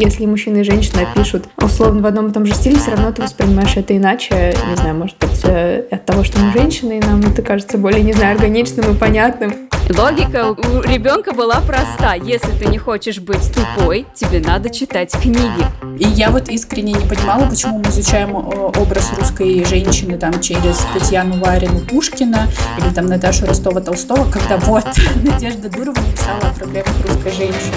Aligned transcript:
если 0.00 0.24
мужчина 0.26 0.58
и 0.58 0.62
женщина 0.62 1.06
пишут 1.14 1.44
условно 1.58 2.00
в 2.02 2.06
одном 2.06 2.28
и 2.28 2.32
том 2.32 2.46
же 2.46 2.54
стиле, 2.54 2.78
все 2.78 2.92
равно 2.92 3.12
ты 3.12 3.22
воспринимаешь 3.22 3.76
это 3.76 3.96
иначе. 3.96 4.54
Не 4.68 4.76
знаю, 4.76 4.94
может 4.96 5.16
быть, 5.18 5.40
э, 5.44 5.84
от 5.90 6.06
того, 6.06 6.24
что 6.24 6.40
мы 6.40 6.52
женщины, 6.52 6.98
и 6.98 7.06
нам 7.06 7.20
это 7.20 7.42
кажется 7.42 7.76
более, 7.76 8.02
не 8.02 8.12
знаю, 8.12 8.34
органичным 8.36 8.94
и 8.94 8.98
понятным. 8.98 9.68
Логика 9.96 10.52
у 10.52 10.82
ребенка 10.82 11.32
была 11.32 11.60
проста. 11.60 12.14
Если 12.14 12.52
ты 12.52 12.66
не 12.66 12.78
хочешь 12.78 13.18
быть 13.18 13.52
тупой, 13.52 14.06
тебе 14.14 14.40
надо 14.40 14.70
читать 14.70 15.12
книги. 15.20 15.66
И 15.98 16.04
я 16.04 16.30
вот 16.30 16.48
искренне 16.48 16.92
не 16.92 17.06
понимала, 17.06 17.46
почему 17.46 17.78
мы 17.78 17.90
изучаем 17.90 18.34
образ 18.36 19.12
русской 19.18 19.64
женщины 19.64 20.16
там 20.16 20.40
через 20.40 20.78
Татьяну 20.94 21.42
Ларину 21.42 21.80
Пушкина 21.80 22.48
или 22.78 22.94
там 22.94 23.06
Наташу 23.06 23.46
Ростова-Толстого, 23.46 24.30
когда 24.30 24.58
вот 24.58 24.86
Надежда 25.24 25.68
Дурова 25.68 25.98
написала 26.00 26.40
о 26.42 26.54
проблемах 26.56 26.94
русской 27.04 27.32
женщины. 27.32 27.74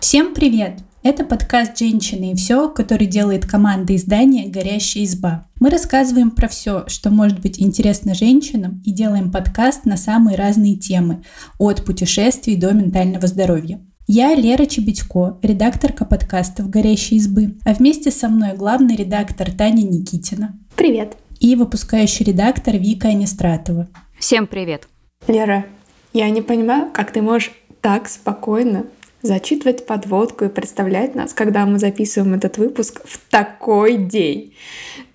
Всем 0.00 0.32
привет! 0.32 0.78
Это 1.02 1.24
подкаст 1.24 1.76
«Женщины 1.78 2.32
и 2.32 2.34
все», 2.34 2.70
который 2.70 3.06
делает 3.06 3.44
команда 3.44 3.94
издания 3.94 4.48
«Горящая 4.48 5.04
изба». 5.04 5.46
Мы 5.60 5.68
рассказываем 5.68 6.30
про 6.30 6.48
все, 6.48 6.84
что 6.86 7.10
может 7.10 7.40
быть 7.40 7.60
интересно 7.60 8.14
женщинам, 8.14 8.82
и 8.86 8.92
делаем 8.92 9.30
подкаст 9.30 9.84
на 9.84 9.98
самые 9.98 10.38
разные 10.38 10.76
темы, 10.76 11.22
от 11.58 11.84
путешествий 11.84 12.56
до 12.56 12.72
ментального 12.72 13.26
здоровья. 13.26 13.78
Я 14.06 14.34
Лера 14.34 14.64
Чебедько, 14.64 15.36
редакторка 15.42 16.06
подкастов 16.06 16.70
«Горящей 16.70 17.18
избы», 17.18 17.58
а 17.66 17.74
вместе 17.74 18.10
со 18.10 18.30
мной 18.30 18.56
главный 18.56 18.96
редактор 18.96 19.52
Таня 19.52 19.82
Никитина. 19.82 20.58
Привет. 20.76 21.18
И 21.40 21.54
выпускающий 21.56 22.24
редактор 22.24 22.78
Вика 22.78 23.08
Анистратова. 23.08 23.86
Всем 24.18 24.46
привет. 24.46 24.88
Лера, 25.28 25.66
я 26.14 26.30
не 26.30 26.40
понимаю, 26.40 26.90
как 26.90 27.12
ты 27.12 27.20
можешь 27.20 27.52
так 27.82 28.08
спокойно 28.08 28.86
зачитывать 29.22 29.86
подводку 29.86 30.44
и 30.44 30.48
представлять 30.48 31.14
нас, 31.14 31.32
когда 31.32 31.66
мы 31.66 31.78
записываем 31.78 32.34
этот 32.34 32.58
выпуск 32.58 33.02
в 33.04 33.18
такой 33.30 33.96
день. 33.96 34.54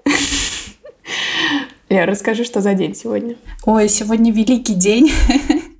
Лера, 1.89 2.11
расскажи, 2.11 2.43
что 2.43 2.61
за 2.61 2.73
день 2.73 2.95
сегодня. 2.95 3.35
Ой, 3.65 3.89
сегодня 3.89 4.31
великий 4.31 4.75
день. 4.75 5.11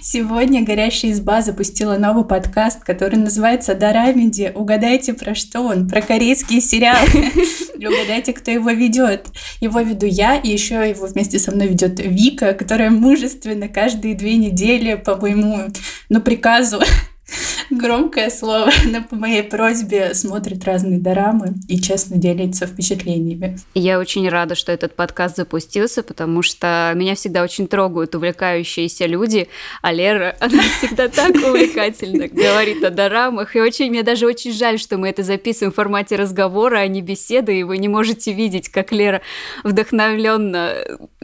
Сегодня 0.00 0.62
«Горящая 0.62 1.10
изба» 1.10 1.40
запустила 1.40 1.96
новый 1.96 2.24
подкаст, 2.24 2.84
который 2.84 3.18
называется 3.18 3.74
«Дорамеди». 3.74 4.52
Угадайте, 4.54 5.12
про 5.12 5.34
что 5.34 5.62
он? 5.62 5.88
Про 5.88 6.02
корейские 6.02 6.60
сериалы. 6.60 7.08
Угадайте, 7.74 8.32
кто 8.32 8.52
его 8.52 8.70
ведет. 8.70 9.26
Его 9.60 9.80
веду 9.80 10.06
я, 10.06 10.36
и 10.36 10.50
еще 10.50 10.88
его 10.88 11.06
вместе 11.06 11.40
со 11.40 11.50
мной 11.50 11.68
ведет 11.68 11.98
Вика, 11.98 12.52
которая 12.52 12.90
мужественно 12.90 13.66
каждые 13.66 14.14
две 14.14 14.36
недели 14.36 14.94
по 14.94 15.16
моему 15.16 15.72
ну, 16.10 16.20
приказу 16.20 16.80
громкое 17.84 18.30
слово, 18.30 18.70
но 18.86 19.02
по 19.02 19.14
моей 19.14 19.42
просьбе 19.42 20.14
смотрит 20.14 20.64
разные 20.64 20.98
дорамы 20.98 21.54
и 21.68 21.78
честно 21.78 22.16
делится 22.16 22.66
впечатлениями. 22.66 23.58
Я 23.74 23.98
очень 23.98 24.26
рада, 24.26 24.54
что 24.54 24.72
этот 24.72 24.96
подкаст 24.96 25.36
запустился, 25.36 26.02
потому 26.02 26.40
что 26.40 26.92
меня 26.94 27.14
всегда 27.14 27.42
очень 27.42 27.68
трогают 27.68 28.14
увлекающиеся 28.14 29.04
люди, 29.04 29.48
а 29.82 29.92
Лера, 29.92 30.34
она 30.40 30.62
всегда 30.78 31.08
так 31.08 31.34
увлекательно 31.34 32.26
говорит 32.32 32.82
о 32.82 32.90
дорамах, 32.90 33.54
и 33.54 33.60
очень, 33.60 33.90
мне 33.90 34.02
даже 34.02 34.26
очень 34.26 34.52
жаль, 34.52 34.78
что 34.78 34.96
мы 34.96 35.10
это 35.10 35.22
записываем 35.22 35.70
в 35.70 35.76
формате 35.76 36.16
разговора, 36.16 36.78
а 36.78 36.86
не 36.86 37.02
беседы, 37.02 37.58
и 37.58 37.64
вы 37.64 37.76
не 37.76 37.88
можете 37.88 38.32
видеть, 38.32 38.70
как 38.70 38.92
Лера 38.92 39.20
вдохновленно 39.62 40.74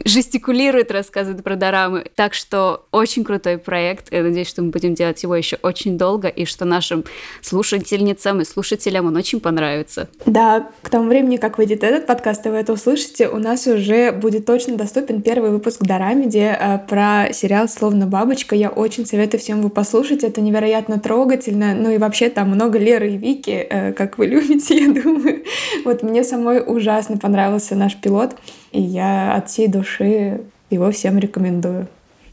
жестикулирует, 0.05 0.91
рассказывает 0.91 1.43
про 1.43 1.55
дорамы. 1.55 2.05
Так 2.15 2.33
что 2.33 2.85
очень 2.91 3.23
крутой 3.23 3.57
проект. 3.57 4.11
Я 4.11 4.23
надеюсь, 4.23 4.47
что 4.47 4.61
мы 4.61 4.69
будем 4.69 4.93
делать 4.93 5.21
его 5.23 5.35
еще 5.35 5.57
очень 5.61 5.97
долго, 5.97 6.27
и 6.27 6.45
что 6.51 6.65
нашим 6.65 7.03
слушательницам 7.41 8.41
и 8.41 8.45
слушателям 8.45 9.07
он 9.07 9.15
очень 9.15 9.39
понравится. 9.39 10.09
Да, 10.25 10.69
к 10.81 10.89
тому 10.89 11.07
времени, 11.09 11.37
как 11.37 11.57
выйдет 11.57 11.83
этот 11.83 12.05
подкаст, 12.05 12.45
и 12.45 12.49
вы 12.49 12.57
это 12.57 12.73
услышите, 12.73 13.27
у 13.27 13.37
нас 13.37 13.65
уже 13.67 14.11
будет 14.11 14.45
точно 14.45 14.77
доступен 14.77 15.21
первый 15.21 15.51
выпуск 15.51 15.81
Дорамеди 15.81 16.55
э, 16.57 16.79
про 16.87 17.33
сериал 17.33 17.67
«Словно 17.67 18.05
бабочка». 18.05 18.55
Я 18.55 18.69
очень 18.69 19.05
советую 19.05 19.41
всем 19.41 19.59
его 19.59 19.69
послушать, 19.69 20.23
это 20.23 20.41
невероятно 20.41 20.99
трогательно. 20.99 21.73
Ну 21.73 21.89
и 21.91 21.97
вообще 21.97 22.29
там 22.29 22.49
много 22.49 22.77
Леры 22.77 23.11
и 23.11 23.17
Вики, 23.17 23.65
э, 23.69 23.93
как 23.93 24.17
вы 24.17 24.25
любите, 24.27 24.77
я 24.77 25.01
думаю. 25.01 25.43
Вот 25.85 26.03
мне 26.03 26.23
самой 26.23 26.63
ужасно 26.65 27.17
понравился 27.17 27.75
наш 27.75 27.95
пилот, 27.95 28.35
и 28.71 28.81
я 28.81 29.35
от 29.35 29.49
всей 29.49 29.67
души 29.67 30.41
его 30.69 30.91
всем 30.91 31.17
рекомендую. 31.17 31.87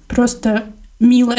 Просто 0.06 0.64
мило. 1.00 1.34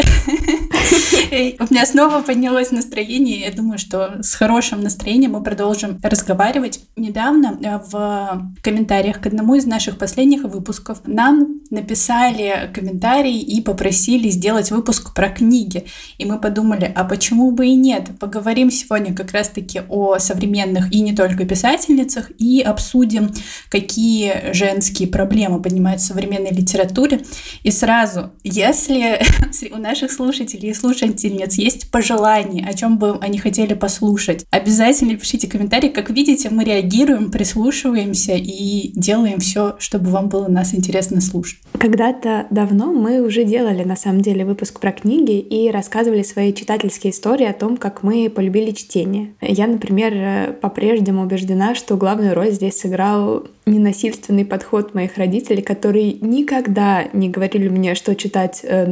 У 1.32 1.74
меня 1.74 1.86
снова 1.86 2.22
поднялось 2.22 2.72
настроение. 2.72 3.42
Я 3.42 3.52
думаю, 3.52 3.78
что 3.78 4.22
с 4.24 4.36
хорошим 4.36 4.82
настроением 4.82 5.32
мы 5.32 5.44
продолжим 5.44 6.00
разговаривать. 6.02 6.82
Недавно 6.96 7.60
э, 7.62 7.80
в 7.92 8.52
комментариях 8.64 9.22
к 9.22 9.28
одному 9.28 9.56
из 9.56 9.66
наших 9.66 9.98
последних 9.98 10.44
выпусков 10.44 11.02
нам 11.06 11.60
написали 11.70 12.72
комментарий 12.74 13.40
и 13.40 13.62
попросили 13.62 14.30
сделать 14.30 14.72
выпуск 14.72 15.14
про 15.14 15.30
книги. 15.30 15.86
И 16.18 16.26
мы 16.26 16.40
подумали, 16.40 16.92
а 16.96 17.04
почему 17.04 17.52
бы 17.52 17.68
и 17.68 17.76
нет? 17.76 18.10
Поговорим 18.20 18.72
сегодня 18.72 19.14
как 19.14 19.32
раз-таки 19.32 19.82
о 19.90 20.20
современных 20.20 20.92
и 20.92 21.02
не 21.02 21.16
только 21.16 21.46
писательницах 21.46 22.32
и 22.40 22.62
обсудим, 22.62 23.32
какие 23.70 24.54
женские 24.54 25.08
проблемы 25.10 25.62
поднимают 25.62 26.02
в 26.02 26.06
современной 26.06 26.52
литературе. 26.52 27.22
И 27.64 27.72
сразу, 27.72 28.32
если 28.44 29.22
у 29.72 29.78
наших 29.78 30.12
слушателей 30.12 30.70
и 30.70 30.74
слушательниц 30.74 31.56
есть 31.56 31.92
пожелания, 31.92 32.66
о 32.68 32.74
чем 32.74 32.98
бы 32.98 33.18
они 33.20 33.38
хотели 33.40 33.74
послушать, 33.74 34.46
обязательно 34.52 35.16
пишите 35.16 35.48
комментарии. 35.48 35.90
Как 35.90 36.10
видите, 36.10 36.50
мы 36.50 36.64
реагируем, 36.64 37.32
прислушиваемся 37.32 38.34
и 38.36 38.92
делаем 38.94 39.40
все, 39.40 39.76
чтобы 39.80 40.10
вам 40.10 40.30
было 40.30 40.48
нас 40.48 40.74
интересно 40.74 41.22
слушать. 41.22 41.60
Когда-то 41.80 42.48
давно 42.50 42.94
мы 42.94 43.22
уже 43.22 43.44
делали, 43.44 43.84
на 43.84 43.96
самом 43.96 44.22
деле, 44.22 44.46
выпуск 44.46 44.80
про 44.80 44.92
книги 44.92 45.40
и 45.40 45.72
рассказывали 45.72 46.24
свои 46.24 46.54
читательские 46.54 47.12
истории 47.12 47.46
о 47.46 47.54
том, 47.54 47.78
как 47.78 48.04
мы 48.04 48.30
полюбили 48.30 48.72
чтение. 48.72 49.34
Я, 49.42 49.68
например, 49.68 50.54
по-прежнему 50.54 51.24
убеждена, 51.24 51.76
что 51.76 51.98
главную 51.98 52.36
роль 52.36 52.52
здесь 52.52 52.80
сыграл 52.80 53.48
ненасильственный 53.70 54.46
подход 54.46 54.94
моих 54.94 55.18
родителей, 55.18 55.62
которые 55.62 56.14
никогда 56.14 57.06
не 57.14 57.30
говорили 57.30 57.70
мне, 57.70 57.96
что 57.96 58.16
читать 58.16 58.62
э, 58.64 58.86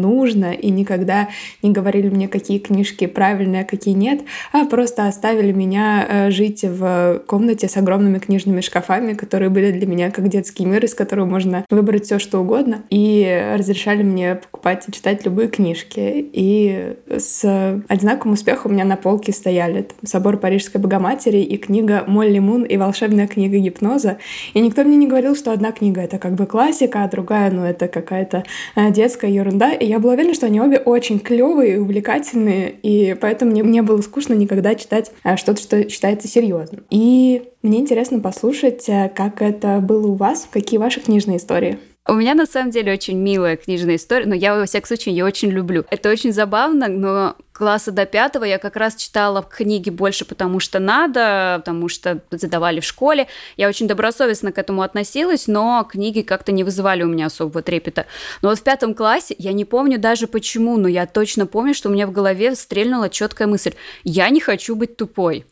нужно, 0.48 0.54
и 0.54 0.70
никогда 0.70 1.30
не 1.62 1.72
говорили 1.72 2.10
мне, 2.10 2.28
какие 2.28 2.60
книжки 2.60 3.08
правильные, 3.08 3.62
а 3.62 3.66
какие 3.66 3.94
нет, 3.94 4.22
а 4.52 4.66
просто 4.66 5.08
оставили 5.08 5.52
меня 5.52 6.06
э, 6.08 6.32
жить 6.32 6.64
в 6.64 7.22
комнате 7.28 7.68
с 7.68 7.78
огромными 7.78 8.20
книжными 8.20 8.62
шкафами, 8.62 9.14
которые 9.14 9.50
были 9.50 9.72
для 9.72 9.88
меня 9.88 10.12
как 10.12 10.28
детский 10.30 10.66
мир, 10.66 10.84
из 10.84 10.94
которого 10.94 11.26
можно 11.26 11.66
выбрать 11.70 12.06
все, 12.06 12.20
что 12.20 12.40
угодно, 12.40 12.84
и 12.90 13.54
разрешали 13.58 14.04
мне 14.04 14.36
покупать 14.36 14.88
и 14.88 14.92
читать 14.92 15.26
любые 15.26 15.50
книжки. 15.50 16.30
И 16.34 16.96
с 17.10 17.82
одинаковым 17.88 18.34
успехом 18.34 18.72
у 18.72 18.74
меня 18.74 18.86
на 18.86 18.98
полке 18.98 19.32
стояли 19.32 19.84
там, 19.84 19.98
«Собор 20.06 20.38
Парижской 20.38 20.82
Богоматери» 20.82 21.40
и 21.40 21.58
книга 21.58 22.04
«Молли 22.08 22.40
Мун» 22.40 22.64
и 22.64 22.78
«Волшебная 22.78 23.28
книга 23.28 23.58
гипноза». 23.58 24.18
И 24.54 24.60
никто 24.60 24.84
мне 24.84 24.98
не 24.98 25.08
говорил, 25.08 25.36
что 25.36 25.52
одна 25.52 25.72
книга— 25.72 26.02
это 26.04 26.18
как 26.18 26.34
бы 26.34 26.46
классика, 26.46 27.04
а 27.04 27.10
другая, 27.10 27.52
ну, 27.52 27.64
это 27.64 27.88
какая-то 27.88 28.44
э, 28.76 28.92
детская 28.92 29.32
ерунда. 29.32 29.72
И 29.72 29.86
я 29.86 30.00
была 30.00 30.14
уверена, 30.14 30.34
что 30.38 30.46
они 30.46 30.62
обе 30.62 30.78
очень 30.78 31.20
клевые 31.20 31.76
и 31.76 31.78
увлекательные, 31.78 32.72
и 32.72 33.16
поэтому 33.20 33.52
мне 33.52 33.62
не 33.62 33.82
было 33.82 34.02
скучно 34.02 34.34
никогда 34.34 34.76
читать 34.76 35.12
э, 35.24 35.36
что-то, 35.36 35.62
что 35.62 35.90
считается 35.90 36.28
серьезным. 36.28 36.86
И 36.90 37.44
мне 37.62 37.80
интересно 37.80 38.20
послушать, 38.20 38.88
э, 38.88 39.12
как 39.14 39.42
это 39.42 39.80
было 39.80 40.08
у 40.08 40.14
вас, 40.14 40.48
какие 40.50 40.80
ваши 40.80 41.02
книжные 41.02 41.38
истории. 41.38 41.78
У 42.10 42.14
меня 42.14 42.36
на 42.36 42.46
самом 42.46 42.72
деле 42.72 42.94
очень 42.94 43.18
милая 43.18 43.58
книжная 43.58 43.98
история, 43.98 44.26
но 44.26 44.34
я, 44.34 44.56
во 44.56 44.66
всяком 44.66 44.88
случае, 44.88 45.16
ее 45.16 45.26
очень 45.26 45.50
люблю. 45.50 45.84
Это 45.90 46.10
очень 46.10 46.32
забавно, 46.32 46.88
но 46.88 47.36
класса 47.58 47.92
до 47.92 48.06
пятого 48.06 48.44
я 48.44 48.60
как 48.60 48.76
раз 48.76 48.96
читала 48.96 49.42
книги 49.42 49.90
больше 49.90 50.26
потому 50.26 50.60
что 50.60 50.80
надо, 50.80 51.56
потому 51.66 51.90
что 51.90 52.22
задавали 52.30 52.80
в 52.80 52.86
школе. 52.86 53.28
Я 53.58 53.68
очень 53.68 53.88
добросовестно 53.88 54.52
к 54.52 54.60
этому 54.60 54.84
относилась, 54.84 55.48
но 55.48 55.88
книги 55.90 56.22
как-то 56.22 56.52
не 56.52 56.64
вызывали 56.64 57.04
у 57.04 57.08
меня 57.08 57.26
особого 57.26 57.64
трепета. 57.64 58.06
Но 58.42 58.50
вот 58.50 58.60
в 58.60 58.64
пятом 58.64 58.94
классе, 58.94 59.36
я 59.40 59.54
не 59.54 59.66
помню 59.66 59.98
даже 60.00 60.28
почему, 60.28 60.78
но 60.78 60.88
я 60.88 61.08
точно 61.08 61.48
помню, 61.48 61.74
что 61.74 61.90
у 61.90 61.92
меня 61.92 62.06
в 62.06 62.12
голове 62.12 62.56
стрельнула 62.56 63.10
четкая 63.10 63.48
мысль. 63.48 63.74
Я 64.04 64.30
не 64.30 64.40
хочу 64.40 64.76
быть 64.76 64.96
тупой. 64.96 65.46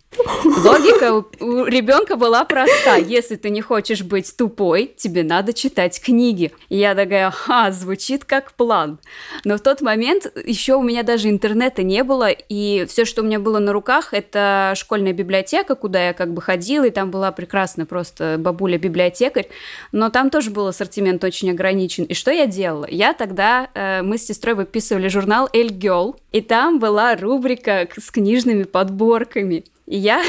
Логика 0.64 1.14
у, 1.14 1.26
у 1.40 1.66
ребенка 1.66 2.16
была 2.16 2.46
проста. 2.46 2.96
Если 2.96 3.36
ты 3.36 3.50
не 3.50 3.62
хочешь 3.62 4.04
быть 4.04 4.36
тупой, 4.36 4.92
тебе 4.96 5.24
надо 5.24 5.54
читать 5.54 6.02
книги. 6.02 6.52
И 6.70 6.78
я 6.78 6.96
такая, 6.96 7.32
ха, 7.32 7.72
звучит 7.72 8.26
как 8.26 8.54
план. 8.54 9.00
Но 9.44 9.58
в 9.58 9.62
тот 9.62 9.82
момент 9.82 10.32
еще 10.46 10.76
у 10.76 10.82
меня 10.84 11.04
даже 11.04 11.30
интернета 11.30 11.84
не 11.84 12.04
было, 12.04 12.30
и 12.30 12.86
все, 12.88 13.06
что 13.06 13.22
у 13.22 13.26
меня 13.26 13.40
было 13.40 13.60
на 13.60 13.74
руках, 13.74 14.14
это 14.14 14.74
школьная 14.76 15.14
библиотека, 15.14 15.76
куда 15.76 16.08
я 16.08 16.14
как 16.14 16.34
бы 16.34 16.42
ходила, 16.42 16.86
и 16.86 16.92
там 16.92 17.12
была 17.12 17.32
прекрасная 17.32 17.86
просто 17.86 18.38
бабуля-библиотекарь, 18.40 19.50
но 19.92 20.10
там 20.10 20.30
тоже 20.30 20.52
был 20.52 20.68
ассортимент 20.68 21.24
очень 21.24 21.52
ограничен. 21.52 22.04
И 22.06 22.14
что 22.14 22.32
я 22.32 22.46
делала? 22.46 22.88
Я 22.90 23.14
тогда, 23.14 23.70
э, 23.74 24.02
мы 24.02 24.18
с 24.18 24.26
сестрой 24.26 24.56
выписывали 24.56 25.08
журнал 25.08 25.50
«Эль 25.54 25.72
Girl», 25.72 26.16
и 26.32 26.42
там 26.42 26.80
была 26.80 27.16
рубрика 27.16 27.88
с 27.98 28.12
книжными 28.12 28.64
подборками. 28.64 29.64
И 29.88 29.98
я, 29.98 30.24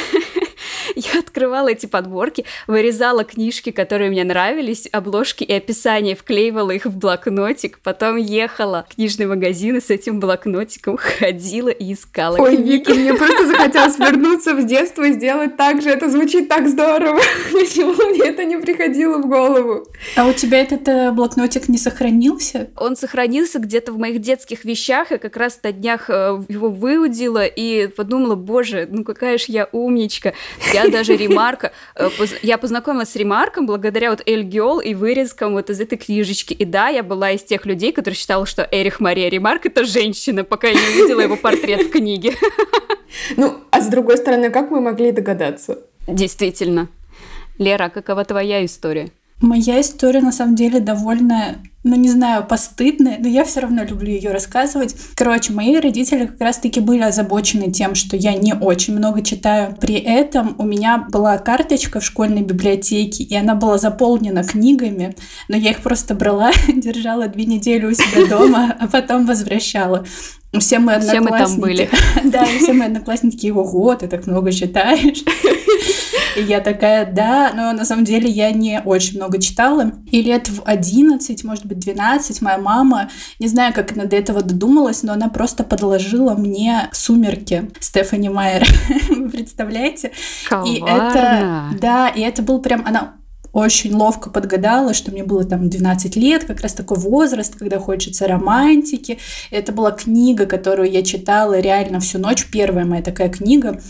я 0.96 1.20
открывала 1.20 1.69
эти 1.69 1.87
подборки, 1.87 2.44
вырезала 2.66 3.25
книжки, 3.25 3.70
которые 3.70 4.10
мне 4.10 4.25
нравились, 4.25 4.88
обложки 4.90 5.44
и 5.44 5.52
описания, 5.52 6.16
вклеивала 6.16 6.70
их 6.70 6.87
в 6.87 6.96
блокнотик, 6.96 7.78
потом 7.82 8.16
ехала 8.16 8.87
в 8.90 8.94
книжный 8.94 9.26
магазин 9.26 9.76
и 9.76 9.81
с 9.81 9.90
этим 9.90 10.20
блокнотиком 10.20 10.96
ходила 10.96 11.69
и 11.69 11.93
искала 11.93 12.38
Ой, 12.38 12.56
книги. 12.56 12.70
Вика, 12.70 12.94
мне 12.94 13.14
просто 13.14 13.46
захотелось 13.46 13.98
вернуться 13.98 14.54
в 14.54 14.66
детство 14.66 15.04
и 15.04 15.12
сделать 15.12 15.56
так 15.56 15.82
же. 15.82 15.90
Это 15.90 16.08
звучит 16.08 16.48
так 16.48 16.69
здорово. 16.69 17.20
Почему 17.52 17.93
мне 18.10 18.31
это 18.31 18.44
не 18.44 18.56
приходило 18.56 19.19
в 19.19 19.26
голову? 19.26 19.87
А 20.16 20.26
у 20.26 20.32
тебя 20.32 20.60
этот 20.60 20.88
э, 20.88 21.12
блокнотик 21.12 21.69
не 21.69 21.78
сохранился? 21.78 22.70
Он 22.76 22.96
сохранился 22.96 23.58
где-то 23.58 23.93
в 23.93 23.98
моих 23.98 24.20
детских 24.20 24.64
вещах, 24.64 25.12
и 25.12 25.19
как 25.19 25.37
раз 25.37 25.60
на 25.62 25.72
днях 25.72 26.08
э, 26.08 26.43
его 26.48 26.70
выудила 26.70 27.44
и 27.44 27.88
подумала, 27.88 28.34
боже, 28.34 28.88
ну 28.90 29.04
какая 29.04 29.37
же 29.38 29.46
я 29.48 29.69
умничка. 29.72 30.32
Я 30.72 30.86
даже 30.91 31.17
ремарка, 31.17 31.73
э, 31.94 32.09
я 32.43 32.59
познакомилась 32.59 33.11
с 33.11 33.17
ремарком 33.17 33.67
благодаря 33.67 34.11
вот 34.11 34.23
Эль 34.27 34.43
Геол 34.43 34.81
и 34.81 34.94
вырезкам 34.94 35.53
вот 35.53 35.71
из 35.71 35.81
этой 35.81 35.99
книжечки. 35.99 36.53
И 36.53 36.65
да, 36.65 36.88
я 36.88 37.03
была 37.03 37.33
из 37.33 37.43
тех 37.43 37.67
людей, 37.67 37.93
которые 37.93 38.17
считала, 38.17 38.47
что 38.47 38.67
Эрих 38.71 39.00
Мария 39.00 39.29
Ремарк 39.29 39.67
это 39.67 39.85
женщина, 39.85 40.44
пока 40.44 40.69
я 40.69 40.75
не 40.75 41.00
увидела 41.00 41.21
его 41.21 41.37
портрет 41.37 41.83
в 41.83 41.91
книге. 41.91 42.35
Ну, 43.37 43.61
а 43.71 43.81
с 43.81 43.88
другой 43.88 44.19
стороны, 44.19 44.50
как 44.50 44.71
мы 44.71 44.81
могли 44.81 45.12
догадаться? 45.12 45.79
Действительно. 46.06 46.89
Лера, 47.59 47.89
какова 47.89 48.25
твоя 48.25 48.65
история? 48.65 49.11
Моя 49.41 49.83
история 49.83 50.23
на 50.23 50.33
самом 50.33 50.56
деле 50.56 50.81
довольно, 50.81 51.59
ну 51.85 51.94
не 51.94 52.09
знаю, 52.09 52.47
постыдная, 52.47 53.19
но 53.19 53.29
я 53.29 53.44
все 53.44 53.61
равно 53.61 53.85
люблю 53.85 54.09
ее 54.09 54.31
рассказывать. 54.33 54.97
Короче, 55.15 55.53
мои 55.53 55.77
родители 55.77 56.25
как 56.25 56.41
раз-таки 56.41 56.81
были 56.81 57.03
озабочены 57.03 57.71
тем, 57.71 57.94
что 57.94 58.17
я 58.17 58.33
не 58.33 58.55
очень 58.55 58.97
много 58.97 59.23
читаю. 59.23 59.77
При 59.79 59.97
этом 59.97 60.55
у 60.59 60.65
меня 60.65 61.06
была 61.11 61.37
карточка 61.37 62.00
в 62.00 62.05
школьной 62.05 62.41
библиотеке, 62.41 63.25
и 63.25 63.37
она 63.37 63.55
была 63.55 63.77
заполнена 63.77 64.43
книгами, 64.43 65.15
но 65.49 65.56
я 65.59 65.73
их 65.73 65.82
просто 65.82 66.15
брала, 66.15 66.50
держала 66.69 67.29
две 67.29 67.44
недели 67.44 67.85
у 67.85 67.93
себя 67.93 68.27
дома, 68.27 68.75
а 68.81 68.87
потом 68.89 69.27
возвращала. 69.27 70.06
Все 70.59 70.79
мы 70.79 70.99
Все 71.00 71.21
мы 71.21 71.29
там 71.29 71.61
были. 71.61 71.91
Да, 72.25 72.44
и 72.44 72.59
все 72.59 72.73
мои 72.73 72.87
одноклассники 72.87 73.50
вот, 73.50 73.99
ты 73.99 74.09
так 74.09 74.27
много 74.27 74.50
читаешь. 74.50 75.23
И 76.37 76.43
я 76.43 76.61
такая, 76.61 77.11
да, 77.11 77.53
но 77.55 77.73
на 77.73 77.85
самом 77.85 78.05
деле 78.05 78.29
я 78.29 78.53
не 78.53 78.81
очень 78.85 79.17
много 79.17 79.41
читала. 79.41 79.93
И 80.11 80.23
лет 80.23 80.49
в 80.49 80.62
11, 80.65 81.44
может 81.44 81.65
быть, 81.67 81.79
12 81.79 82.43
моя 82.43 82.59
мама, 82.59 83.11
не 83.38 83.49
знаю, 83.49 83.73
как 83.73 83.93
она 83.93 84.05
до 84.05 84.17
этого 84.17 84.43
додумалась, 84.43 85.03
но 85.03 85.15
она 85.15 85.29
просто 85.29 85.65
подложила 85.65 86.35
мне 86.35 86.88
«Сумерки» 86.93 87.71
Стефани 87.81 88.29
Майер. 88.29 88.67
Вы 89.09 89.31
представляете? 89.31 90.12
И 90.67 90.81
это, 90.81 91.71
да, 91.81 92.09
и 92.09 92.21
это 92.21 92.43
был 92.43 92.61
прям, 92.61 92.85
она 92.87 93.17
очень 93.56 93.94
ловко 93.94 94.29
подгадала, 94.29 94.93
что 94.93 95.11
мне 95.11 95.25
было 95.25 95.43
там 95.43 95.71
12 95.71 96.15
лет, 96.17 96.44
как 96.44 96.61
раз 96.61 96.75
такой 96.75 96.99
возраст, 96.99 97.56
когда 97.56 97.79
хочется 97.79 98.29
романтики. 98.29 99.19
Это 99.50 99.73
была 99.73 99.93
книга, 99.93 100.44
которую 100.44 100.91
я 100.91 101.03
читала 101.03 101.59
реально 101.59 102.00
всю 102.00 102.19
ночь, 102.19 102.47
первая 102.53 102.85
моя 102.85 103.03
такая 103.03 103.31
книга. 103.31 103.81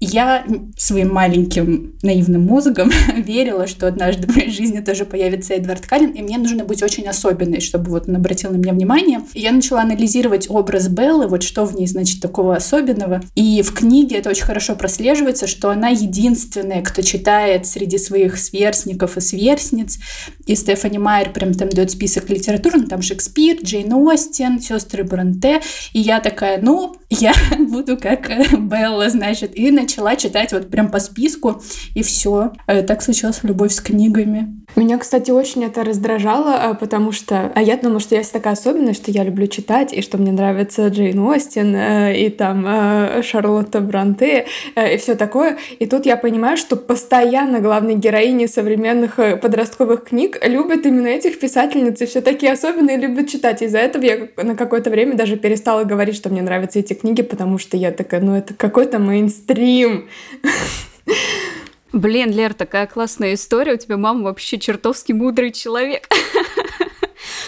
Я 0.00 0.46
своим 0.78 1.12
маленьким 1.12 1.98
наивным 2.02 2.46
мозгом 2.46 2.90
верила, 3.16 3.66
что 3.66 3.86
однажды 3.86 4.26
в 4.26 4.34
моей 4.34 4.50
жизни 4.50 4.80
тоже 4.80 5.04
появится 5.04 5.52
Эдвард 5.52 5.86
Каллен, 5.86 6.12
и 6.12 6.22
мне 6.22 6.38
нужно 6.38 6.64
быть 6.64 6.82
очень 6.82 7.06
особенной, 7.06 7.60
чтобы 7.60 7.90
вот 7.90 8.08
он 8.08 8.16
обратил 8.16 8.50
на 8.50 8.56
меня 8.56 8.72
внимание. 8.72 9.20
И 9.34 9.40
я 9.40 9.52
начала 9.52 9.82
анализировать 9.82 10.48
образ 10.48 10.88
Беллы, 10.88 11.26
вот 11.26 11.42
что 11.42 11.66
в 11.66 11.76
ней, 11.76 11.86
значит, 11.86 12.22
такого 12.22 12.56
особенного. 12.56 13.20
И 13.34 13.60
в 13.60 13.74
книге 13.74 14.16
это 14.16 14.30
очень 14.30 14.44
хорошо 14.44 14.74
прослеживается, 14.74 15.46
что 15.46 15.68
она 15.68 15.90
единственная, 15.90 16.80
кто 16.80 17.02
читает 17.02 17.66
среди 17.66 17.98
своих 17.98 18.38
сверстников 18.38 19.18
и 19.18 19.20
сверстниц. 19.20 19.98
И 20.46 20.54
Стефани 20.54 20.96
Майер 20.96 21.30
прям 21.30 21.52
там 21.52 21.68
дает 21.68 21.90
список 21.90 22.30
литературы, 22.30 22.78
ну 22.78 22.86
там 22.86 23.02
Шекспир, 23.02 23.58
Джейн 23.62 23.92
Остин, 23.92 24.60
сестры 24.60 25.04
Бронте. 25.04 25.60
И 25.92 26.00
я 26.00 26.20
такая, 26.20 26.58
ну, 26.62 26.96
я 27.10 27.34
буду 27.58 27.98
как 27.98 28.30
Белла, 28.58 29.10
значит, 29.10 29.58
и 29.58 29.70
начала 29.70 29.89
читать 30.16 30.52
вот 30.52 30.70
прям 30.70 30.90
по 30.90 30.98
списку, 30.98 31.62
и 31.94 32.02
все. 32.02 32.52
Так 32.66 33.02
случилась 33.02 33.40
любовь 33.42 33.72
с 33.72 33.80
книгами. 33.80 34.56
Меня, 34.76 34.98
кстати, 34.98 35.32
очень 35.32 35.64
это 35.64 35.82
раздражало, 35.82 36.76
потому 36.78 37.10
что... 37.10 37.50
А 37.54 37.62
я 37.62 37.76
думала, 37.76 37.98
что 37.98 38.14
я 38.14 38.22
вся 38.22 38.34
такая 38.34 38.52
особенная, 38.52 38.94
что 38.94 39.10
я 39.10 39.24
люблю 39.24 39.48
читать, 39.48 39.92
и 39.92 40.00
что 40.00 40.16
мне 40.16 40.30
нравится 40.30 40.86
Джейн 40.88 41.18
Остин, 41.18 41.74
и 41.76 42.28
там 42.30 42.64
Шарлотта 43.22 43.80
Бранте, 43.80 44.46
и 44.76 44.96
все 44.98 45.16
такое. 45.16 45.58
И 45.80 45.86
тут 45.86 46.06
я 46.06 46.16
понимаю, 46.16 46.56
что 46.56 46.76
постоянно 46.76 47.58
главные 47.60 47.96
героини 47.96 48.46
современных 48.46 49.16
подростковых 49.16 50.04
книг 50.04 50.38
любят 50.46 50.86
именно 50.86 51.08
этих 51.08 51.40
писательниц, 51.40 52.00
и 52.00 52.06
все 52.06 52.20
такие 52.20 52.52
особенные 52.52 52.96
любят 52.96 53.28
читать. 53.28 53.62
Из-за 53.62 53.78
этого 53.78 54.04
я 54.04 54.28
на 54.36 54.54
какое-то 54.54 54.90
время 54.90 55.16
даже 55.16 55.36
перестала 55.36 55.82
говорить, 55.82 56.14
что 56.14 56.28
мне 56.28 56.42
нравятся 56.42 56.78
эти 56.78 56.92
книги, 56.92 57.22
потому 57.22 57.58
что 57.58 57.76
я 57.76 57.90
такая, 57.90 58.20
ну 58.20 58.36
это 58.36 58.54
какой-то 58.54 59.00
мейнстрим. 59.00 59.79
Блин, 61.92 62.30
Лер, 62.30 62.54
такая 62.54 62.86
классная 62.86 63.34
история. 63.34 63.74
У 63.74 63.76
тебя 63.76 63.96
мама 63.96 64.24
вообще 64.24 64.58
чертовски 64.58 65.12
мудрый 65.12 65.50
человек. 65.50 66.08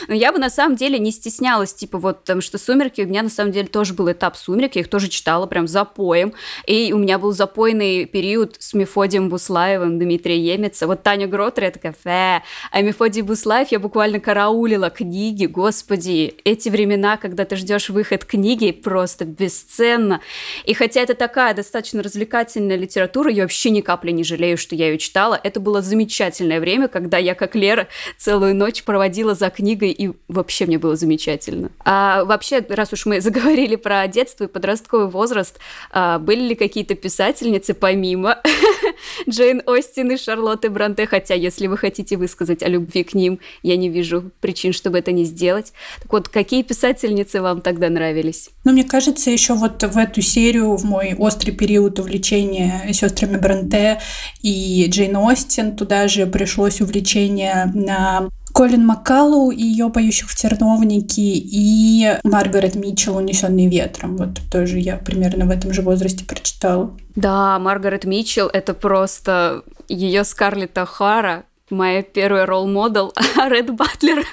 Но 0.08 0.14
я 0.14 0.32
бы 0.32 0.38
на 0.38 0.50
самом 0.50 0.76
деле 0.76 0.98
не 0.98 1.10
стеснялась, 1.10 1.74
типа 1.74 1.98
вот, 1.98 2.20
потому 2.20 2.40
что 2.40 2.58
«Сумерки» 2.58 3.02
у 3.02 3.06
меня 3.06 3.22
на 3.22 3.28
самом 3.28 3.52
деле 3.52 3.68
тоже 3.68 3.94
был 3.94 4.10
этап 4.10 4.36
«Сумерки», 4.36 4.78
я 4.78 4.82
их 4.82 4.88
тоже 4.88 5.08
читала 5.08 5.46
прям 5.46 5.66
запоем, 5.66 6.34
и 6.66 6.92
у 6.92 6.98
меня 6.98 7.18
был 7.18 7.32
запойный 7.32 8.04
период 8.06 8.56
с 8.58 8.74
Мефодием 8.74 9.28
Буслаевым, 9.28 9.98
Дмитрия 9.98 10.38
Емеца, 10.38 10.86
вот 10.86 11.02
Таня 11.02 11.26
Гротер, 11.26 11.64
я 11.64 11.70
такая, 11.70 12.42
а 12.70 12.80
Мефодий 12.80 13.22
Буслаев 13.22 13.68
я 13.70 13.78
буквально 13.78 14.20
караулила 14.20 14.90
книги, 14.90 15.46
господи, 15.46 16.34
эти 16.44 16.68
времена, 16.68 17.16
когда 17.16 17.44
ты 17.44 17.56
ждешь 17.56 17.88
выход 17.88 18.24
книги, 18.24 18.70
просто 18.72 19.24
бесценно, 19.24 20.20
и 20.64 20.74
хотя 20.74 21.00
это 21.00 21.14
такая 21.14 21.54
достаточно 21.54 22.02
развлекательная 22.02 22.76
литература, 22.76 23.30
я 23.30 23.42
вообще 23.42 23.70
ни 23.70 23.80
капли 23.80 24.10
не 24.10 24.24
жалею, 24.24 24.56
что 24.56 24.74
я 24.74 24.88
ее 24.88 24.98
читала, 24.98 25.38
это 25.42 25.60
было 25.60 25.82
замечательное 25.82 26.60
время, 26.60 26.88
когда 26.88 27.18
я, 27.18 27.34
как 27.34 27.54
Лера, 27.54 27.88
целую 28.16 28.54
ночь 28.54 28.82
проводила 28.84 29.34
за 29.34 29.50
книгой 29.50 29.81
и 29.90 30.12
вообще 30.28 30.66
мне 30.66 30.78
было 30.78 30.96
замечательно. 30.96 31.70
А 31.84 32.24
вообще, 32.24 32.64
раз 32.68 32.92
уж 32.92 33.06
мы 33.06 33.20
заговорили 33.22 33.76
про 33.76 34.06
детство 34.06 34.44
и 34.44 34.48
подростковый 34.48 35.08
возраст, 35.08 35.58
а, 35.90 36.18
были 36.18 36.48
ли 36.48 36.54
какие-то 36.54 36.94
писательницы 36.94 37.74
помимо 37.74 38.38
Джейн 39.28 39.62
Остин 39.66 40.10
и 40.10 40.16
Шарлотты 40.16 40.70
Бранте, 40.70 41.06
хотя 41.06 41.34
если 41.34 41.66
вы 41.66 41.76
хотите 41.76 42.16
высказать 42.16 42.62
о 42.62 42.68
любви 42.68 43.04
к 43.04 43.14
ним, 43.14 43.40
я 43.62 43.76
не 43.76 43.88
вижу 43.88 44.30
причин, 44.40 44.72
чтобы 44.72 44.98
это 44.98 45.12
не 45.12 45.24
сделать. 45.24 45.72
Так 46.02 46.12
вот, 46.12 46.28
какие 46.28 46.62
писательницы 46.62 47.40
вам 47.40 47.60
тогда 47.60 47.88
нравились? 47.88 48.50
Ну, 48.64 48.72
мне 48.72 48.84
кажется, 48.84 49.30
еще 49.30 49.54
вот 49.54 49.82
в 49.82 49.96
эту 49.96 50.20
серию, 50.22 50.76
в 50.76 50.84
мой 50.84 51.14
острый 51.18 51.52
период 51.52 51.98
увлечения 51.98 52.92
сестрами 52.92 53.36
Бранте 53.36 54.00
и 54.42 54.86
Джейн 54.88 55.16
Остин, 55.16 55.76
туда 55.76 56.08
же 56.08 56.26
пришлось 56.26 56.80
увлечение 56.80 57.70
на 57.74 58.28
Колин 58.52 58.86
Маккалу 58.86 59.50
и 59.50 59.62
ее 59.62 59.88
поющих 59.88 60.28
в 60.28 60.36
терновнике, 60.36 61.22
и 61.22 62.18
Маргарет 62.22 62.74
Митчелл 62.74 63.16
«Унесенный 63.16 63.66
ветром». 63.66 64.16
Вот 64.16 64.40
тоже 64.50 64.78
я 64.78 64.96
примерно 64.96 65.46
в 65.46 65.50
этом 65.50 65.72
же 65.72 65.82
возрасте 65.82 66.24
прочитала. 66.24 66.96
Да, 67.16 67.58
Маргарет 67.58 68.04
Митчелл— 68.04 68.48
это 68.52 68.74
просто 68.74 69.62
ее 69.88 70.24
Скарлетт 70.24 70.76
О'Хара, 70.76 71.44
моя 71.72 72.02
первая 72.02 72.46
ролл-модел, 72.46 73.12
а 73.36 73.48
Ред 73.48 73.74
Батлер 73.74 74.24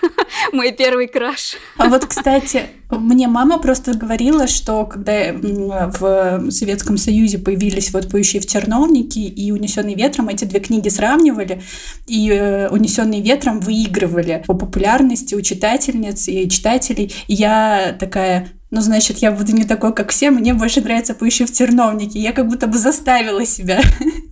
мой 0.51 0.71
первый 0.71 1.07
краш. 1.07 1.55
А 1.77 1.87
вот, 1.89 2.05
кстати, 2.05 2.63
мне 2.91 3.27
мама 3.27 3.59
просто 3.59 3.93
говорила, 3.93 4.47
что 4.47 4.85
когда 4.85 5.31
в 5.33 6.51
Советском 6.51 6.97
Союзе 6.97 7.37
появились 7.37 7.93
вот 7.93 8.09
«Поющие 8.09 8.41
в 8.41 8.45
терновнике» 8.45 9.21
и 9.21 9.51
«Унесенный 9.51 9.95
ветром», 9.95 10.29
эти 10.29 10.45
две 10.45 10.59
книги 10.59 10.89
сравнивали, 10.89 11.61
и 12.07 12.67
«Унесенный 12.69 13.21
ветром» 13.21 13.59
выигрывали 13.59 14.43
по 14.45 14.53
популярности 14.53 15.35
у 15.35 15.41
читательниц 15.41 16.27
и 16.27 16.49
читателей. 16.49 17.13
И 17.27 17.33
я 17.33 17.95
такая, 17.99 18.49
ну, 18.71 18.81
значит, 18.81 19.19
я 19.19 19.31
буду 19.31 19.53
не 19.53 19.63
такой, 19.63 19.93
как 19.93 20.11
все, 20.11 20.31
мне 20.31 20.53
больше 20.53 20.81
нравится 20.81 21.13
«Поищи 21.13 21.45
в 21.45 21.51
терновнике». 21.51 22.19
Я 22.19 22.33
как 22.33 22.47
будто 22.47 22.67
бы 22.67 22.77
заставила 22.77 23.45
себя. 23.45 23.81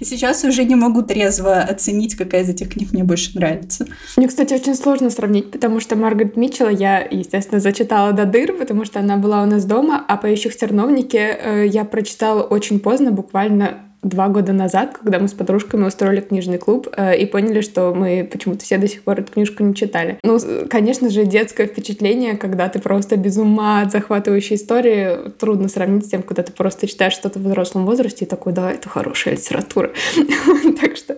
И 0.00 0.04
сейчас 0.04 0.44
уже 0.44 0.64
не 0.64 0.74
могу 0.74 1.02
трезво 1.02 1.60
оценить, 1.60 2.14
какая 2.14 2.42
из 2.42 2.48
этих 2.48 2.70
книг 2.70 2.92
мне 2.92 3.04
больше 3.04 3.30
нравится. 3.34 3.86
Мне, 4.16 4.28
кстати, 4.28 4.54
очень 4.54 4.74
сложно 4.74 5.10
сравнить, 5.10 5.50
потому 5.50 5.80
что 5.80 5.96
Маргарет 5.96 6.36
Митчелла 6.36 6.70
я, 6.70 7.00
естественно, 7.00 7.60
зачитала 7.60 8.12
до 8.12 8.26
дыр, 8.26 8.52
потому 8.52 8.84
что 8.84 9.00
она 9.00 9.16
была 9.16 9.42
у 9.42 9.46
нас 9.46 9.64
дома, 9.64 10.04
а 10.06 10.16
«Поющих 10.16 10.56
терновнике» 10.56 11.38
э, 11.40 11.66
я 11.66 11.84
прочитала 11.84 12.42
очень 12.42 12.80
поздно, 12.80 13.10
буквально 13.10 13.80
два 14.04 14.28
года 14.28 14.52
назад, 14.52 14.98
когда 14.98 15.18
мы 15.18 15.28
с 15.28 15.32
подружками 15.32 15.84
устроили 15.84 16.20
книжный 16.20 16.58
клуб 16.58 16.88
э, 16.96 17.16
и 17.16 17.26
поняли, 17.26 17.62
что 17.62 17.92
мы 17.94 18.28
почему-то 18.30 18.64
все 18.64 18.78
до 18.78 18.86
сих 18.86 19.02
пор 19.02 19.20
эту 19.20 19.32
книжку 19.32 19.64
не 19.64 19.74
читали. 19.74 20.18
Ну, 20.22 20.38
конечно 20.68 21.08
же, 21.10 21.24
детское 21.24 21.66
впечатление, 21.66 22.36
когда 22.36 22.68
ты 22.68 22.78
просто 22.78 23.16
без 23.16 23.38
ума 23.38 23.80
от 23.82 23.92
захватывающей 23.92 24.56
истории, 24.56 25.30
трудно 25.38 25.68
сравнить 25.68 26.06
с 26.06 26.10
тем, 26.10 26.22
когда 26.22 26.42
ты 26.42 26.52
просто 26.52 26.86
читаешь 26.86 27.14
что-то 27.14 27.38
в 27.38 27.42
взрослом 27.42 27.86
возрасте 27.86 28.24
и 28.24 28.28
такой, 28.28 28.52
да, 28.52 28.70
это 28.70 28.88
хорошая 28.88 29.34
литература. 29.34 29.90
Так 30.80 30.96
что 30.96 31.16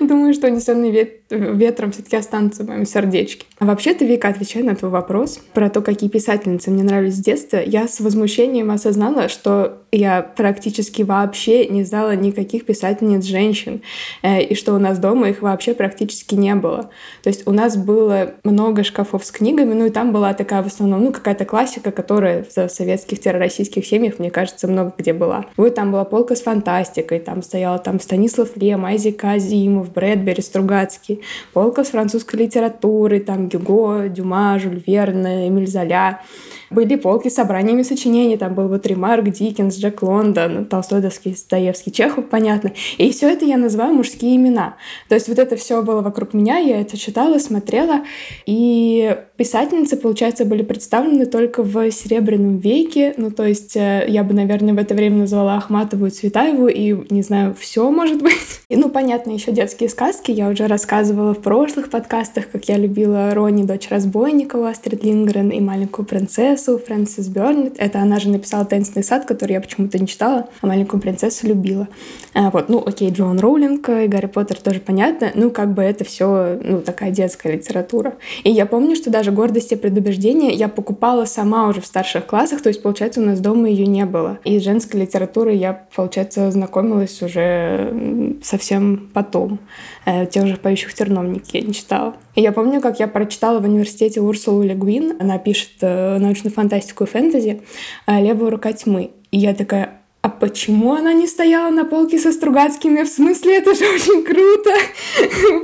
думаю, 0.00 0.34
что 0.34 0.48
«Унесенный 0.48 0.90
ветром» 1.30 1.92
все-таки 1.92 2.16
останутся 2.16 2.64
в 2.64 2.68
моем 2.68 2.84
сердечке. 2.84 3.46
А 3.58 3.64
вообще-то, 3.64 4.04
Вика, 4.04 4.28
отвечая 4.28 4.64
на 4.64 4.74
твой 4.74 4.90
вопрос 4.90 5.40
про 5.54 5.70
то, 5.70 5.80
какие 5.80 6.10
писательницы 6.10 6.70
мне 6.70 6.82
нравились 6.82 7.16
с 7.16 7.20
детства, 7.20 7.58
я 7.64 7.88
с 7.88 8.00
возмущением 8.00 8.70
осознала, 8.70 9.28
что 9.28 9.78
я 9.92 10.22
практически 10.22 11.02
вообще 11.02 11.66
не 11.66 11.84
знала 11.84 12.14
никаких 12.26 12.66
писательниц 12.66 13.24
женщин, 13.24 13.82
э, 14.22 14.42
и 14.42 14.54
что 14.54 14.74
у 14.74 14.78
нас 14.78 14.98
дома 14.98 15.28
их 15.28 15.42
вообще 15.42 15.74
практически 15.74 16.34
не 16.34 16.54
было. 16.54 16.90
То 17.22 17.28
есть 17.28 17.46
у 17.46 17.52
нас 17.52 17.76
было 17.76 18.34
много 18.44 18.84
шкафов 18.84 19.24
с 19.24 19.30
книгами, 19.30 19.72
ну 19.74 19.86
и 19.86 19.90
там 19.90 20.12
была 20.12 20.34
такая 20.34 20.62
в 20.62 20.66
основном, 20.66 21.04
ну 21.04 21.12
какая-то 21.12 21.44
классика, 21.44 21.90
которая 21.90 22.44
в 22.44 22.68
советских-российских 22.68 23.86
семьях, 23.86 24.18
мне 24.18 24.30
кажется, 24.30 24.68
много 24.68 24.92
где 24.98 25.12
была. 25.12 25.46
Вот 25.56 25.74
там 25.74 25.92
была 25.92 26.04
полка 26.04 26.34
с 26.34 26.42
фантастикой, 26.42 27.20
там 27.20 27.42
стояла 27.42 27.78
там 27.78 28.00
Станислав 28.00 28.56
Лем, 28.56 28.84
Айзек 28.84 29.24
Азимов, 29.24 29.92
Брэдбери, 29.92 30.42
Стругацкий, 30.42 31.22
полка 31.52 31.84
с 31.84 31.88
французской 31.88 32.36
литературой, 32.36 33.20
там 33.20 33.48
Гюго, 33.48 34.08
Дюма, 34.08 34.58
Жюль 34.58 34.82
Верн, 34.86 35.26
Эмиль 35.26 35.66
Золя. 35.66 36.20
Были 36.70 36.96
полки 36.96 37.28
с 37.28 37.34
собраниями 37.34 37.82
сочинений, 37.82 38.36
там 38.36 38.54
был 38.54 38.68
вот 38.68 38.86
Ремарк, 38.86 39.28
Диккенс, 39.28 39.76
Джек 39.76 40.02
Лондон, 40.02 40.64
Толстой, 40.66 41.00
Достоевский, 41.00 41.92
Чехов, 41.92 42.28
понятно. 42.28 42.72
И 42.98 43.10
все 43.12 43.30
это 43.30 43.44
я 43.44 43.56
называю 43.56 43.94
мужские 43.94 44.36
имена. 44.36 44.76
То 45.08 45.14
есть 45.14 45.28
вот 45.28 45.38
это 45.38 45.56
все 45.56 45.82
было 45.82 46.00
вокруг 46.00 46.34
меня, 46.34 46.58
я 46.58 46.80
это 46.80 46.96
читала, 46.96 47.38
смотрела, 47.38 48.02
и 48.46 49.16
писательницы, 49.36 49.96
получается, 49.96 50.44
были 50.44 50.62
представлены 50.62 51.26
только 51.26 51.62
в 51.62 51.90
Серебряном 51.90 52.58
веке, 52.58 53.14
ну 53.16 53.30
то 53.30 53.44
есть 53.44 53.76
э, 53.76 54.06
я 54.08 54.24
бы, 54.24 54.34
наверное, 54.34 54.74
в 54.74 54.78
это 54.78 54.94
время 54.94 55.18
назвала 55.18 55.56
Ахматову 55.56 56.06
и 56.06 56.10
Цветаеву, 56.10 56.68
и, 56.68 56.96
не 57.10 57.22
знаю, 57.22 57.54
все 57.58 57.90
может 57.90 58.22
быть. 58.22 58.34
И, 58.68 58.76
ну, 58.76 58.88
понятно, 58.88 59.30
еще 59.30 59.52
детские 59.52 59.88
сказки, 59.88 60.32
я 60.32 60.48
уже 60.48 60.66
рассказывала 60.66 61.34
в 61.34 61.38
прошлых 61.38 61.88
подкастах, 61.88 62.50
как 62.50 62.64
я 62.64 62.76
любила 62.76 63.32
Рони, 63.32 63.62
дочь 63.62 63.88
разбойникова, 63.88 64.70
Астрид 64.70 65.04
Лингрен 65.04 65.50
и 65.50 65.60
маленькую 65.60 66.04
принцессу, 66.04 66.55
принцессу 66.56 66.78
Фрэнсис 66.78 67.28
Бёрнет. 67.28 67.74
Это 67.78 68.00
она 68.00 68.18
же 68.18 68.30
написала 68.30 68.64
«Таинственный 68.64 69.04
сад», 69.04 69.26
который 69.26 69.52
я 69.52 69.60
почему-то 69.60 69.98
не 69.98 70.06
читала, 70.06 70.48
а 70.62 70.66
«Маленькую 70.66 71.00
принцессу» 71.00 71.46
любила. 71.46 71.88
А, 72.34 72.50
вот, 72.50 72.68
ну, 72.68 72.82
окей, 72.84 73.10
Джон 73.10 73.38
Роулинг 73.38 73.88
и 73.88 74.06
Гарри 74.06 74.26
Поттер 74.26 74.58
тоже 74.58 74.80
понятно. 74.80 75.30
Ну, 75.34 75.50
как 75.50 75.74
бы 75.74 75.82
это 75.82 76.04
все, 76.04 76.58
ну, 76.62 76.80
такая 76.80 77.10
детская 77.10 77.52
литература. 77.52 78.14
И 78.44 78.50
я 78.50 78.64
помню, 78.66 78.96
что 78.96 79.10
даже 79.10 79.32
«Гордость 79.32 79.72
и 79.72 79.76
предубеждение» 79.76 80.52
я 80.52 80.68
покупала 80.68 81.26
сама 81.26 81.68
уже 81.68 81.80
в 81.80 81.86
старших 81.86 82.26
классах, 82.26 82.62
то 82.62 82.68
есть, 82.68 82.82
получается, 82.82 83.20
у 83.20 83.24
нас 83.24 83.40
дома 83.40 83.68
ее 83.68 83.86
не 83.86 84.06
было. 84.06 84.38
И 84.44 84.58
с 84.58 84.62
женской 84.62 85.00
литературой 85.00 85.56
я, 85.56 85.86
получается, 85.94 86.50
знакомилась 86.50 87.20
уже 87.22 88.38
совсем 88.42 89.10
потом. 89.12 89.58
Э, 90.06 90.24
тех 90.24 90.46
же 90.46 90.56
«Поющих 90.56 90.94
терновники» 90.94 91.56
я 91.56 91.62
не 91.62 91.74
читала. 91.74 92.14
И 92.36 92.40
я 92.40 92.52
помню, 92.52 92.80
как 92.80 93.00
я 93.00 93.08
прочитала 93.08 93.58
в 93.58 93.64
университете 93.64 94.20
Урсулу 94.20 94.62
Легвин. 94.62 95.16
Она 95.18 95.38
пишет 95.38 95.72
э, 95.80 96.18
научную 96.18 96.54
фантастику 96.54 97.04
и 97.04 97.06
фэнтези 97.08 97.62
э, 98.06 98.22
«Левая 98.22 98.50
рука 98.50 98.72
тьмы». 98.72 99.10
И 99.32 99.38
я 99.38 99.52
такая, 99.52 100.00
а 100.22 100.28
почему 100.28 100.94
она 100.94 101.12
не 101.12 101.26
стояла 101.26 101.70
на 101.70 101.84
полке 101.84 102.20
со 102.20 102.30
Стругацкими? 102.30 103.02
В 103.02 103.08
смысле, 103.08 103.58
это 103.58 103.74
же 103.74 103.84
очень 103.84 104.22
круто! 104.22 104.70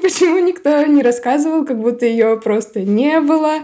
Почему 0.02 0.40
никто 0.40 0.84
не 0.86 1.02
рассказывал, 1.02 1.64
как 1.64 1.80
будто 1.80 2.04
ее 2.04 2.36
просто 2.36 2.80
не 2.80 3.20
было? 3.20 3.60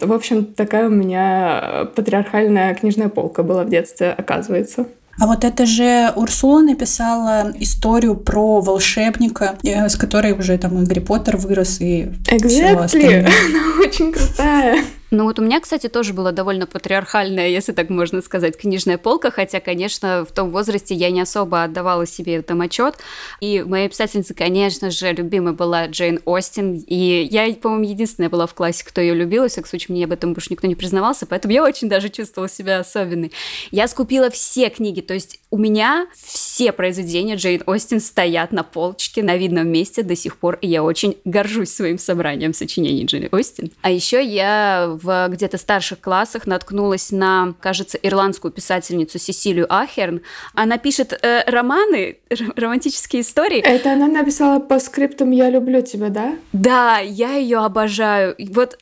В 0.00 0.12
общем, 0.12 0.44
такая 0.44 0.88
у 0.88 0.90
меня 0.90 1.88
патриархальная 1.94 2.74
книжная 2.74 3.08
полка 3.08 3.42
была 3.42 3.64
в 3.64 3.70
детстве, 3.70 4.10
оказывается. 4.10 4.86
А 5.20 5.26
вот 5.26 5.44
это 5.44 5.66
же 5.66 6.12
Урсула 6.16 6.62
написала 6.62 7.52
историю 7.58 8.16
про 8.16 8.60
волшебника, 8.62 9.58
э, 9.62 9.88
с 9.88 9.96
которой 9.96 10.32
уже 10.32 10.56
там 10.56 10.82
и 10.82 10.86
Гарри 10.86 11.00
Поттер 11.00 11.36
вырос, 11.36 11.80
и 11.80 12.10
exactly. 12.24 12.48
все 12.48 12.76
остальное. 12.76 13.20
Она 13.48 13.86
очень 13.86 14.12
крутая. 14.12 14.82
Ну 15.10 15.24
вот 15.24 15.38
у 15.40 15.42
меня, 15.42 15.60
кстати, 15.60 15.88
тоже 15.88 16.12
была 16.12 16.30
довольно 16.30 16.66
патриархальная, 16.66 17.48
если 17.48 17.72
так 17.72 17.90
можно 17.90 18.22
сказать, 18.22 18.56
книжная 18.56 18.96
полка, 18.96 19.30
хотя, 19.30 19.58
конечно, 19.58 20.24
в 20.24 20.32
том 20.32 20.50
возрасте 20.50 20.94
я 20.94 21.10
не 21.10 21.20
особо 21.20 21.64
отдавала 21.64 22.06
себе 22.06 22.36
этом 22.36 22.60
отчет. 22.60 22.96
И 23.40 23.62
моей 23.62 23.88
писательницей, 23.88 24.36
конечно 24.36 24.90
же, 24.90 25.12
любимой 25.12 25.52
была 25.52 25.86
Джейн 25.88 26.20
Остин. 26.24 26.82
И 26.86 27.28
я, 27.30 27.52
по-моему, 27.54 27.84
единственная 27.84 28.30
была 28.30 28.46
в 28.46 28.54
классе, 28.54 28.84
кто 28.86 29.00
ее 29.00 29.14
любила. 29.14 29.48
В 29.48 29.50
всяком 29.50 29.68
случае, 29.68 29.94
мне 29.94 30.04
об 30.04 30.12
этом 30.12 30.32
больше 30.32 30.48
никто 30.50 30.68
не 30.68 30.76
признавался, 30.76 31.26
поэтому 31.26 31.54
я 31.54 31.64
очень 31.64 31.88
даже 31.88 32.08
чувствовала 32.08 32.48
себя 32.48 32.78
особенной. 32.78 33.32
Я 33.72 33.88
скупила 33.88 34.30
все 34.30 34.68
книги, 34.68 35.00
то 35.00 35.14
есть 35.14 35.40
у 35.50 35.58
меня 35.58 36.06
все 36.14 36.70
произведения 36.70 37.34
Джейн 37.34 37.64
Остин 37.66 38.00
стоят 38.00 38.52
на 38.52 38.62
полочке 38.62 39.24
на 39.24 39.36
видном 39.36 39.68
месте 39.68 40.04
до 40.04 40.14
сих 40.14 40.36
пор, 40.36 40.58
и 40.60 40.68
я 40.68 40.84
очень 40.84 41.16
горжусь 41.24 41.70
своим 41.70 41.98
собранием 41.98 42.54
сочинений 42.54 43.04
Джейн 43.04 43.28
Остин. 43.32 43.72
А 43.82 43.90
еще 43.90 44.24
я 44.24 44.96
в 45.02 45.28
где-то 45.28 45.58
старших 45.58 46.00
классах 46.00 46.46
наткнулась 46.46 47.10
на, 47.10 47.54
кажется, 47.60 47.98
ирландскую 47.98 48.52
писательницу 48.52 49.18
Сесилию 49.18 49.66
Ахерн. 49.72 50.22
Она 50.54 50.78
пишет 50.78 51.12
э, 51.12 51.42
романы, 51.50 52.18
романтические 52.56 53.22
истории. 53.22 53.60
Это 53.60 53.92
она 53.92 54.08
написала 54.08 54.60
по 54.60 54.78
скриптам 54.78 55.30
«Я 55.30 55.50
люблю 55.50 55.82
тебя», 55.82 56.08
да? 56.08 56.36
Да, 56.52 56.98
я 56.98 57.34
ее 57.34 57.58
обожаю. 57.58 58.34
Вот 58.38 58.78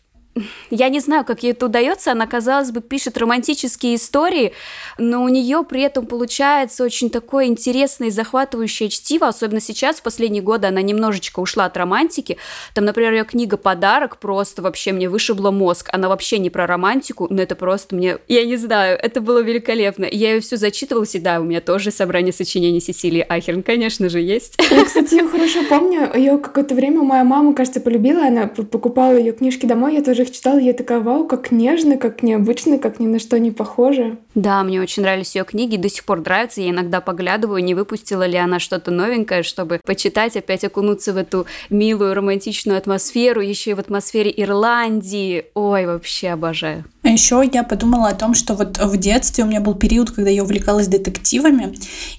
я 0.71 0.88
не 0.88 1.00
знаю, 1.00 1.25
как 1.25 1.42
ей 1.42 1.52
это 1.52 1.66
удается. 1.66 2.12
Она, 2.12 2.26
казалось 2.26 2.71
бы, 2.71 2.80
пишет 2.80 3.18
романтические 3.18 3.97
истории, 3.97 4.52
но 4.99 5.23
у 5.23 5.28
нее 5.28 5.64
при 5.68 5.83
этом 5.83 6.07
получается 6.07 6.85
очень 6.85 7.11
такое 7.11 7.47
интересное 7.47 8.09
и 8.09 8.11
захватывающее 8.11 8.88
чтиво, 8.88 9.28
особенно 9.28 9.61
сейчас, 9.61 9.97
в 9.97 10.02
последние 10.02 10.42
годы 10.42 10.66
она 10.66 10.83
немножечко 10.83 11.40
ушла 11.40 11.64
от 11.64 11.76
романтики. 11.76 12.37
Там, 12.75 12.85
например, 12.85 13.12
ее 13.12 13.25
книга 13.25 13.57
«Подарок» 13.57 14.18
просто 14.18 14.62
вообще 14.62 14.92
мне 14.92 15.09
вышибла 15.09 15.50
мозг. 15.50 15.88
Она 15.92 16.09
вообще 16.09 16.38
не 16.38 16.50
про 16.50 16.66
романтику, 16.66 17.26
но 17.30 17.42
это 17.42 17.54
просто 17.54 17.95
мне... 17.95 18.18
Я 18.28 18.45
не 18.45 18.57
знаю, 18.57 18.99
это 19.00 19.21
было 19.21 19.42
великолепно. 19.42 20.07
Я 20.11 20.35
ее 20.35 20.40
всю 20.40 20.57
зачитывалась, 20.57 21.14
и 21.14 21.18
да, 21.18 21.40
у 21.40 21.45
меня 21.45 21.61
тоже 21.61 21.90
собрание 21.90 22.33
сочинений 22.33 22.80
Сесилии 22.80 23.25
Ахерн, 23.28 23.62
конечно 23.62 24.09
же, 24.09 24.21
есть. 24.21 24.57
Я, 24.71 24.85
кстати, 24.85 25.26
хорошо 25.28 25.62
помню. 25.68 26.11
Ее 26.14 26.38
какое-то 26.38 26.75
время 26.75 27.02
моя 27.02 27.25
мама, 27.25 27.54
кажется, 27.54 27.80
полюбила. 27.80 28.26
Она 28.26 28.47
покупала 28.47 29.16
ее 29.16 29.33
книжки 29.33 29.66
домой, 29.66 29.95
я 29.95 30.02
тоже 30.02 30.25
их 30.29 30.35
читала, 30.35 30.59
я 30.59 30.73
такая, 30.73 31.01
вау, 31.01 31.27
как 31.27 31.51
нежно, 31.51 31.97
как 31.97 32.23
необычно, 32.23 32.79
как 32.79 33.01
ни 33.01 33.07
на 33.07 33.19
что 33.19 33.39
не 33.39 33.51
похоже. 33.51 34.19
Да, 34.35 34.63
мне 34.63 34.81
очень 34.81 35.03
нравились 35.03 35.35
ее 35.35 35.45
книги, 35.45 35.77
до 35.77 35.89
сих 35.89 36.05
пор 36.05 36.21
нравятся. 36.21 36.61
Я 36.61 36.71
иногда 36.71 37.01
поглядываю, 37.01 37.63
не 37.63 37.75
выпустила 37.75 38.27
ли 38.27 38.37
она 38.37 38.59
что-то 38.59 38.91
новенькое, 38.91 39.43
чтобы 39.43 39.81
почитать, 39.85 40.37
опять 40.37 40.65
окунуться 40.65 41.13
в 41.13 41.17
эту 41.17 41.47
милую 41.71 42.15
романтичную 42.15 42.79
атмосферу, 42.79 43.41
еще 43.41 43.73
и 43.73 43.75
в 43.75 43.81
атмосфере 43.81 44.33
Ирландии. 44.37 45.47
Ой, 45.55 45.87
вообще 45.87 46.31
обожаю. 46.31 46.85
А 47.03 47.09
еще 47.09 47.43
я 47.53 47.63
подумала 47.63 48.09
о 48.09 48.15
том, 48.15 48.35
что 48.35 48.55
вот 48.55 48.79
в 48.79 48.97
детстве 48.97 49.45
у 49.45 49.47
меня 49.47 49.61
был 49.61 49.75
период, 49.75 50.11
когда 50.11 50.31
я 50.31 50.43
увлекалась 50.43 50.89
детективами, 50.89 51.75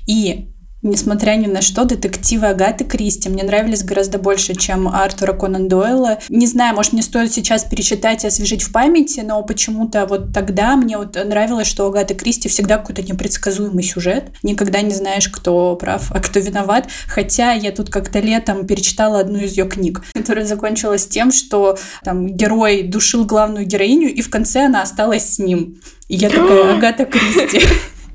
и 0.08 0.48
Несмотря 0.82 1.36
ни 1.36 1.48
на 1.48 1.62
что, 1.62 1.84
детективы 1.84 2.48
Агаты 2.48 2.86
Кристи 2.86 3.28
мне 3.28 3.44
нравились 3.44 3.84
гораздо 3.84 4.18
больше, 4.18 4.56
чем 4.56 4.88
Артура 4.88 5.34
Конан 5.34 5.68
Дойла. 5.68 6.20
Не 6.30 6.48
знаю, 6.48 6.74
может, 6.74 6.94
мне 6.94 7.02
стоит 7.02 7.34
сейчас 7.34 7.66
перечитать 7.66 8.24
и 8.24 8.28
освежить 8.28 8.64
в 8.64 8.72
памяти, 8.72 9.20
но 9.20 9.44
почему-то 9.44 10.06
вот 10.06 10.34
тогда 10.34 10.78
мне 10.78 10.98
вот 10.98 11.16
нравилось, 11.16 11.68
что 11.68 11.86
у 11.86 11.90
Агаты 11.90 12.14
Кристи 12.14 12.48
всегда 12.48 12.78
какой-то 12.78 13.04
непредсказуемый 13.04 13.84
сюжет. 13.84 14.32
Никогда 14.42 14.82
не 14.82 14.94
знаешь, 14.94 15.28
кто 15.28 15.76
прав, 15.76 16.12
а 16.12 16.20
кто 16.22 16.40
виноват. 16.40 16.88
Хотя 17.08 17.52
я 17.52 17.72
тут 17.72 17.90
как-то 17.90 18.20
летом 18.20 18.66
перечитала 18.66 19.20
одну 19.20 19.40
из 19.40 19.58
ее 19.58 19.68
книг, 19.68 20.04
которая 20.14 20.46
закончилась 20.46 21.08
тем, 21.08 21.34
что 21.34 21.78
там 22.06 22.28
герой 22.28 22.84
душил 22.84 23.26
главную 23.26 23.66
героиню, 23.66 24.14
и 24.14 24.22
в 24.22 24.30
конце 24.30 24.66
она 24.66 24.82
осталась 24.82 25.36
с 25.36 25.40
ним. 25.40 25.82
И 26.08 26.16
я 26.16 26.30
такая, 26.30 26.74
Агата 26.78 27.06
Кристи. 27.06 27.62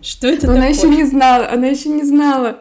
Что 0.05 0.29
это 0.29 0.53
Она 0.53 0.67
еще 0.67 0.89
не 0.89 1.05
знала, 1.05 1.49
она 1.51 1.67
еще 1.67 1.89
не 1.89 2.05
знала. 2.05 2.59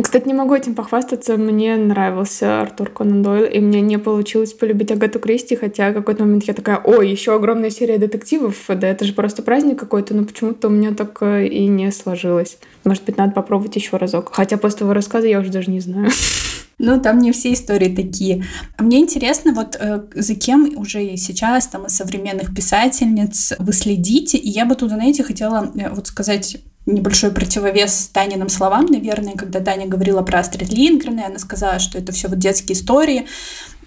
Кстати, 0.00 0.28
не 0.28 0.34
могу 0.34 0.54
этим 0.54 0.76
похвастаться. 0.76 1.36
Мне 1.36 1.76
нравился 1.76 2.60
Артур 2.60 2.88
Конан 2.88 3.24
Дойл, 3.24 3.44
и 3.46 3.58
мне 3.58 3.80
не 3.80 3.98
получилось 3.98 4.52
полюбить 4.52 4.92
Агату 4.92 5.18
Кристи, 5.18 5.56
хотя 5.56 5.90
в 5.90 5.94
какой-то 5.94 6.22
момент 6.22 6.44
я 6.44 6.54
такая, 6.54 6.78
ой, 6.78 7.10
еще 7.10 7.34
огромная 7.34 7.70
серия 7.70 7.98
детективов, 7.98 8.56
да 8.68 8.86
это 8.86 9.04
же 9.04 9.12
просто 9.12 9.42
праздник 9.42 9.80
какой-то, 9.80 10.14
но 10.14 10.24
почему-то 10.24 10.68
у 10.68 10.70
меня 10.70 10.94
так 10.94 11.18
э, 11.22 11.48
и 11.48 11.66
не 11.66 11.90
сложилось. 11.90 12.58
Может 12.84 13.04
быть, 13.04 13.16
надо 13.16 13.32
попробовать 13.32 13.74
еще 13.74 13.96
разок. 13.96 14.30
Хотя 14.32 14.56
после 14.56 14.78
твоего 14.78 14.94
рассказа 14.94 15.26
я 15.26 15.40
уже 15.40 15.50
даже 15.50 15.68
не 15.72 15.80
знаю. 15.80 16.10
Ну, 16.78 17.00
там 17.00 17.18
не 17.18 17.32
все 17.32 17.52
истории 17.52 17.94
такие. 17.94 18.44
Мне 18.78 19.00
интересно, 19.00 19.52
вот 19.52 19.76
э, 19.78 20.02
за 20.14 20.34
кем 20.36 20.76
уже 20.76 21.16
сейчас, 21.16 21.66
там, 21.66 21.86
из 21.86 21.96
современных 21.96 22.54
писательниц 22.54 23.54
вы 23.58 23.72
следите, 23.72 24.38
и 24.38 24.48
я 24.48 24.64
бы 24.64 24.76
тут, 24.76 24.90
знаете, 24.90 25.24
хотела 25.24 25.72
э, 25.74 25.90
вот 25.90 26.06
сказать 26.06 26.58
небольшой 26.86 27.30
противовес 27.30 28.10
Таниным 28.12 28.48
словам, 28.48 28.86
наверное, 28.86 29.34
когда 29.34 29.60
Таня 29.60 29.86
говорила 29.86 30.22
про 30.22 30.40
Астрид 30.40 30.72
Лингрен, 30.72 31.18
и 31.18 31.22
она 31.24 31.38
сказала, 31.38 31.78
что 31.78 31.98
это 31.98 32.12
все 32.12 32.28
вот 32.28 32.38
детские 32.38 32.76
истории. 32.76 33.26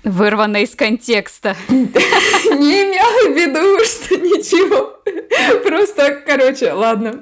Вырвано 0.04 0.64
из 0.64 0.76
контекста. 0.76 1.56
Не 1.70 2.82
имела 2.82 3.32
в 3.32 3.36
виду, 3.36 3.86
что 3.86 4.16
ничего. 4.18 4.98
Просто, 5.64 6.22
короче, 6.26 6.74
ладно. 6.74 7.22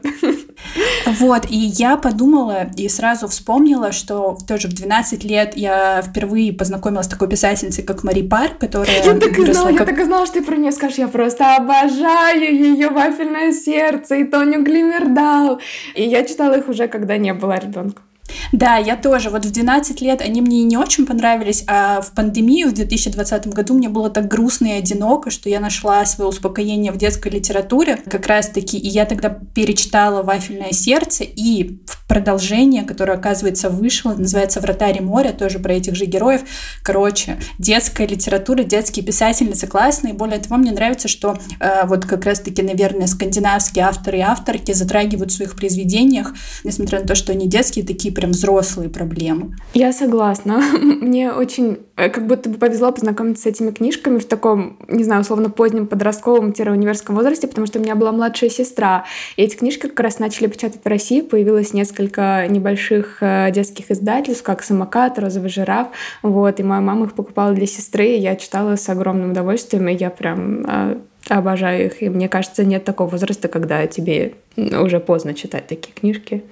Вот, 1.05 1.45
и 1.50 1.55
я 1.55 1.98
подумала 1.98 2.69
и 2.77 2.88
сразу 2.89 3.27
вспомнила, 3.27 3.91
что 3.91 4.38
тоже 4.48 4.67
в 4.67 4.74
12 4.74 5.24
лет 5.24 5.53
я 5.55 6.01
впервые 6.01 6.53
познакомилась 6.53 7.05
с 7.05 7.09
такой 7.09 7.29
писательницей, 7.29 7.83
как 7.83 8.03
Мари 8.03 8.21
Пар, 8.21 8.51
которая... 8.59 9.03
Я 9.03 9.13
так 9.15 9.38
и 9.38 9.51
знала, 9.51 9.69
как... 9.69 9.79
я 9.79 9.86
так 9.86 10.00
и 10.00 10.03
знала, 10.03 10.25
что 10.25 10.36
ты 10.36 10.43
про 10.43 10.55
нее 10.55 10.71
скажешь. 10.71 10.98
Я 10.98 11.07
просто 11.07 11.55
обожаю 11.55 12.53
ее 12.53 12.89
«Вафельное 12.89 13.51
сердце» 13.53 14.15
и 14.15 14.24
Тоню 14.24 14.63
Глимердал. 14.63 15.59
И 15.95 16.03
я 16.03 16.24
читала 16.24 16.57
их 16.57 16.67
уже, 16.69 16.88
когда 16.88 17.17
не 17.17 17.33
была 17.33 17.57
ребенком. 17.57 18.03
Да, 18.51 18.77
я 18.77 18.95
тоже. 18.95 19.29
Вот 19.29 19.45
в 19.45 19.51
12 19.51 20.01
лет 20.01 20.21
они 20.21 20.41
мне 20.41 20.63
не 20.63 20.77
очень 20.77 21.05
понравились, 21.05 21.63
а 21.67 22.01
в 22.01 22.12
пандемию 22.12 22.69
в 22.69 22.74
2020 22.74 23.48
году 23.48 23.74
мне 23.74 23.89
было 23.89 24.09
так 24.09 24.27
грустно 24.27 24.67
и 24.67 24.71
одиноко, 24.71 25.29
что 25.29 25.50
я 25.50 25.59
нашла 25.59 26.05
свое 26.05 26.29
успокоение 26.29 26.91
в 26.91 26.98
детской 26.98 27.29
литературе 27.29 27.98
как 27.98 28.27
раз-таки. 28.27 28.77
И 28.77 28.88
я 28.88 29.05
тогда 29.05 29.29
перечитала 29.29 30.24
«Вафельное 30.24 30.71
сердце» 30.71 31.24
и 31.24 31.79
в 31.86 32.07
продолжение, 32.07 32.83
которое, 32.83 33.13
оказывается, 33.13 33.69
вышло, 33.69 34.13
называется 34.13 34.59
«Вратари 34.62 35.00
моря», 35.00 35.31
тоже 35.31 35.59
про 35.59 35.74
этих 35.74 35.95
же 35.95 36.05
героев. 36.05 36.41
Короче, 36.83 37.38
детская 37.57 38.07
литература, 38.07 38.63
детские 38.63 39.05
писательницы 39.05 39.67
классные. 39.67 40.13
Более 40.13 40.39
того, 40.39 40.57
мне 40.57 40.71
нравится, 40.71 41.07
что 41.07 41.38
э, 41.59 41.86
вот 41.86 42.05
как 42.05 42.25
раз-таки, 42.25 42.62
наверное, 42.62 43.07
скандинавские 43.07 43.86
авторы 43.86 44.19
и 44.19 44.21
авторки 44.21 44.71
затрагивают 44.74 45.31
в 45.31 45.36
своих 45.36 45.55
произведениях, 45.55 46.33
несмотря 46.63 47.00
на 47.01 47.07
то, 47.07 47.15
что 47.15 47.31
они 47.31 47.48
детские, 47.48 47.86
такие 47.86 48.13
прям 48.20 48.32
взрослые 48.32 48.90
проблемы. 48.90 49.56
Я 49.74 49.94
согласна. 49.94 50.62
Мне 50.82 51.32
очень 51.32 51.80
э, 51.96 52.10
как 52.10 52.28
будто 52.28 52.50
бы 52.50 52.58
повезло 52.58 52.92
познакомиться 52.92 53.44
с 53.44 53.46
этими 53.46 53.72
книжками 53.72 54.20
в 54.20 54.26
таком, 54.26 54.78
не 54.90 55.06
знаю, 55.06 55.22
условно 55.22 55.50
позднем 55.50 55.88
подростковом-универском 55.88 57.16
возрасте, 57.16 57.48
потому 57.48 57.66
что 57.66 57.80
у 57.80 57.82
меня 57.82 57.96
была 57.96 58.12
младшая 58.12 58.50
сестра. 58.50 59.06
И 59.38 59.44
эти 59.44 59.56
книжки 59.56 59.88
как 59.88 59.98
раз 60.02 60.20
начали 60.20 60.48
печатать 60.48 60.82
в 60.84 60.88
России. 60.88 61.22
Появилось 61.22 61.72
несколько 61.72 62.46
небольших 62.50 63.20
э, 63.22 63.52
детских 63.54 63.90
издательств, 63.90 64.44
как 64.44 64.64
«Самокат», 64.64 65.18
«Розовый 65.18 65.50
жираф». 65.50 65.88
Вот, 66.22 66.60
и 66.60 66.64
моя 66.64 66.82
мама 66.82 67.06
их 67.06 67.14
покупала 67.14 67.54
для 67.54 67.68
сестры, 67.68 68.06
и 68.06 68.20
я 68.20 68.36
читала 68.36 68.76
с 68.76 68.90
огромным 68.90 69.32
удовольствием, 69.32 69.88
и 69.88 69.96
я 69.96 70.10
прям 70.10 70.66
э, 70.68 70.98
обожаю 71.30 71.86
их. 71.86 72.02
И 72.02 72.10
мне 72.10 72.28
кажется, 72.28 72.66
нет 72.66 72.84
такого 72.84 73.08
возраста, 73.08 73.48
когда 73.48 73.88
тебе 73.88 74.34
уже 74.58 75.00
поздно 75.00 75.34
читать 75.34 75.68
такие 75.68 75.94
книжки. 75.94 76.44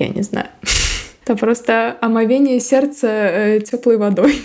Я 0.00 0.08
не 0.08 0.22
знаю. 0.22 0.48
Это 1.24 1.36
просто 1.36 1.96
омовение 2.00 2.58
сердца 2.58 3.06
э, 3.06 3.60
теплой 3.60 3.98
водой. 3.98 4.40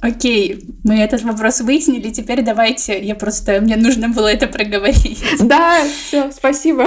Окей, 0.00 0.64
мы 0.84 1.00
этот 1.00 1.22
вопрос 1.22 1.60
выяснили. 1.60 2.10
Теперь 2.10 2.42
давайте, 2.42 3.02
я 3.02 3.14
просто, 3.14 3.60
мне 3.60 3.76
нужно 3.76 4.08
было 4.10 4.28
это 4.28 4.46
проговорить. 4.46 5.22
Да, 5.40 5.82
все, 5.84 6.30
спасибо. 6.30 6.86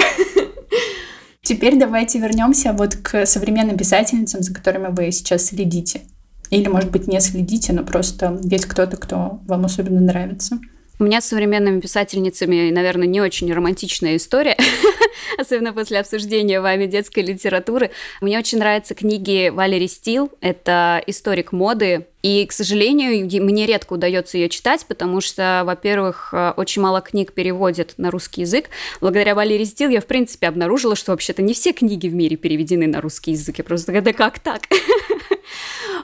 Теперь 1.41 1.77
давайте 1.77 2.19
вернемся 2.19 2.73
вот 2.73 2.95
к 2.95 3.25
современным 3.25 3.77
писательницам, 3.77 4.41
за 4.43 4.53
которыми 4.53 4.87
вы 4.95 5.11
сейчас 5.11 5.47
следите. 5.47 6.01
Или, 6.49 6.67
может 6.67 6.91
быть, 6.91 7.07
не 7.07 7.19
следите, 7.19 7.73
но 7.73 7.83
просто 7.83 8.39
есть 8.43 8.65
кто-то, 8.65 8.97
кто 8.97 9.41
вам 9.47 9.65
особенно 9.65 9.99
нравится. 9.99 10.59
У 10.99 11.03
меня 11.03 11.21
с 11.21 11.27
современными 11.27 11.79
писательницами, 11.79 12.71
наверное, 12.71 13.05
не 13.05 13.21
очень 13.21 13.53
романтичная 13.53 14.15
история, 14.15 14.57
особенно 15.37 15.71
после 15.71 15.99
обсуждения 15.99 16.59
вами 16.59 16.87
детской 16.87 17.19
литературы. 17.19 17.91
Мне 18.19 18.39
очень 18.39 18.57
нравятся 18.57 18.95
книги 18.95 19.49
Валери 19.49 19.85
Стил. 19.85 20.31
Это 20.41 21.03
историк 21.05 21.51
моды, 21.51 22.07
и, 22.23 22.45
к 22.47 22.51
сожалению, 22.51 23.25
мне 23.43 23.67
редко 23.67 23.93
удается 23.93 24.37
ее 24.39 24.49
читать, 24.49 24.85
потому 24.87 25.21
что, 25.21 25.61
во-первых, 25.65 26.29
э, 26.33 26.53
очень 26.57 26.81
мало 26.81 26.99
книг 26.99 27.31
переводят 27.31 27.93
на 27.97 28.09
русский 28.09 28.41
язык. 28.41 28.69
Благодаря 28.99 29.35
Валерии 29.35 29.65
Стил 29.65 29.89
я, 29.91 30.01
в 30.01 30.07
принципе, 30.07 30.47
обнаружила, 30.47 30.95
что 30.95 31.11
вообще-то 31.11 31.43
не 31.43 31.53
все 31.53 31.73
книги 31.73 32.07
в 32.09 32.15
мире 32.15 32.35
переведены 32.35 32.87
на 32.87 33.01
русский 33.01 33.31
язык. 33.31 33.59
Я 33.59 33.63
просто 33.63 34.01
да 34.01 34.13
как 34.13 34.39
так? 34.39 34.63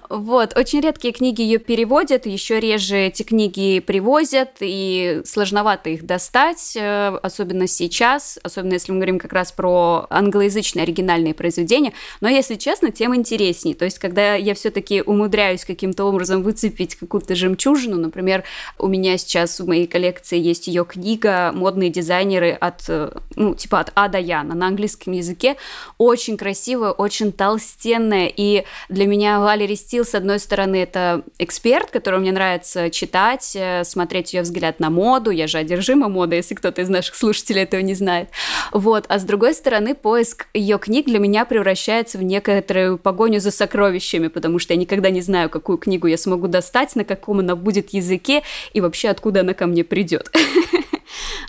Вот, 0.09 0.55
очень 0.57 0.81
редкие 0.81 1.13
книги 1.13 1.41
ее 1.41 1.57
переводят, 1.59 2.25
еще 2.25 2.59
реже 2.59 2.97
эти 2.97 3.23
книги 3.23 3.79
привозят, 3.79 4.57
и 4.59 5.21
сложновато 5.25 5.89
их 5.89 6.05
достать, 6.05 6.73
э, 6.75 7.17
особенно 7.21 7.67
сейчас, 7.67 8.37
особенно 8.43 8.73
если 8.73 8.91
мы 8.91 8.99
говорим 8.99 9.19
как 9.19 9.33
раз 9.33 9.51
про 9.51 10.05
англоязычные 10.09 10.83
оригинальные 10.83 11.33
произведения. 11.33 11.93
Но, 12.21 12.29
если 12.29 12.55
честно, 12.55 12.91
тем 12.91 13.15
интересней. 13.15 13.73
То 13.73 13.85
есть, 13.85 13.97
когда 13.97 14.35
я 14.35 14.53
все-таки 14.53 15.01
умудряюсь 15.01 15.65
каким-то 15.65 16.05
образом 16.05 16.43
выцепить 16.43 16.95
какую-то 16.95 17.35
жемчужину, 17.35 17.97
например, 17.97 18.43
у 18.77 18.87
меня 18.87 19.17
сейчас 19.17 19.59
в 19.59 19.67
моей 19.67 19.87
коллекции 19.87 20.37
есть 20.37 20.67
ее 20.67 20.85
книга 20.85 21.51
«Модные 21.53 21.89
дизайнеры» 21.89 22.51
от, 22.51 22.83
э, 22.87 23.11
ну, 23.35 23.55
типа 23.55 23.79
от 23.79 23.91
А 23.95 24.09
до 24.09 24.19
Я 24.19 24.43
на 24.43 24.67
английском 24.67 25.13
языке. 25.13 25.55
Очень 25.97 26.37
красивая, 26.37 26.91
очень 26.91 27.31
толстенная, 27.31 28.31
и 28.35 28.65
для 28.89 29.07
меня 29.07 29.12
Валерий 29.17 29.75
Стил, 29.75 30.05
с 30.05 30.15
одной 30.15 30.39
стороны, 30.39 30.77
это 30.77 31.23
эксперт, 31.37 31.91
которого 31.91 32.19
мне 32.19 32.31
нравится 32.31 32.89
читать, 32.89 33.51
э, 33.55 33.83
смотреть 33.83 34.33
ее 34.33 34.41
взгляд 34.41 34.79
на 34.79 34.89
моду. 34.89 35.29
Я 35.31 35.47
же 35.47 35.57
одержима 35.57 36.09
модой, 36.09 36.37
если 36.37 36.55
кто-то 36.55 36.81
из 36.81 36.89
наших 36.89 37.15
слушателей 37.15 37.63
этого 37.63 37.81
не 37.81 37.93
знает. 37.93 38.29
Вот. 38.71 39.05
А 39.07 39.19
с 39.19 39.23
другой 39.23 39.53
стороны, 39.53 39.95
поиск 39.95 40.47
ее 40.53 40.79
книг 40.79 41.05
для 41.05 41.19
меня 41.19 41.45
превращается 41.45 42.17
в 42.17 42.23
некоторую 42.23 42.97
погоню 42.97 43.39
за 43.39 43.51
сокровищами, 43.51 44.27
потому 44.27 44.59
что 44.59 44.73
я 44.73 44.79
никогда 44.79 45.09
не 45.09 45.21
знаю, 45.21 45.49
какую 45.49 45.77
книгу 45.77 46.07
я 46.07 46.17
смогу 46.17 46.47
достать, 46.47 46.95
на 46.95 47.03
каком 47.03 47.39
она 47.39 47.55
будет 47.55 47.93
языке 47.93 48.43
и 48.73 48.81
вообще 48.81 49.09
откуда 49.09 49.41
она 49.41 49.53
ко 49.53 49.67
мне 49.67 49.83
придет. 49.83 50.31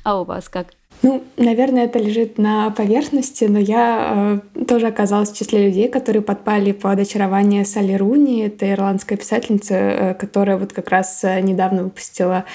А 0.03 0.21
у 0.21 0.25
вас 0.25 0.51
как? 0.51 0.69
Ну, 1.05 1.23
наверное, 1.37 1.85
это 1.85 1.99
лежит 1.99 2.39
на 2.39 2.71
поверхности, 2.71 3.45
но 3.45 3.59
я 3.59 4.41
э, 4.57 4.65
тоже 4.65 4.87
оказалась 4.87 5.31
в 5.31 5.37
числе 5.37 5.67
людей, 5.67 5.87
которые 5.89 6.23
подпали 6.23 6.73
под 6.73 6.99
очарование 6.99 7.67
Салли 7.67 7.93
Руни. 7.93 8.41
Это 8.41 8.73
ирландская 8.73 9.19
писательница, 9.19 9.75
э, 9.75 10.15
которая 10.15 10.57
вот 10.57 10.73
как 10.73 10.89
раз 10.89 11.23
э, 11.23 11.43
недавно 11.43 11.83
выпустила 11.83 12.47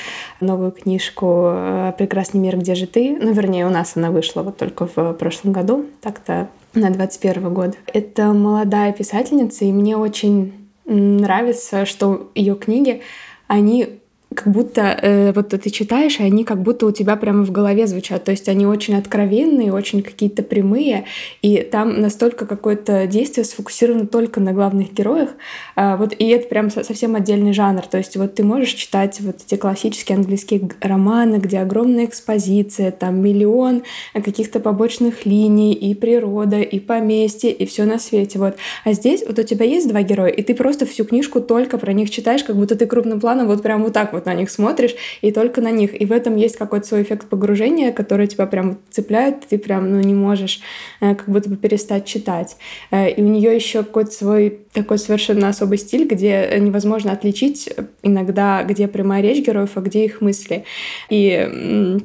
новую 0.42 0.72
книжку 0.72 1.44
э, 1.46 1.94
«Прекрасный 1.96 2.40
мир, 2.40 2.58
где 2.58 2.74
же 2.74 2.88
ты?». 2.88 3.16
Ну, 3.22 3.32
вернее, 3.34 3.68
у 3.68 3.70
нас 3.70 3.96
она 3.96 4.10
вышла 4.10 4.42
вот 4.42 4.58
только 4.58 4.90
в 4.96 5.14
прошлом 5.14 5.54
году, 5.54 5.86
так-то 6.02 6.48
на 6.74 6.90
21 6.90 7.54
год. 7.54 7.78
Это 7.94 8.34
молодая 8.34 8.94
писательница, 8.94 9.66
и 9.66 9.72
мне 9.72 9.96
очень 9.96 10.54
нравится, 10.86 11.86
что 11.86 12.32
ее 12.34 12.56
книги, 12.56 13.04
они 13.46 14.00
как 14.36 14.54
будто 14.54 14.82
э, 14.82 15.32
вот 15.34 15.50
ты 15.50 15.70
читаешь, 15.72 16.20
и 16.20 16.24
они 16.24 16.44
как 16.44 16.62
будто 16.62 16.86
у 16.86 16.92
тебя 16.92 17.15
прямо 17.15 17.44
в 17.44 17.52
голове 17.52 17.88
звучат. 17.88 18.24
То 18.24 18.32
есть 18.32 18.48
они 18.48 18.68
очень 18.68 18.96
откровенные, 18.96 19.74
очень 19.74 20.04
какие-то 20.04 20.44
прямые, 20.44 21.06
и 21.42 21.58
там 21.58 22.00
настолько 22.00 22.46
какое-то 22.46 23.08
действие 23.08 23.44
сфокусировано 23.44 24.06
только 24.06 24.39
на 24.39 24.54
главных 24.54 24.94
героях. 24.94 25.30
А, 25.76 25.98
вот, 25.98 26.13
и 26.18 26.28
это 26.28 26.48
прям 26.48 26.70
совсем 26.70 27.15
отдельный 27.15 27.54
жанр. 27.54 27.82
То 27.88 27.98
есть 27.98 28.18
вот 28.18 28.36
ты 28.36 28.44
можешь 28.44 28.74
читать 28.74 29.20
вот 29.22 29.38
эти 29.46 29.56
классические 29.60 30.18
английские 30.18 30.70
романы, 30.80 31.38
где 31.38 31.60
огромная 31.60 32.06
экспозиция, 32.06 32.92
там 32.92 33.22
миллион 33.22 33.82
каких-то 34.13 34.60
побочных 34.60 35.26
линий, 35.26 35.74
и 35.74 35.96
природа, 35.96 36.60
и 36.62 36.80
поместье, 36.80 37.52
и 37.52 37.65
все 37.65 37.86
на 37.86 37.98
свете. 37.98 38.38
Вот. 38.38 38.58
А 38.86 38.94
здесь 38.94 39.24
вот 39.26 39.39
у 39.39 39.44
тебя 39.44 39.65
есть 39.65 39.89
два 39.89 40.04
героя, 40.04 40.30
и 40.30 40.44
ты 40.44 40.54
просто 40.54 40.86
всю 40.86 41.04
книжку 41.04 41.42
только 41.42 41.80
про 41.80 41.94
них 41.94 42.12
читаешь, 42.12 42.44
как 42.44 42.56
будто 42.56 42.76
ты 42.76 42.86
крупным 42.86 43.20
планом 43.20 43.48
вот 43.48 43.63
прям 43.63 43.84
вот 43.84 43.94
так 43.94 44.13
вот 44.13 44.18
вот 44.19 44.25
на 44.25 44.34
них 44.34 44.49
смотришь, 44.49 44.95
и 45.21 45.32
только 45.32 45.62
на 45.62 45.71
них. 45.71 45.99
И 45.99 46.05
в 46.05 46.12
этом 46.12 46.36
есть 46.36 46.58
какой-то 46.58 46.88
свой 46.88 47.03
эффект 47.03 47.27
погружения, 47.29 47.91
который 47.91 48.27
тебя 48.27 48.45
прям 48.45 48.77
цепляет, 48.89 49.47
ты 49.47 49.58
прям 49.58 49.91
ну, 49.91 49.99
не 49.99 50.13
можешь 50.13 50.62
э, 51.01 51.15
как 51.15 51.27
будто 51.27 51.49
бы 51.49 51.55
перестать 51.55 52.05
читать. 52.05 52.58
Э, 52.91 53.10
и 53.10 53.21
у 53.21 53.27
нее 53.27 53.55
еще 53.55 53.84
какой-то 53.84 54.12
свой 54.12 54.60
такой 54.73 54.97
совершенно 54.97 55.49
особый 55.49 55.77
стиль, 55.77 56.08
где 56.08 56.58
невозможно 56.60 57.12
отличить 57.12 57.69
иногда, 58.03 58.63
где 58.63 58.88
прямая 58.88 59.21
речь 59.21 59.45
героев, 59.45 59.71
а 59.75 59.82
где 59.82 60.05
их 60.05 60.21
мысли. 60.21 60.65
И 61.10 61.97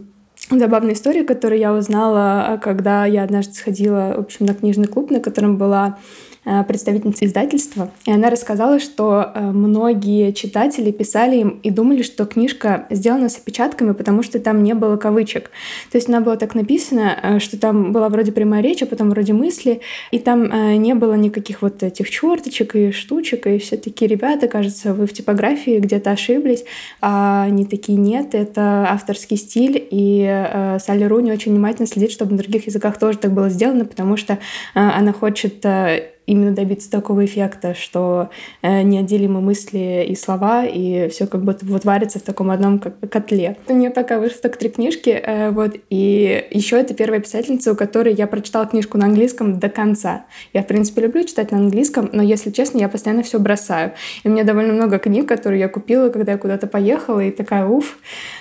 забавная 0.50 0.94
история, 0.94 1.24
которую 1.24 1.58
я 1.58 1.74
узнала, 1.74 2.60
когда 2.62 3.06
я 3.06 3.24
однажды 3.24 3.54
сходила, 3.54 4.14
в 4.16 4.20
общем, 4.20 4.46
на 4.46 4.54
книжный 4.54 4.86
клуб, 4.86 5.10
на 5.10 5.20
котором 5.20 5.56
была 5.56 5.98
Э, 5.98 6.33
представительница 6.68 7.24
издательства, 7.24 7.90
и 8.06 8.12
она 8.12 8.28
рассказала, 8.28 8.78
что 8.78 9.32
э, 9.34 9.40
многие 9.40 10.32
читатели 10.32 10.90
писали 10.90 11.36
им 11.36 11.60
и 11.62 11.70
думали, 11.70 12.02
что 12.02 12.26
книжка 12.26 12.86
сделана 12.90 13.28
с 13.28 13.38
опечатками, 13.38 13.92
потому 13.92 14.22
что 14.22 14.38
там 14.38 14.62
не 14.62 14.74
было 14.74 14.96
кавычек. 14.96 15.50
То 15.90 15.96
есть 15.96 16.08
она 16.08 16.20
была 16.20 16.36
так 16.36 16.54
написана, 16.54 17.18
э, 17.22 17.38
что 17.38 17.58
там 17.58 17.92
была 17.92 18.08
вроде 18.10 18.32
прямая 18.32 18.62
речь, 18.62 18.82
а 18.82 18.86
потом 18.86 19.10
вроде 19.10 19.32
мысли, 19.32 19.80
и 20.10 20.18
там 20.18 20.80
не 20.82 20.94
было 20.94 21.14
никаких 21.14 21.62
вот 21.62 21.82
этих 21.82 22.10
черточек 22.10 22.76
и 22.76 22.90
штучек, 22.90 23.46
и 23.46 23.58
все 23.58 23.76
такие 23.76 24.08
ребята, 24.08 24.48
кажется, 24.48 24.92
вы 24.92 25.06
в 25.06 25.12
типографии 25.12 25.78
где-то 25.78 26.10
ошиблись, 26.10 26.64
а 27.00 27.44
они 27.44 27.64
такие 27.64 27.98
нет, 27.98 28.34
это 28.34 28.86
авторский 28.90 29.36
стиль, 29.36 29.86
и 29.90 30.76
Салли 30.80 31.04
Руни 31.04 31.32
очень 31.32 31.52
внимательно 31.52 31.86
следит, 31.86 32.12
чтобы 32.12 32.32
на 32.32 32.38
других 32.38 32.66
языках 32.66 32.98
тоже 32.98 33.18
так 33.18 33.32
было 33.32 33.48
сделано, 33.48 33.84
потому 33.84 34.16
что 34.16 34.38
она 34.74 35.12
хочет 35.12 35.64
именно 36.26 36.52
добиться 36.52 36.90
такого 36.90 37.24
эффекта, 37.24 37.74
что 37.74 38.30
э, 38.62 38.82
неотделимы 38.82 39.40
мысли 39.40 40.06
и 40.08 40.14
слова, 40.14 40.64
и 40.64 41.08
все 41.08 41.26
как 41.26 41.42
будто 41.42 41.66
вот 41.66 41.84
варится 41.84 42.18
в 42.18 42.22
таком 42.22 42.50
одном 42.50 42.78
как 42.78 42.94
котле. 43.10 43.56
У 43.68 43.74
нее 43.74 43.90
пока 43.90 44.18
вышло 44.18 44.40
так 44.42 44.56
три 44.56 44.70
книжки, 44.70 45.10
э, 45.10 45.50
вот, 45.50 45.76
и 45.90 46.46
еще 46.50 46.78
это 46.78 46.94
первая 46.94 47.20
писательница, 47.20 47.72
у 47.72 47.76
которой 47.76 48.14
я 48.14 48.26
прочитала 48.26 48.66
книжку 48.66 48.98
на 48.98 49.06
английском 49.06 49.58
до 49.58 49.68
конца. 49.68 50.24
Я, 50.52 50.62
в 50.62 50.66
принципе, 50.66 51.02
люблю 51.02 51.24
читать 51.24 51.50
на 51.50 51.58
английском, 51.58 52.08
но, 52.12 52.22
если 52.22 52.50
честно, 52.50 52.78
я 52.78 52.88
постоянно 52.88 53.22
все 53.22 53.38
бросаю. 53.38 53.92
И 54.22 54.28
у 54.28 54.30
меня 54.30 54.44
довольно 54.44 54.72
много 54.72 54.98
книг, 54.98 55.28
которые 55.28 55.60
я 55.60 55.68
купила, 55.68 56.08
когда 56.08 56.32
я 56.32 56.38
куда-то 56.38 56.66
поехала, 56.66 57.20
и 57.20 57.30
такая, 57.30 57.66
уф, 57.66 57.98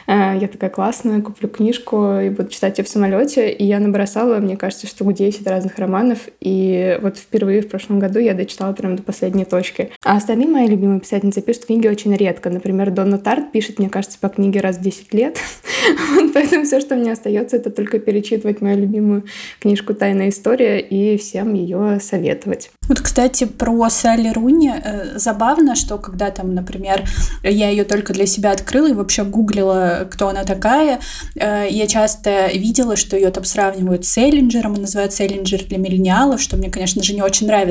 э, 0.08 0.38
я 0.40 0.48
такая 0.48 0.70
классная, 0.70 1.22
куплю 1.22 1.50
книжку 1.50 2.20
и 2.20 2.30
буду 2.30 2.50
читать 2.50 2.78
ее 2.78 2.86
в 2.86 2.90
самолете, 2.90 3.50
и 3.50 3.66
я 3.66 3.80
набросала, 3.80 4.38
мне 4.38 4.56
кажется, 4.56 4.88
штук 4.88 5.14
10 5.14 5.46
разных 5.48 5.78
романов, 5.78 6.20
и 6.40 6.98
вот 7.02 7.18
впервые 7.18 7.62
в 7.62 7.73
прошлом 7.74 7.98
году 7.98 8.20
я 8.20 8.36
дочитала 8.36 8.72
прям 8.74 8.96
до 8.96 9.02
последней 9.02 9.46
точки. 9.46 9.90
А 10.06 10.16
остальные 10.16 10.48
мои 10.48 10.68
любимые 10.68 11.00
писательницы 11.00 11.42
пишут 11.42 11.66
книги 11.66 11.88
очень 11.88 12.16
редко. 12.16 12.52
Например, 12.52 12.92
Донна 12.92 13.18
Тарт 13.18 13.52
пишет, 13.52 13.80
мне 13.80 13.90
кажется, 13.90 14.20
по 14.22 14.30
книге 14.30 14.60
раз 14.60 14.78
в 14.78 14.82
10 14.82 15.12
лет. 15.12 15.40
Поэтому 16.36 16.66
все, 16.66 16.80
что 16.80 16.96
мне 16.96 17.12
остается, 17.12 17.56
это 17.56 17.72
только 17.72 17.98
перечитывать 17.98 18.62
мою 18.62 18.78
любимую 18.78 19.24
книжку 19.60 19.96
«Тайная 19.96 20.30
история» 20.30 20.80
и 20.80 21.18
всем 21.18 21.56
ее 21.56 22.00
советовать. 22.00 22.70
Вот, 22.88 23.00
кстати, 23.00 23.46
про 23.46 23.90
Салли 23.90 24.30
Руни 24.30 24.72
э, 24.72 25.18
забавно, 25.18 25.74
что 25.74 25.98
когда 25.98 26.30
там, 26.30 26.54
например, 26.54 27.04
я 27.42 27.70
ее 27.70 27.86
только 27.86 28.14
для 28.14 28.28
себя 28.28 28.52
открыла 28.52 28.92
и 28.92 28.94
вообще 28.94 29.24
гуглила, 29.24 30.08
кто 30.12 30.28
она 30.28 30.44
такая, 30.44 31.00
э, 31.36 31.66
я 31.72 31.88
часто 31.88 32.52
видела, 32.54 32.96
что 32.98 33.16
ее 33.16 33.32
там 33.32 33.46
сравнивают 33.46 34.06
с 34.06 34.10
Селлинджером, 34.10 34.76
и 34.76 34.80
называют 34.80 35.12
Селлинджер 35.12 35.64
для 35.64 35.80
миллениалов, 35.80 36.40
что 36.40 36.56
мне, 36.56 36.70
конечно 36.70 37.02
же, 37.02 37.16
не 37.16 37.24
очень 37.24 37.48
нравится. 37.48 37.63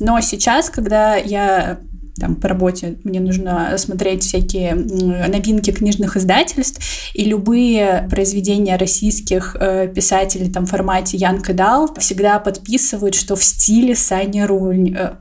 Но 0.00 0.20
сейчас, 0.20 0.70
когда 0.70 1.16
я 1.16 1.78
там 2.18 2.36
по 2.36 2.48
работе 2.48 2.98
мне 3.04 3.20
нужно 3.20 3.76
смотреть 3.78 4.22
всякие 4.22 4.74
новинки 4.74 5.70
книжных 5.70 6.16
издательств, 6.16 6.80
и 7.14 7.24
любые 7.24 8.06
произведения 8.10 8.76
российских 8.76 9.56
э, 9.58 9.88
писателей 9.88 10.50
там 10.50 10.66
в 10.66 10.70
формате 10.70 11.16
Янка 11.16 11.54
Дал 11.54 11.92
всегда 11.98 12.38
подписывают, 12.38 13.14
что 13.14 13.34
в 13.34 13.42
стиле 13.42 13.96
Сани 13.96 14.42
Рунь. 14.42 14.94
Э, 14.96 15.14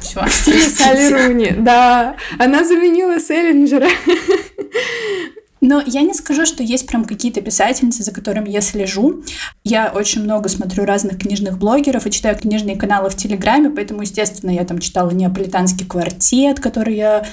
все, 0.00 0.20
Сали 0.76 1.12
Руни, 1.12 1.54
да. 1.58 2.16
Она 2.38 2.64
заменила 2.64 3.18
Селлинджера. 3.18 3.88
Но 5.64 5.82
я 5.86 6.02
не 6.02 6.12
скажу, 6.12 6.44
что 6.44 6.62
есть 6.62 6.86
прям 6.86 7.06
какие-то 7.06 7.40
писательницы, 7.40 8.02
за 8.02 8.12
которыми 8.12 8.50
я 8.50 8.60
слежу. 8.60 9.24
Я 9.64 9.90
очень 9.94 10.22
много 10.22 10.50
смотрю 10.50 10.84
разных 10.84 11.18
книжных 11.18 11.56
блогеров 11.56 12.06
и 12.06 12.10
читаю 12.10 12.36
книжные 12.36 12.76
каналы 12.76 13.08
в 13.08 13.16
Телеграме, 13.16 13.70
поэтому, 13.70 14.02
естественно, 14.02 14.50
я 14.50 14.66
там 14.66 14.78
читала 14.78 15.10
«Неаполитанский 15.10 15.86
квартет», 15.86 16.60
который 16.60 16.96
я 16.96 17.26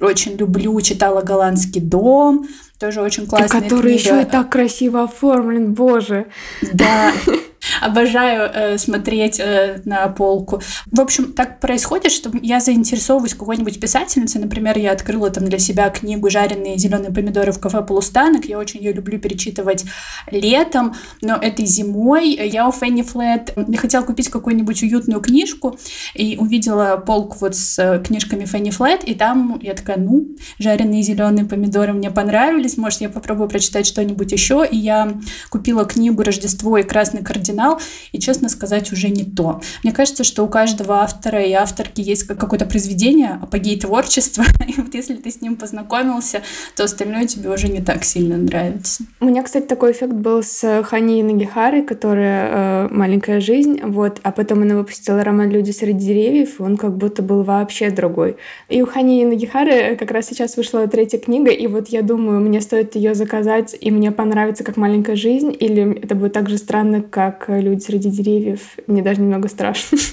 очень 0.00 0.36
люблю, 0.36 0.80
читала 0.80 1.22
«Голландский 1.22 1.80
дом», 1.80 2.48
тоже 2.80 3.00
очень 3.02 3.24
классная 3.26 3.60
Который 3.60 3.94
книга. 3.94 4.16
еще 4.16 4.22
и 4.22 4.24
так 4.24 4.50
красиво 4.50 5.04
оформлен, 5.04 5.72
боже. 5.72 6.26
Да, 6.74 7.12
Обожаю 7.80 8.50
э, 8.52 8.78
смотреть 8.78 9.40
э, 9.40 9.80
на 9.84 10.08
полку. 10.08 10.60
В 10.90 11.00
общем, 11.00 11.32
так 11.32 11.60
происходит, 11.60 12.12
что 12.12 12.30
я 12.42 12.60
заинтересовываюсь 12.60 13.34
какой-нибудь 13.34 13.80
писательницей. 13.80 14.40
Например, 14.40 14.78
я 14.78 14.92
открыла 14.92 15.30
там 15.30 15.44
для 15.44 15.58
себя 15.58 15.90
книгу 15.90 16.30
«Жареные 16.30 16.78
зеленые 16.78 17.12
помидоры 17.12 17.52
в 17.52 17.60
кафе 17.60 17.82
Полустанок». 17.82 18.44
Я 18.44 18.58
очень 18.58 18.80
ее 18.80 18.92
люблю 18.92 19.18
перечитывать 19.18 19.84
летом, 20.30 20.94
но 21.22 21.36
этой 21.36 21.66
зимой 21.66 22.30
я 22.30 22.68
у 22.68 22.72
Фенни 22.72 23.02
Флет 23.02 23.54
не 23.68 23.76
хотела 23.76 24.04
купить 24.04 24.28
какую-нибудь 24.28 24.82
уютную 24.82 25.20
книжку 25.20 25.78
и 26.14 26.36
увидела 26.38 26.96
полку 26.96 27.38
вот 27.40 27.56
с 27.56 27.78
э, 27.78 28.02
книжками 28.02 28.44
Фенни 28.44 28.70
Флет, 28.70 29.04
и 29.04 29.14
там 29.14 29.58
я 29.62 29.74
такая, 29.74 29.98
ну, 29.98 30.26
жареные 30.58 31.02
зеленые 31.02 31.46
помидоры 31.46 31.92
мне 31.92 32.10
понравились, 32.10 32.76
может, 32.76 33.00
я 33.00 33.08
попробую 33.08 33.48
прочитать 33.48 33.86
что-нибудь 33.86 34.32
еще, 34.32 34.66
и 34.68 34.76
я 34.76 35.12
купила 35.50 35.84
книгу 35.84 36.22
«Рождество 36.22 36.78
и 36.78 36.82
красный 36.82 37.22
кардинал» 37.22 37.55
оригинал, 37.56 37.80
и, 38.12 38.18
честно 38.18 38.48
сказать, 38.48 38.92
уже 38.92 39.08
не 39.08 39.24
то. 39.24 39.60
Мне 39.82 39.92
кажется, 39.92 40.24
что 40.24 40.44
у 40.44 40.48
каждого 40.48 40.96
автора 40.96 41.42
и 41.42 41.52
авторки 41.52 42.00
есть 42.00 42.24
какое-то 42.24 42.66
произведение, 42.66 43.38
апогей 43.42 43.78
творчества, 43.78 44.44
и 44.66 44.80
вот 44.80 44.94
если 44.94 45.14
ты 45.14 45.30
с 45.30 45.40
ним 45.40 45.56
познакомился, 45.56 46.42
то 46.74 46.84
остальное 46.84 47.26
тебе 47.26 47.50
уже 47.50 47.68
не 47.68 47.80
так 47.80 48.04
сильно 48.04 48.36
нравится. 48.36 49.04
У 49.20 49.26
меня, 49.26 49.42
кстати, 49.42 49.64
такой 49.66 49.92
эффект 49.92 50.12
был 50.12 50.42
с 50.42 50.82
Хани 50.84 51.22
Нагихары, 51.22 51.82
которая 51.82 52.86
э, 52.86 52.88
«Маленькая 52.90 53.40
жизнь», 53.40 53.80
вот, 53.82 54.20
а 54.22 54.32
потом 54.32 54.62
она 54.62 54.76
выпустила 54.76 55.24
роман 55.24 55.50
«Люди 55.50 55.70
среди 55.70 56.06
деревьев», 56.06 56.60
и 56.60 56.62
он 56.62 56.76
как 56.76 56.96
будто 56.96 57.22
был 57.22 57.42
вообще 57.42 57.90
другой. 57.90 58.36
И 58.68 58.82
у 58.82 58.86
Хани 58.86 59.24
Нагихары 59.24 59.96
как 59.96 60.10
раз 60.10 60.26
сейчас 60.26 60.56
вышла 60.56 60.86
третья 60.86 61.18
книга, 61.18 61.50
и 61.50 61.66
вот 61.66 61.88
я 61.88 62.02
думаю, 62.02 62.40
мне 62.40 62.60
стоит 62.60 62.94
ее 62.96 63.14
заказать, 63.14 63.76
и 63.80 63.90
мне 63.90 64.12
понравится 64.12 64.64
как 64.64 64.76
«Маленькая 64.76 65.16
жизнь», 65.16 65.54
или 65.58 65.98
это 66.02 66.14
будет 66.14 66.32
так 66.32 66.48
же 66.48 66.58
странно, 66.58 67.02
как 67.02 67.45
люди 67.48 67.80
среди 67.80 68.10
деревьев. 68.10 68.76
Мне 68.86 69.02
даже 69.02 69.20
немного 69.20 69.48
страшно. 69.48 69.98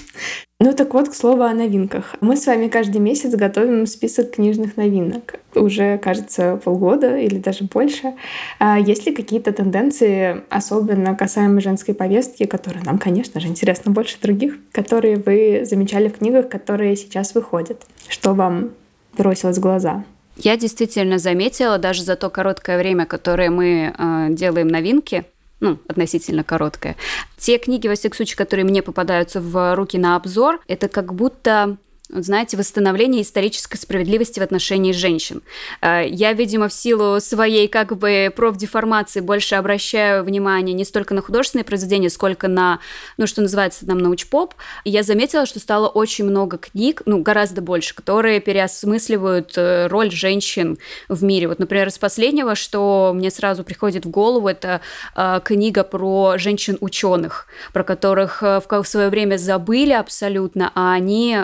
Ну 0.60 0.72
так 0.72 0.94
вот, 0.94 1.08
к 1.08 1.14
слову 1.14 1.42
о 1.42 1.52
новинках. 1.52 2.14
Мы 2.20 2.36
с 2.36 2.46
вами 2.46 2.68
каждый 2.68 2.98
месяц 2.98 3.34
готовим 3.34 3.86
список 3.86 4.30
книжных 4.30 4.76
новинок. 4.76 5.34
Уже, 5.54 5.98
кажется, 5.98 6.58
полгода 6.64 7.18
или 7.18 7.38
даже 7.38 7.64
больше. 7.64 8.14
А 8.60 8.78
есть 8.78 9.04
ли 9.04 9.12
какие-то 9.12 9.52
тенденции, 9.52 10.42
особенно 10.48 11.16
касаемо 11.16 11.60
женской 11.60 11.92
повестки, 11.92 12.46
которые 12.46 12.82
нам, 12.84 12.98
конечно 12.98 13.40
же, 13.40 13.48
интересны 13.48 13.90
больше 13.90 14.16
других, 14.22 14.56
которые 14.70 15.16
вы 15.16 15.66
замечали 15.68 16.08
в 16.08 16.18
книгах, 16.18 16.48
которые 16.48 16.96
сейчас 16.96 17.34
выходят? 17.34 17.82
Что 18.08 18.32
вам 18.32 18.70
бросилось 19.18 19.58
в 19.58 19.60
глаза? 19.60 20.04
Я 20.36 20.56
действительно 20.56 21.18
заметила, 21.18 21.78
даже 21.78 22.02
за 22.02 22.16
то 22.16 22.30
короткое 22.30 22.78
время, 22.78 23.06
которое 23.06 23.50
мы 23.50 23.92
э, 23.96 24.26
делаем 24.30 24.68
новинки, 24.68 25.24
ну, 25.64 25.78
относительно 25.88 26.44
короткая. 26.44 26.96
Те 27.38 27.56
книги, 27.56 27.88
во 27.88 27.94
всяком 27.94 28.16
случае, 28.16 28.36
которые 28.36 28.66
мне 28.66 28.82
попадаются 28.82 29.40
в 29.40 29.74
руки 29.74 29.96
на 29.96 30.14
обзор, 30.14 30.60
это 30.68 30.88
как 30.88 31.14
будто 31.14 31.78
вот 32.14 32.24
знаете, 32.24 32.56
восстановление 32.56 33.22
исторической 33.22 33.76
справедливости 33.76 34.38
в 34.38 34.42
отношении 34.42 34.92
женщин. 34.92 35.42
Э, 35.80 36.04
я, 36.06 36.32
видимо, 36.32 36.68
в 36.68 36.72
силу 36.72 37.20
своей 37.20 37.66
как 37.66 37.96
бы 37.96 38.32
профдеформации 38.34 39.20
больше 39.20 39.56
обращаю 39.56 40.22
внимание 40.22 40.74
не 40.74 40.84
столько 40.84 41.12
на 41.12 41.22
художественные 41.22 41.64
произведения, 41.64 42.08
сколько 42.08 42.46
на, 42.46 42.78
ну, 43.16 43.26
что 43.26 43.42
называется 43.42 43.84
там 43.84 43.98
научпоп. 43.98 44.54
И 44.84 44.90
я 44.90 45.02
заметила, 45.02 45.44
что 45.44 45.58
стало 45.58 45.88
очень 45.88 46.24
много 46.24 46.56
книг, 46.56 47.02
ну, 47.04 47.20
гораздо 47.20 47.60
больше, 47.60 47.94
которые 47.94 48.40
переосмысливают 48.40 49.54
э, 49.56 49.88
роль 49.88 50.12
женщин 50.12 50.78
в 51.08 51.24
мире. 51.24 51.48
Вот, 51.48 51.58
например, 51.58 51.88
из 51.88 51.98
последнего, 51.98 52.54
что 52.54 53.12
мне 53.12 53.30
сразу 53.30 53.64
приходит 53.64 54.06
в 54.06 54.10
голову, 54.10 54.46
это 54.46 54.80
э, 55.16 55.40
книга 55.44 55.82
про 55.82 56.38
женщин-ученых, 56.38 57.48
про 57.72 57.82
которых 57.82 58.42
в, 58.42 58.84
свое 58.84 59.08
время 59.08 59.36
забыли 59.36 59.92
абсолютно, 59.92 60.70
а 60.74 60.92
они 60.92 61.36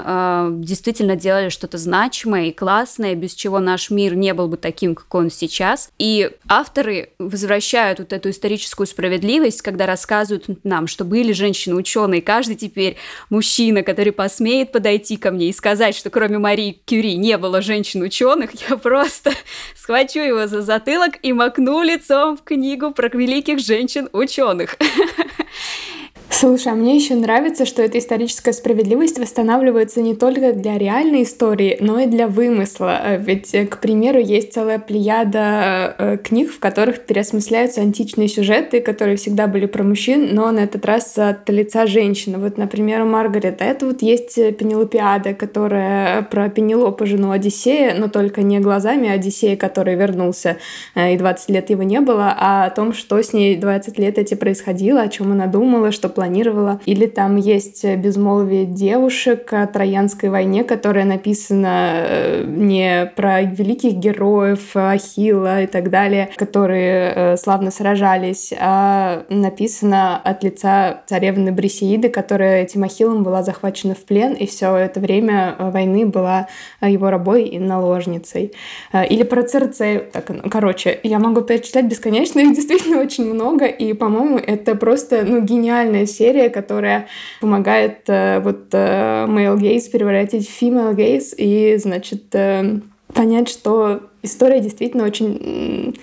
действительно 0.65 1.17
делали 1.17 1.49
что-то 1.49 1.79
значимое 1.79 2.47
и 2.47 2.53
классное, 2.53 3.15
без 3.15 3.35
чего 3.35 3.59
наш 3.59 3.91
мир 3.91 4.15
не 4.15 4.35
был 4.35 4.49
бы 4.49 4.57
таким, 4.57 4.95
как 4.95 5.13
он 5.15 5.31
сейчас. 5.31 5.91
И 5.99 6.31
авторы 6.49 7.11
возвращают 7.19 7.99
вот 7.99 8.13
эту 8.13 8.31
историческую 8.31 8.87
справедливость, 8.87 9.63
когда 9.63 9.87
рассказывают 9.87 10.65
нам, 10.65 10.87
что 10.87 11.05
были 11.05 11.33
женщины-ученые, 11.33 12.23
каждый 12.23 12.57
теперь 12.57 12.97
мужчина, 13.29 13.83
который 13.83 14.13
посмеет 14.13 14.73
подойти 14.73 15.17
ко 15.17 15.31
мне 15.31 15.49
и 15.49 15.53
сказать, 15.53 15.97
что 15.97 16.11
кроме 16.11 16.39
Марии 16.39 16.81
Кюри 16.85 17.17
не 17.17 17.37
было 17.39 17.63
женщин-ученых, 17.63 18.51
я 18.69 18.77
просто 18.77 19.33
схвачу 19.77 20.21
его 20.21 20.47
за 20.47 20.63
затылок 20.63 21.19
и 21.23 21.33
макну 21.33 21.83
лицом 21.83 22.37
в 22.37 22.43
книгу 22.43 22.93
про 22.93 23.09
великих 23.09 23.59
женщин-ученых. 23.59 24.77
Слушай, 26.33 26.73
а 26.73 26.77
мне 26.77 26.95
еще 26.95 27.17
нравится, 27.17 27.67
что 27.67 27.83
эта 27.83 27.99
историческая 27.99 28.53
справедливость 28.53 29.19
восстанавливается 29.19 30.01
не 30.01 30.15
только 30.15 30.53
для 30.53 30.79
реальной 30.79 31.25
истории, 31.25 31.77
но 31.81 31.99
и 31.99 32.07
для 32.07 32.29
вымысла. 32.29 33.01
Э, 33.05 33.17
ведь, 33.19 33.53
э, 33.53 33.67
к 33.67 33.79
примеру, 33.79 34.21
есть 34.21 34.53
целая 34.53 34.79
плеяда 34.79 35.97
э, 35.99 36.19
книг, 36.23 36.53
в 36.53 36.61
которых 36.61 37.01
переосмысляются 37.01 37.81
античные 37.81 38.29
сюжеты, 38.29 38.81
которые 38.81 39.17
всегда 39.17 39.49
были 39.49 39.67
про 39.67 39.83
мужчин, 39.83 40.29
но 40.33 40.53
на 40.53 40.61
этот 40.61 40.87
раз 40.87 41.19
от 41.19 41.51
лица 41.51 41.87
женщины. 41.87 42.39
Вот, 42.39 42.59
например, 42.59 43.03
у 43.03 43.07
Маргарет 43.07 43.61
это 43.61 43.87
вот 43.87 44.01
есть 44.01 44.37
Пенелопиада, 44.37 45.35
которая 45.35 46.23
про 46.23 46.49
Пенелопу, 46.49 47.07
жену 47.07 47.33
Одиссея, 47.33 47.97
но 47.99 48.07
только 48.07 48.43
не 48.43 48.61
глазами 48.61 49.11
Одиссея, 49.11 49.57
который 49.57 49.97
вернулся, 49.97 50.59
и 50.95 51.17
20 51.17 51.51
лет 51.51 51.71
его 51.71 51.83
не 51.83 52.01
было, 52.01 52.33
а 52.39 52.67
о 52.67 52.71
том, 52.71 52.93
что 52.95 53.21
с 53.21 53.33
ней 53.33 53.57
20 53.57 53.99
лет 53.99 54.17
эти 54.17 54.35
происходило, 54.35 55.01
о 55.01 55.09
чем 55.09 55.33
она 55.33 55.47
думала, 55.47 55.91
что 55.91 56.09
планировала. 56.21 56.81
Или 56.85 57.07
там 57.07 57.37
есть 57.37 57.83
«Безмолвие 57.83 58.67
девушек» 58.67 59.51
о 59.55 59.67
Троянской 59.67 60.29
войне, 60.29 60.65
которая 60.65 61.07
написана 61.07 61.93
э, 61.95 62.45
не 62.47 63.11
про 63.17 63.41
великих 63.41 63.95
героев, 63.95 64.77
Ахилла 64.77 65.63
и 65.63 65.67
так 65.67 65.89
далее, 65.89 66.29
которые 66.37 67.13
э, 67.15 67.37
славно 67.39 67.71
сражались, 67.71 68.53
а 68.61 69.23
написана 69.31 70.21
от 70.23 70.45
лица 70.45 71.01
царевны 71.07 71.53
Брисеиды, 71.53 72.11
которая 72.11 72.65
этим 72.65 72.85
Ахиллом 72.85 73.23
была 73.23 73.43
захвачена 73.43 73.95
в 73.95 74.05
плен, 74.05 74.35
и 74.35 74.47
все 74.47 74.77
это 74.77 75.01
время 75.01 75.57
войны 75.59 76.05
была 76.05 76.49
его 76.83 77.09
рабой 77.09 77.45
и 77.45 77.59
наложницей. 77.59 78.53
Э, 78.93 79.07
или 79.07 79.23
про 79.23 79.43
Церцею. 79.43 80.05
Так, 80.13 80.29
ну, 80.29 80.51
короче, 80.51 81.01
я 81.03 81.19
могу 81.19 81.41
перечислять 81.41 81.87
бесконечно, 81.87 82.41
их 82.41 82.55
действительно 82.55 83.01
очень 83.01 83.25
много, 83.33 83.65
и, 83.65 83.95
по-моему, 83.95 84.37
это 84.37 84.75
просто 84.75 85.25
ну, 85.25 85.41
гениальная 85.41 86.10
серия, 86.11 86.51
которая 86.51 87.09
помогает 87.41 88.09
э, 88.09 88.41
вот 88.41 88.69
э, 88.73 89.27
male 89.27 89.57
gaze 89.57 89.91
превратить 89.91 90.49
в 90.49 90.63
female 90.63 90.95
gaze 90.95 91.35
и, 91.37 91.77
значит, 91.79 92.35
э, 92.35 92.81
понять, 93.15 93.49
что 93.49 94.03
история 94.23 94.61
действительно 94.61 95.05
очень 95.05 95.97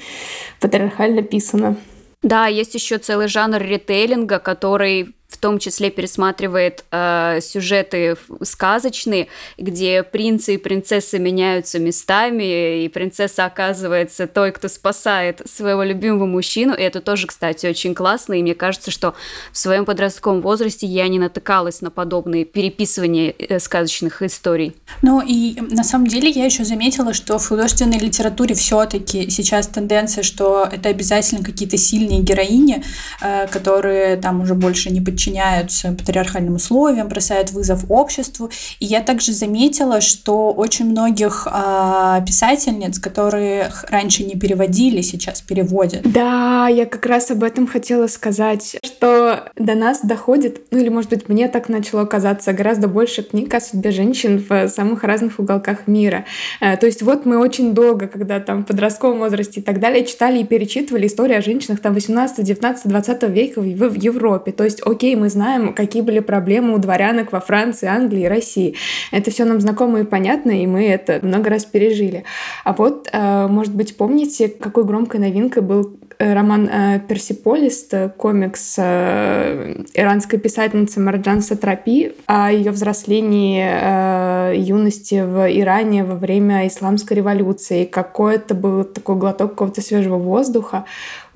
патриархально 0.60 1.22
писана. 1.22 1.76
Да, 2.24 2.48
есть 2.48 2.74
еще 2.74 2.98
целый 2.98 3.28
жанр 3.28 3.62
ритейлинга, 3.62 4.40
который 4.40 5.14
в 5.28 5.38
том 5.38 5.60
числе 5.60 5.92
пересматривает 5.92 6.86
э, 6.92 7.40
сюжеты 7.42 8.16
сказочные, 8.44 9.28
где 9.58 10.04
принцы 10.04 10.56
и 10.56 10.58
принцессы 10.58 11.20
меняются 11.20 11.80
местами, 11.80 12.84
и 12.84 12.88
принцесса 12.88 13.46
оказывается 13.46 14.28
той, 14.28 14.52
кто 14.52 14.70
спасает 14.70 15.42
своего 15.46 15.84
любимого 15.84 16.26
мужчину. 16.26 16.74
И 16.74 16.82
это 16.82 17.02
тоже, 17.02 17.28
кстати, 17.28 17.68
очень 17.68 17.94
классно. 17.94 18.36
И 18.36 18.42
мне 18.42 18.56
кажется, 18.56 18.90
что 18.90 19.16
в 19.52 19.58
своем 19.58 19.84
подростковом 19.84 20.42
возрасте 20.42 20.88
я 20.88 21.08
не 21.10 21.20
натыкалась 21.20 21.82
на 21.82 21.92
подобные 21.92 22.46
переписывания 22.46 23.34
э, 23.38 23.60
сказочных 23.60 24.22
историй. 24.22 24.76
Ну 25.02 25.22
и 25.22 25.60
на 25.60 25.84
самом 25.84 26.08
деле 26.08 26.30
я 26.30 26.46
еще 26.46 26.64
заметила, 26.64 27.14
что 27.14 27.38
в 27.38 27.48
художественной 27.48 28.00
литературе 28.00 28.56
все-таки 28.56 29.30
сейчас 29.30 29.68
тенденция, 29.68 30.24
что 30.24 30.68
это 30.72 30.88
обязательно 30.88 31.44
какие-то 31.44 31.78
сильные 31.78 32.22
героини, 32.22 32.82
э, 33.22 33.48
которые 33.48 34.16
там 34.16 34.42
уже 34.42 34.54
больше 34.54 34.90
не 34.90 35.02
подчиняются 35.18 35.94
патриархальным 35.94 36.56
условиям, 36.56 37.08
бросают 37.08 37.52
вызов 37.52 37.86
обществу. 37.90 38.52
И 38.80 38.86
я 38.86 39.02
также 39.02 39.34
заметила, 39.34 40.00
что 40.00 40.52
очень 40.52 40.86
многих 40.86 41.48
э, 41.52 42.22
писательниц, 42.26 43.00
которые 43.00 43.72
раньше 43.90 44.24
не 44.24 44.36
переводили, 44.36 45.02
сейчас 45.02 45.42
переводят. 45.42 46.04
Да, 46.04 46.68
я 46.68 46.86
как 46.86 47.08
раз 47.08 47.32
об 47.32 47.44
этом 47.44 47.66
хотела 47.66 48.06
сказать, 48.06 48.78
что 48.84 49.46
до 49.56 49.74
нас 49.74 50.02
доходит, 50.04 50.68
ну 50.70 50.78
или, 50.78 50.90
может 50.90 51.10
быть, 51.10 51.28
мне 51.30 51.48
так 51.48 51.68
начало 51.68 52.06
казаться, 52.06 52.54
гораздо 52.54 52.88
больше 52.88 53.24
книг 53.24 53.52
о 53.56 53.60
судьбе 53.60 53.90
женщин 53.90 54.46
в 54.48 54.68
самых 54.70 55.04
разных 55.04 55.40
уголках 55.40 55.88
мира. 55.88 56.26
Э, 56.62 56.78
то 56.78 56.86
есть 56.86 57.02
вот 57.02 57.26
мы 57.26 57.40
очень 57.40 57.74
долго, 57.74 58.08
когда 58.08 58.40
там 58.40 58.64
в 58.64 58.68
подростковом 58.68 59.18
возрасте 59.18 59.62
и 59.62 59.64
так 59.64 59.80
далее, 59.80 60.06
читали 60.06 60.42
и 60.42 60.44
перечитывали 60.44 61.08
истории 61.08 61.36
о 61.36 61.42
женщинах 61.42 61.80
там 61.80 61.96
18, 61.96 62.46
19, 62.46 62.88
20 62.88 63.24
века 63.24 63.62
в 63.62 63.94
Европе. 63.96 64.52
То 64.52 64.64
есть, 64.64 64.82
окей, 64.86 65.07
мы 65.16 65.30
знаем, 65.30 65.74
какие 65.74 66.02
были 66.02 66.20
проблемы 66.20 66.74
у 66.74 66.78
дворянок 66.78 67.32
во 67.32 67.40
Франции, 67.40 67.88
Англии 67.88 68.26
России. 68.26 68.76
Это 69.12 69.32
все 69.32 69.46
нам 69.46 69.60
знакомо 69.62 70.02
и 70.02 70.04
понятно, 70.04 70.52
и 70.52 70.68
мы 70.68 70.86
это 70.88 71.20
много 71.22 71.50
раз 71.50 71.66
пережили. 71.66 72.24
А 72.64 72.74
вот, 72.74 73.10
э, 73.12 73.48
может 73.48 73.74
быть, 73.74 73.98
помните, 73.98 74.48
какой 74.48 74.84
громкой 74.84 75.20
новинкой 75.20 75.62
был 75.64 75.98
э, 76.20 76.34
роман 76.34 76.70
э, 76.72 77.00
«Персиполис», 77.08 77.90
комикс 78.18 78.80
иранской 78.80 80.40
писательницы 80.40 81.00
Марджан 81.00 81.42
Сатрапи 81.42 82.14
о 82.26 82.52
ее 82.52 82.72
взрослении 82.72 84.56
юности 84.56 85.24
в 85.24 85.48
Иране 85.48 86.04
во 86.04 86.16
время 86.16 86.68
исламской 86.68 87.18
революции. 87.18 87.86
Какой 87.86 88.36
это 88.36 88.56
был 88.56 88.84
такой 88.84 89.16
глоток 89.16 89.52
какого-то 89.52 89.82
свежего 89.82 90.18
воздуха. 90.18 90.86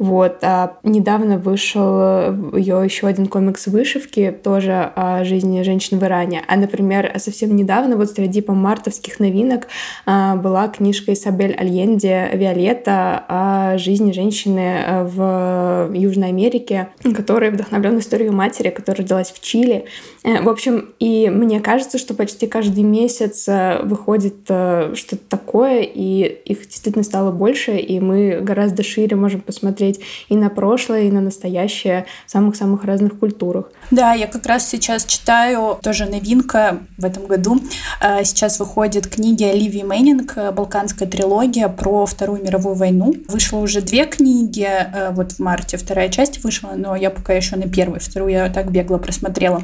Вот. 0.01 0.39
А 0.41 0.79
недавно 0.81 1.37
вышел 1.37 2.55
ее 2.55 2.81
еще 2.83 3.05
один 3.05 3.27
комикс 3.27 3.67
«Вышивки», 3.67 4.35
тоже 4.43 4.91
о 4.95 5.23
жизни 5.23 5.61
женщин 5.61 5.99
в 5.99 6.03
Иране. 6.03 6.41
А, 6.47 6.55
например, 6.55 7.13
совсем 7.17 7.55
недавно 7.55 7.97
вот 7.97 8.09
среди 8.09 8.41
по 8.41 8.53
мартовских 8.53 9.19
новинок 9.19 9.67
а, 10.07 10.37
была 10.37 10.69
книжка 10.69 11.13
Исабель 11.13 11.53
Альенде 11.53 12.31
«Виолетта» 12.33 13.23
о 13.27 13.77
жизни 13.77 14.11
женщины 14.11 14.79
а, 14.83 15.03
в 15.03 15.93
Южной 15.93 16.29
Америке, 16.29 16.87
которая 17.15 17.51
вдохновлена 17.51 17.99
историей 17.99 18.31
матери, 18.31 18.71
которая 18.71 19.03
родилась 19.03 19.31
в 19.31 19.39
Чили. 19.39 19.85
Э, 20.23 20.41
в 20.41 20.49
общем, 20.49 20.89
и 20.99 21.29
мне 21.29 21.59
кажется, 21.59 21.97
что 21.97 22.13
почти 22.13 22.47
каждый 22.47 22.83
месяц 22.83 23.47
э, 23.47 23.81
выходит 23.83 24.35
э, 24.49 24.93
что-то 24.95 25.23
такое, 25.29 25.81
и 25.81 26.23
их 26.45 26.61
действительно 26.61 27.03
стало 27.03 27.31
больше, 27.31 27.77
и 27.77 27.99
мы 27.99 28.39
гораздо 28.41 28.83
шире 28.83 29.15
можем 29.15 29.41
посмотреть 29.41 29.90
посмотреть 29.91 29.99
и 30.29 30.35
на 30.35 30.49
прошлое, 30.49 31.03
и 31.03 31.11
на 31.11 31.21
настоящее 31.21 32.05
в 32.27 32.31
самых-самых 32.31 32.83
разных 32.83 33.19
культурах. 33.19 33.71
Да, 33.91 34.13
я 34.13 34.27
как 34.27 34.45
раз 34.45 34.69
сейчас 34.69 35.05
читаю, 35.05 35.77
тоже 35.81 36.05
новинка 36.05 36.79
в 36.97 37.05
этом 37.05 37.25
году. 37.25 37.59
А, 37.99 38.23
сейчас 38.23 38.59
выходят 38.59 39.07
книги 39.07 39.43
Оливии 39.43 39.83
Мэннинг, 39.83 40.53
«Балканская 40.53 41.07
трилогия» 41.07 41.67
про 41.67 42.05
Вторую 42.05 42.43
мировую 42.43 42.75
войну. 42.75 43.13
Вышло 43.27 43.59
уже 43.59 43.81
две 43.81 44.05
книги, 44.05 44.67
э, 44.67 45.11
вот 45.11 45.33
в 45.33 45.39
марте 45.39 45.77
вторая 45.77 46.09
часть 46.09 46.43
вышла, 46.43 46.73
но 46.75 46.95
я 46.95 47.09
пока 47.09 47.33
еще 47.33 47.55
на 47.55 47.67
первой, 47.67 47.99
вторую 47.99 48.31
я 48.31 48.49
так 48.49 48.71
бегло 48.71 48.97
просмотрела 48.97 49.63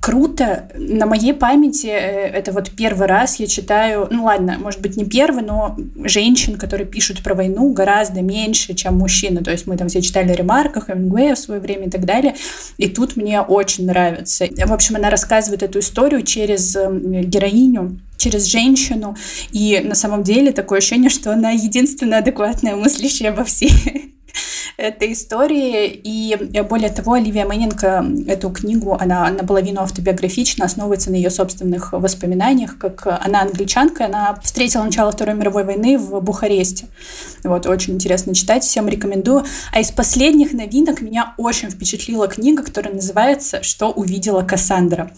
круто. 0.00 0.68
На 0.74 1.06
моей 1.06 1.34
памяти 1.34 1.86
э, 1.86 2.28
это 2.28 2.52
вот 2.52 2.70
первый 2.70 3.06
раз 3.06 3.36
я 3.36 3.46
читаю, 3.46 4.08
ну 4.10 4.24
ладно, 4.24 4.56
может 4.58 4.80
быть 4.80 4.96
не 4.96 5.04
первый, 5.04 5.42
но 5.42 5.76
женщин, 6.04 6.56
которые 6.56 6.86
пишут 6.86 7.22
про 7.22 7.34
войну 7.34 7.72
гораздо 7.72 8.22
меньше, 8.22 8.74
чем 8.74 8.96
мужчины. 8.96 9.42
То 9.44 9.50
есть 9.50 9.66
мы 9.66 9.76
там 9.76 9.88
все 9.88 10.00
читали 10.00 10.32
ремарках, 10.32 10.86
Хемингуэя 10.86 11.34
в 11.34 11.38
свое 11.38 11.60
время 11.60 11.86
и 11.86 11.90
так 11.90 12.04
далее. 12.06 12.34
И 12.78 12.88
тут 12.88 13.16
мне 13.16 13.40
очень 13.42 13.86
нравится. 13.86 14.46
В 14.66 14.72
общем, 14.72 14.96
она 14.96 15.10
рассказывает 15.10 15.62
эту 15.62 15.80
историю 15.80 16.22
через 16.22 16.74
эм, 16.76 17.20
героиню, 17.22 18.00
через 18.16 18.46
женщину. 18.46 19.16
И 19.52 19.80
на 19.84 19.94
самом 19.94 20.22
деле 20.22 20.52
такое 20.52 20.78
ощущение, 20.78 21.10
что 21.10 21.32
она 21.32 21.50
единственная 21.50 22.18
адекватная 22.20 22.74
мыслящая 22.74 23.32
во 23.32 23.44
всей 23.44 24.14
этой 24.76 25.12
истории. 25.12 25.88
И 25.88 26.36
более 26.68 26.90
того, 26.90 27.14
Оливия 27.14 27.46
Мэннинг 27.46 27.82
эту 28.28 28.50
книгу, 28.50 28.96
она 28.98 29.30
наполовину 29.30 29.82
автобиографична, 29.82 30.64
основывается 30.64 31.10
на 31.10 31.16
ее 31.16 31.30
собственных 31.30 31.92
воспоминаниях, 31.92 32.78
как 32.78 33.06
она 33.06 33.42
англичанка, 33.42 34.06
она 34.06 34.38
встретила 34.42 34.82
начало 34.82 35.12
Второй 35.12 35.34
мировой 35.34 35.64
войны 35.64 35.98
в 35.98 36.20
Бухаресте. 36.20 36.86
Вот, 37.44 37.66
очень 37.66 37.94
интересно 37.94 38.34
читать, 38.34 38.64
всем 38.64 38.88
рекомендую. 38.88 39.44
А 39.72 39.80
из 39.80 39.90
последних 39.90 40.52
новинок 40.52 41.00
меня 41.00 41.34
очень 41.36 41.70
впечатлила 41.70 42.28
книга, 42.28 42.62
которая 42.62 42.94
называется 42.94 43.62
«Что 43.62 43.90
увидела 43.90 44.42
Кассандра». 44.42 45.10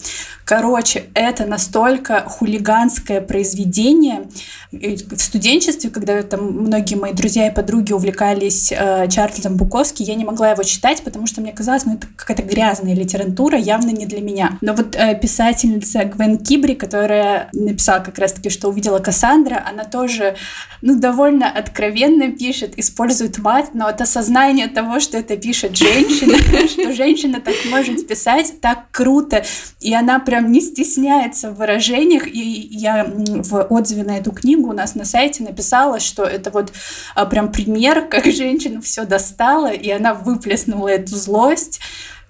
Короче, 0.45 1.05
это 1.13 1.45
настолько 1.45 2.23
хулиганское 2.27 3.21
произведение. 3.21 4.27
В 4.71 5.19
студенчестве, 5.19 5.89
когда 5.89 6.21
там 6.23 6.51
многие 6.51 6.95
мои 6.95 7.13
друзья 7.13 7.47
и 7.47 7.53
подруги 7.53 7.93
увлекались 7.93 8.71
э, 8.71 9.02
Чарльзом 9.07 9.57
Буковски, 9.57 10.03
я 10.03 10.15
не 10.15 10.25
могла 10.25 10.51
его 10.51 10.63
читать, 10.63 11.03
потому 11.03 11.27
что 11.27 11.41
мне 11.41 11.51
казалось, 11.51 11.85
ну 11.85 11.95
это 11.95 12.07
какая-то 12.15 12.43
грязная 12.43 12.95
литература, 12.95 13.57
явно 13.57 13.89
не 13.89 14.05
для 14.05 14.21
меня. 14.21 14.57
Но 14.61 14.73
вот 14.73 14.95
э, 14.95 15.17
писательница 15.19 16.05
Гвен 16.05 16.37
Кибри, 16.37 16.75
которая 16.75 17.49
написала 17.53 17.99
как 17.99 18.17
раз-таки, 18.17 18.49
что 18.49 18.69
увидела 18.69 18.99
Кассандра, 18.99 19.63
она 19.67 19.83
тоже, 19.83 20.35
ну, 20.81 20.99
довольно 20.99 21.49
откровенно 21.49 22.31
пишет, 22.31 22.77
использует 22.77 23.37
мат, 23.39 23.73
но 23.73 23.87
от 23.87 24.01
осознания 24.01 24.67
того, 24.67 24.99
что 24.99 25.17
это 25.17 25.37
пишет 25.37 25.75
женщина, 25.77 26.37
что 26.67 26.93
женщина 26.93 27.39
так 27.39 27.55
может 27.69 28.07
писать, 28.07 28.59
так 28.61 28.89
круто, 28.91 29.43
и 29.79 29.93
она 29.93 30.19
прям 30.19 30.51
не 30.51 30.61
стесняется 30.61 31.51
в 31.51 31.55
выражениях, 31.55 32.27
и 32.27 32.67
я 32.71 33.05
в 33.07 33.63
отзыве 33.69 34.03
на 34.03 34.17
эту 34.17 34.31
книгу 34.31 34.69
у 34.69 34.73
нас 34.73 34.95
на 34.95 35.05
сайте 35.05 35.43
написала, 35.43 35.99
что 35.99 36.23
это 36.23 36.51
вот 36.51 36.71
а, 37.15 37.25
прям 37.25 37.51
пример, 37.51 38.07
как 38.07 38.25
женщина 38.31 38.81
все 38.93 39.05
достала, 39.05 39.73
и 39.73 39.89
она 39.89 40.13
выплеснула 40.13 40.89
эту 40.89 41.15
злость. 41.15 41.79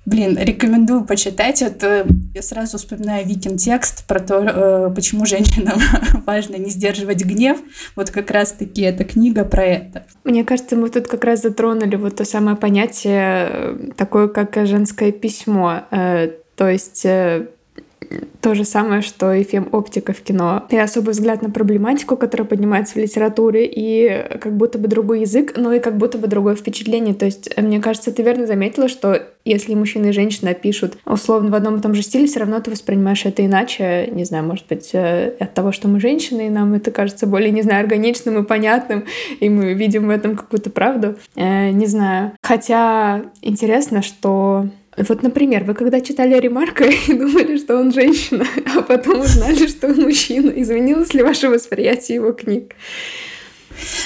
Блин, 0.05 0.37
рекомендую 0.39 1.03
почитать. 1.03 1.61
Это 1.61 2.07
я 2.33 2.41
сразу 2.41 2.77
вспоминаю 2.77 3.25
Викин 3.27 3.57
текст 3.57 4.05
про 4.05 4.21
то, 4.21 4.39
э, 4.39 4.93
почему 4.95 5.25
женщинам 5.25 5.77
важно 6.25 6.55
не 6.55 6.69
сдерживать 6.69 7.25
гнев. 7.25 7.57
Вот 7.97 8.11
как 8.11 8.31
раз-таки 8.31 8.81
эта 8.81 9.03
книга 9.03 9.43
про 9.43 9.65
это. 9.65 10.05
Мне 10.23 10.45
кажется, 10.45 10.77
мы 10.77 10.89
тут 10.89 11.07
как 11.07 11.25
раз 11.25 11.41
затронули 11.41 11.97
вот 11.97 12.15
то 12.15 12.23
самое 12.23 12.55
понятие, 12.55 13.47
э, 13.49 13.77
такое 13.97 14.29
как 14.29 14.55
женское 14.65 15.11
письмо. 15.11 15.81
Э, 15.91 16.29
то 16.55 16.69
есть 16.69 17.05
то 18.41 18.55
же 18.55 18.65
самое, 18.65 19.01
что 19.01 19.33
и 19.33 19.43
фем-оптика 19.43 20.13
в 20.13 20.21
кино. 20.21 20.63
И 20.69 20.77
особый 20.77 21.11
взгляд 21.11 21.41
на 21.41 21.49
проблематику, 21.49 22.17
которая 22.17 22.47
поднимается 22.47 22.93
в 22.93 22.97
литературе, 22.97 23.65
и 23.65 24.37
как 24.39 24.55
будто 24.55 24.77
бы 24.77 24.87
другой 24.87 25.21
язык, 25.21 25.53
но 25.57 25.73
и 25.73 25.79
как 25.79 25.97
будто 25.97 26.17
бы 26.17 26.27
другое 26.27 26.55
впечатление. 26.55 27.13
То 27.13 27.25
есть, 27.25 27.55
мне 27.57 27.79
кажется, 27.79 28.11
ты 28.11 28.23
верно 28.23 28.45
заметила, 28.45 28.87
что 28.87 29.21
если 29.45 29.75
мужчина 29.75 30.07
и 30.07 30.11
женщина 30.11 30.53
пишут 30.53 30.97
условно 31.05 31.51
в 31.51 31.55
одном 31.55 31.77
и 31.77 31.81
том 31.81 31.93
же 31.93 32.01
стиле, 32.01 32.27
все 32.27 32.39
равно 32.39 32.59
ты 32.59 32.71
воспринимаешь 32.71 33.25
это 33.25 33.45
иначе. 33.45 34.09
Не 34.11 34.23
знаю, 34.23 34.45
может 34.45 34.67
быть, 34.67 34.91
э, 34.93 35.33
от 35.39 35.53
того, 35.53 35.71
что 35.71 35.87
мы 35.87 35.99
женщины, 35.99 36.47
и 36.47 36.49
нам 36.49 36.73
это 36.73 36.91
кажется 36.91 37.27
более, 37.27 37.51
не 37.51 37.61
знаю, 37.61 37.81
органичным 37.81 38.41
и 38.41 38.47
понятным, 38.47 39.05
и 39.39 39.49
мы 39.49 39.73
видим 39.73 40.07
в 40.07 40.09
этом 40.09 40.35
какую-то 40.35 40.69
правду. 40.69 41.15
Э, 41.35 41.71
не 41.71 41.87
знаю. 41.87 42.31
Хотя 42.41 43.23
интересно, 43.41 44.01
что 44.01 44.67
вот, 44.97 45.23
например, 45.23 45.63
вы 45.63 45.73
когда 45.73 46.01
читали 46.01 46.39
Ремарка 46.39 46.85
и 47.07 47.13
думали, 47.13 47.57
что 47.57 47.77
он 47.77 47.91
женщина, 47.91 48.45
а 48.75 48.81
потом 48.81 49.21
узнали, 49.21 49.67
что 49.67 49.87
он 49.87 50.01
мужчина, 50.01 50.51
изменилось 50.51 51.13
ли 51.13 51.23
ваше 51.23 51.49
восприятие 51.49 52.15
его 52.15 52.31
книг? 52.31 52.75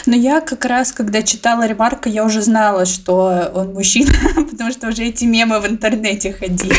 Но 0.06 0.16
я 0.16 0.40
как 0.42 0.64
раз, 0.66 0.94
когда 0.94 1.22
читала 1.22 1.68
Ремарка, 1.68 2.10
я 2.10 2.24
уже 2.24 2.42
знала, 2.42 2.86
что 2.86 3.52
он 3.54 3.74
мужчина, 3.74 4.14
потому 4.50 4.72
что 4.72 4.88
уже 4.88 5.04
эти 5.04 5.26
мемы 5.26 5.60
в 5.60 5.68
интернете 5.68 6.32
ходили. 6.32 6.74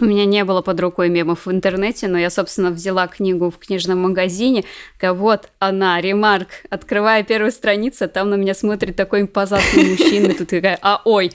У 0.00 0.06
меня 0.06 0.24
не 0.24 0.44
было 0.44 0.62
под 0.62 0.80
рукой 0.80 1.10
мемов 1.10 1.44
в 1.44 1.50
интернете, 1.50 2.08
но 2.08 2.18
я, 2.18 2.30
собственно, 2.30 2.70
взяла 2.70 3.06
книгу 3.06 3.50
в 3.50 3.58
книжном 3.58 4.00
магазине. 4.00 4.64
Такая, 4.94 5.12
вот 5.12 5.50
она, 5.58 6.00
ремарк. 6.00 6.48
Открывая 6.70 7.22
первую 7.22 7.52
страницу, 7.52 8.08
там 8.08 8.30
на 8.30 8.36
меня 8.36 8.54
смотрит 8.54 8.96
такой 8.96 9.22
импозантный 9.22 9.90
мужчина. 9.90 10.32
Тут 10.32 10.48
такая, 10.48 10.78
а 10.80 11.02
ой. 11.04 11.32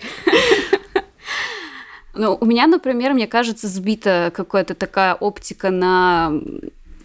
Ну, 2.15 2.37
у 2.39 2.45
меня, 2.45 2.67
например, 2.67 3.13
мне 3.13 3.27
кажется, 3.27 3.67
сбита 3.67 4.31
какая-то 4.33 4.73
такая 4.73 5.13
оптика 5.15 5.69
на 5.69 6.31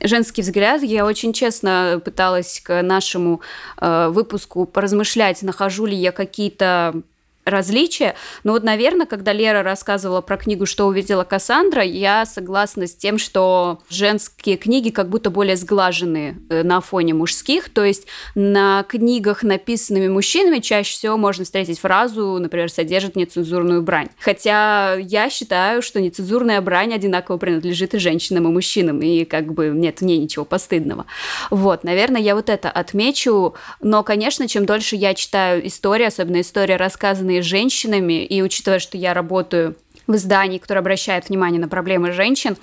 женский 0.02 0.42
взгляд. 0.42 0.82
Я 0.82 1.04
очень 1.04 1.32
честно 1.32 2.00
пыталась 2.04 2.60
к 2.64 2.82
нашему 2.82 3.40
э, 3.80 4.08
выпуску 4.08 4.64
поразмышлять, 4.66 5.42
нахожу 5.42 5.86
ли 5.86 5.96
я 5.96 6.12
какие-то 6.12 7.02
различия. 7.44 8.14
Но 8.44 8.52
вот, 8.52 8.62
наверное, 8.64 9.06
когда 9.06 9.32
Лера 9.32 9.62
рассказывала 9.62 10.20
про 10.20 10.36
книгу 10.36 10.66
«Что 10.66 10.86
увидела 10.86 11.24
Кассандра», 11.24 11.82
я 11.82 12.26
согласна 12.26 12.86
с 12.86 12.94
тем, 12.94 13.18
что 13.18 13.80
женские 13.88 14.56
книги 14.56 14.90
как 14.90 15.08
будто 15.08 15.30
более 15.30 15.56
сглаженные 15.56 16.36
э, 16.48 16.62
на 16.62 16.80
фоне 16.80 17.14
мужских. 17.14 17.70
То 17.70 17.84
есть 17.84 18.06
на 18.34 18.84
книгах, 18.84 19.42
написанными 19.42 20.08
мужчинами, 20.08 20.58
чаще 20.58 20.92
всего 20.92 21.16
можно 21.16 21.44
встретить 21.44 21.80
фразу, 21.80 22.38
например, 22.38 22.70
«содержит 22.70 23.16
нецензурную 23.16 23.82
брань». 23.82 24.08
Хотя 24.20 24.94
я 24.94 25.30
считаю, 25.30 25.82
что 25.82 26.00
нецензурная 26.00 26.60
брань 26.60 26.94
одинаково 26.94 27.38
принадлежит 27.38 27.94
и 27.94 27.98
женщинам, 27.98 28.48
и 28.48 28.52
мужчинам, 28.52 29.00
и 29.00 29.24
как 29.24 29.52
бы 29.52 29.68
нет 29.68 30.00
в 30.00 30.04
ней 30.04 30.18
ничего 30.18 30.44
постыдного. 30.44 31.06
Вот, 31.50 31.84
наверное, 31.84 32.20
я 32.20 32.34
вот 32.34 32.48
это 32.48 32.70
отмечу. 32.70 33.54
Но, 33.80 34.02
конечно, 34.02 34.46
чем 34.46 34.66
дольше 34.66 34.96
я 34.96 35.14
читаю 35.14 35.66
истории, 35.66 36.04
особенно 36.04 36.40
истории, 36.40 36.74
рассказанные 36.74 37.29
написанные 37.30 37.42
женщинами, 37.42 38.24
и 38.24 38.42
учитывая, 38.42 38.78
что 38.78 38.98
я 38.98 39.14
работаю 39.14 39.76
в 40.06 40.16
издании, 40.16 40.58
которое 40.58 40.80
обращает 40.80 41.28
внимание 41.28 41.60
на 41.60 41.68
проблемы 41.68 42.12
женщин, 42.12 42.56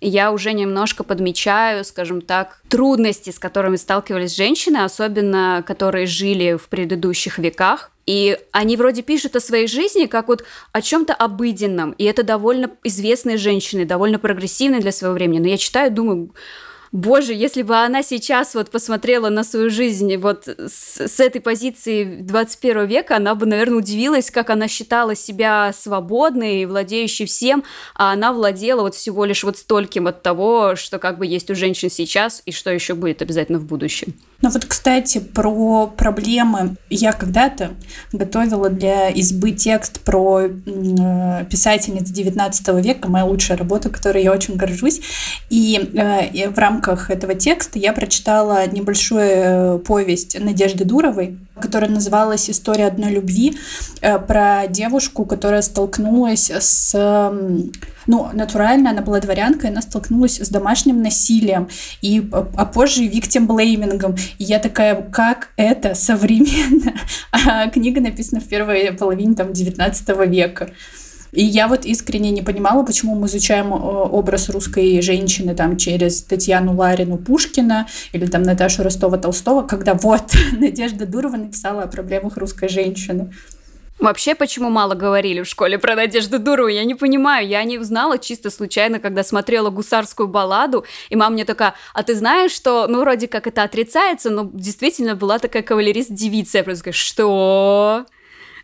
я 0.00 0.30
уже 0.30 0.52
немножко 0.52 1.02
подмечаю, 1.02 1.84
скажем 1.84 2.20
так, 2.20 2.60
трудности, 2.68 3.30
с 3.30 3.38
которыми 3.38 3.76
сталкивались 3.76 4.36
женщины, 4.36 4.78
особенно 4.84 5.64
которые 5.66 6.06
жили 6.06 6.56
в 6.56 6.68
предыдущих 6.68 7.38
веках. 7.38 7.90
И 8.06 8.38
они 8.52 8.76
вроде 8.76 9.02
пишут 9.02 9.36
о 9.36 9.40
своей 9.40 9.66
жизни 9.66 10.06
как 10.06 10.28
вот 10.28 10.44
о 10.72 10.80
чем-то 10.80 11.14
обыденном. 11.14 11.92
И 11.98 12.04
это 12.04 12.22
довольно 12.22 12.70
известные 12.84 13.36
женщины, 13.36 13.84
довольно 13.84 14.18
прогрессивные 14.18 14.80
для 14.80 14.92
своего 14.92 15.14
времени. 15.14 15.40
Но 15.40 15.48
я 15.48 15.56
читаю, 15.56 15.90
думаю, 15.90 16.30
боже, 16.92 17.32
если 17.32 17.62
бы 17.62 17.76
она 17.76 18.02
сейчас 18.02 18.54
вот 18.54 18.70
посмотрела 18.70 19.30
на 19.30 19.44
свою 19.44 19.70
жизнь 19.70 20.16
вот 20.16 20.46
с, 20.46 21.00
с 21.00 21.20
этой 21.20 21.40
позиции 21.40 22.20
21 22.20 22.86
века, 22.86 23.16
она 23.16 23.34
бы, 23.34 23.46
наверное, 23.46 23.78
удивилась, 23.78 24.30
как 24.30 24.50
она 24.50 24.68
считала 24.68 25.14
себя 25.14 25.72
свободной, 25.72 26.66
владеющей 26.66 27.24
всем, 27.24 27.64
а 27.94 28.12
она 28.12 28.32
владела 28.32 28.82
вот 28.82 28.94
всего 28.94 29.24
лишь 29.24 29.42
вот 29.42 29.56
стольким 29.56 30.06
от 30.06 30.22
того, 30.22 30.76
что 30.76 30.98
как 30.98 31.18
бы 31.18 31.26
есть 31.26 31.50
у 31.50 31.54
женщин 31.54 31.90
сейчас 31.90 32.42
и 32.44 32.52
что 32.52 32.70
еще 32.70 32.94
будет 32.94 33.22
обязательно 33.22 33.58
в 33.58 33.64
будущем. 33.64 34.14
Ну 34.42 34.50
вот, 34.50 34.64
кстати, 34.64 35.18
про 35.18 35.86
проблемы. 35.86 36.76
Я 36.90 37.12
когда-то 37.12 37.70
готовила 38.12 38.68
для 38.68 39.08
избы 39.10 39.52
текст 39.52 40.00
про 40.00 40.42
э, 40.42 41.44
писательниц 41.48 42.10
19 42.10 42.84
века, 42.84 43.08
моя 43.08 43.24
лучшая 43.24 43.56
работа, 43.56 43.88
которой 43.88 44.24
я 44.24 44.32
очень 44.32 44.56
горжусь. 44.56 45.00
И, 45.48 45.90
э, 45.94 46.28
и 46.32 46.46
в 46.48 46.58
рамках 46.58 46.81
этого 46.88 47.34
текста 47.34 47.78
я 47.78 47.92
прочитала 47.92 48.66
небольшую 48.66 49.22
э, 49.22 49.78
повесть 49.78 50.38
Надежды 50.38 50.84
Дуровой, 50.84 51.38
которая 51.60 51.90
называлась 51.90 52.50
«История 52.50 52.86
одной 52.86 53.12
любви», 53.12 53.56
э, 54.00 54.18
про 54.18 54.66
девушку, 54.68 55.24
которая 55.24 55.62
столкнулась 55.62 56.50
с 56.50 56.94
ну, 58.06 58.28
натурально 58.32 58.90
она 58.90 59.02
была 59.02 59.20
дворянкой, 59.20 59.70
она 59.70 59.82
столкнулась 59.82 60.40
с 60.40 60.48
домашним 60.48 61.02
насилием, 61.02 61.68
и, 62.00 62.28
а 62.32 62.66
позже 62.66 63.04
виктим-блеймингом. 63.04 64.16
И 64.38 64.44
я 64.44 64.58
такая, 64.58 65.00
как 65.02 65.50
это 65.56 65.94
современно? 65.94 66.94
А 67.30 67.68
книга 67.68 68.00
написана 68.00 68.40
в 68.40 68.48
первой 68.48 68.92
половине 68.92 69.34
там, 69.34 69.52
19 69.52 70.08
века. 70.28 70.70
И 71.32 71.42
я 71.42 71.66
вот 71.66 71.86
искренне 71.86 72.30
не 72.30 72.42
понимала, 72.42 72.84
почему 72.84 73.14
мы 73.14 73.26
изучаем 73.26 73.72
э, 73.72 73.76
образ 73.76 74.50
русской 74.50 75.00
женщины 75.00 75.54
там 75.54 75.78
через 75.78 76.22
Татьяну 76.22 76.76
Ларину 76.76 77.16
Пушкина 77.16 77.88
или 78.12 78.26
там 78.26 78.42
Наташу 78.42 78.82
Ростова-Толстого, 78.82 79.66
когда 79.66 79.94
вот 79.94 80.34
Надежда 80.52 81.06
Дурова 81.06 81.36
написала 81.36 81.84
о 81.84 81.86
проблемах 81.86 82.36
русской 82.36 82.68
женщины. 82.68 83.32
Вообще, 83.98 84.34
почему 84.34 84.68
мало 84.68 84.94
говорили 84.94 85.42
в 85.42 85.46
школе 85.46 85.78
про 85.78 85.94
Надежду 85.94 86.38
Дурову, 86.38 86.68
я 86.68 86.84
не 86.84 86.94
понимаю. 86.94 87.46
Я 87.46 87.62
не 87.62 87.78
узнала 87.78 88.18
чисто 88.18 88.50
случайно, 88.50 88.98
когда 88.98 89.22
смотрела 89.22 89.70
гусарскую 89.70 90.28
балладу, 90.28 90.84
и 91.08 91.16
мама 91.16 91.34
мне 91.34 91.44
такая, 91.44 91.74
а 91.94 92.02
ты 92.02 92.14
знаешь, 92.14 92.50
что, 92.50 92.88
ну, 92.88 93.00
вроде 93.00 93.28
как 93.28 93.46
это 93.46 93.62
отрицается, 93.62 94.28
но 94.30 94.50
действительно 94.52 95.14
была 95.14 95.38
такая 95.38 95.62
кавалерист-девица. 95.62 96.58
Я 96.58 96.64
просто 96.64 96.82
говорю, 96.82 96.98
что? 96.98 98.06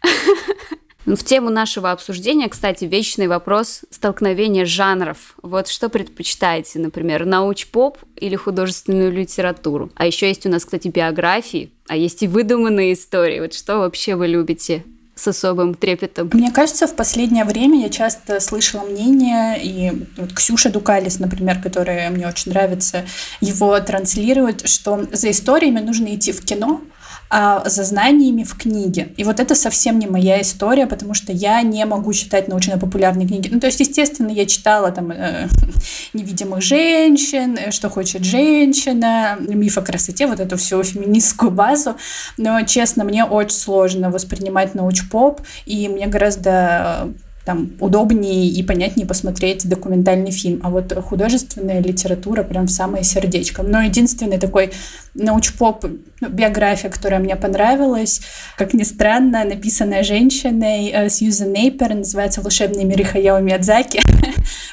В 1.16 1.24
тему 1.24 1.48
нашего 1.48 1.90
обсуждения, 1.90 2.50
кстати, 2.50 2.84
вечный 2.84 3.28
вопрос 3.28 3.80
столкновения 3.90 4.66
жанров. 4.66 5.36
Вот 5.42 5.68
что 5.68 5.88
предпочитаете, 5.88 6.78
например, 6.80 7.24
науч-поп 7.24 7.96
или 8.16 8.36
художественную 8.36 9.10
литературу? 9.10 9.90
А 9.94 10.04
еще 10.04 10.28
есть 10.28 10.44
у 10.44 10.50
нас, 10.50 10.66
кстати, 10.66 10.88
биографии, 10.88 11.70
а 11.86 11.96
есть 11.96 12.22
и 12.22 12.28
выдуманные 12.28 12.92
истории. 12.92 13.40
Вот 13.40 13.54
что 13.54 13.78
вообще 13.78 14.16
вы 14.16 14.26
любите 14.26 14.84
с 15.14 15.26
особым 15.26 15.74
трепетом. 15.74 16.30
Мне 16.34 16.52
кажется, 16.52 16.86
в 16.86 16.94
последнее 16.94 17.44
время 17.44 17.80
я 17.80 17.88
часто 17.88 18.38
слышала 18.38 18.82
мнение, 18.82 19.58
и 19.60 20.06
вот 20.16 20.32
Ксюша 20.34 20.70
Дукалис, 20.70 21.18
например, 21.18 21.60
которая 21.60 22.10
мне 22.10 22.28
очень 22.28 22.52
нравится, 22.52 23.04
его 23.40 23.80
транслирует, 23.80 24.68
что 24.68 25.06
за 25.10 25.30
историями 25.30 25.80
нужно 25.80 26.14
идти 26.14 26.32
в 26.32 26.44
кино, 26.44 26.82
а 27.30 27.68
за 27.68 27.84
знаниями 27.84 28.42
в 28.42 28.56
книге. 28.56 29.12
И 29.16 29.24
вот 29.24 29.40
это 29.40 29.54
совсем 29.54 29.98
не 29.98 30.06
моя 30.06 30.40
история, 30.40 30.86
потому 30.86 31.14
что 31.14 31.32
я 31.32 31.60
не 31.62 31.84
могу 31.84 32.12
читать 32.12 32.48
научно-популярные 32.48 33.26
книги. 33.26 33.48
Ну, 33.52 33.60
то 33.60 33.66
есть, 33.66 33.80
естественно, 33.80 34.30
я 34.30 34.46
читала 34.46 34.90
там 34.90 35.10
э, 35.10 35.48
«Невидимых 36.14 36.62
женщин», 36.62 37.58
э, 37.58 37.70
«Что 37.70 37.90
хочет 37.90 38.24
женщина», 38.24 39.36
«Миф 39.40 39.76
о 39.76 39.82
красоте», 39.82 40.26
вот 40.26 40.40
эту 40.40 40.56
всю 40.56 40.82
феминистскую 40.82 41.50
базу. 41.50 41.96
Но, 42.38 42.62
честно, 42.62 43.04
мне 43.04 43.24
очень 43.24 43.56
сложно 43.56 44.10
воспринимать 44.10 44.74
науч-поп, 44.74 45.42
и 45.66 45.88
мне 45.88 46.06
гораздо 46.06 47.08
там 47.48 47.70
удобнее 47.80 48.46
и 48.46 48.62
понятнее 48.62 49.06
посмотреть 49.06 49.66
документальный 49.66 50.30
фильм. 50.30 50.60
А 50.62 50.68
вот 50.68 50.92
художественная 51.02 51.80
литература 51.80 52.42
прям 52.42 52.66
в 52.66 52.70
самое 52.70 53.02
сердечко. 53.04 53.62
Но 53.62 53.80
единственный 53.80 54.36
такой 54.36 54.70
научпоп 55.14 55.86
ну, 56.20 56.28
биография, 56.28 56.90
которая 56.90 57.20
мне 57.20 57.36
понравилась, 57.36 58.20
как 58.58 58.74
ни 58.74 58.82
странно, 58.82 59.44
написанная 59.44 60.02
женщиной 60.02 60.90
э, 60.92 61.08
Сьюзен 61.08 61.50
Нейпер, 61.50 61.94
называется 61.94 62.42
«Волшебные 62.42 62.84
миры 62.84 63.04
Хаяо 63.04 63.40
Миядзаки», 63.40 64.02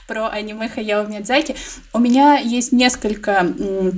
про 0.08 0.28
аниме 0.28 0.70
Хаяо 0.70 1.06
Миядзаки. 1.06 1.56
У 1.94 2.00
меня 2.00 2.38
есть 2.38 2.72
несколько 2.72 3.54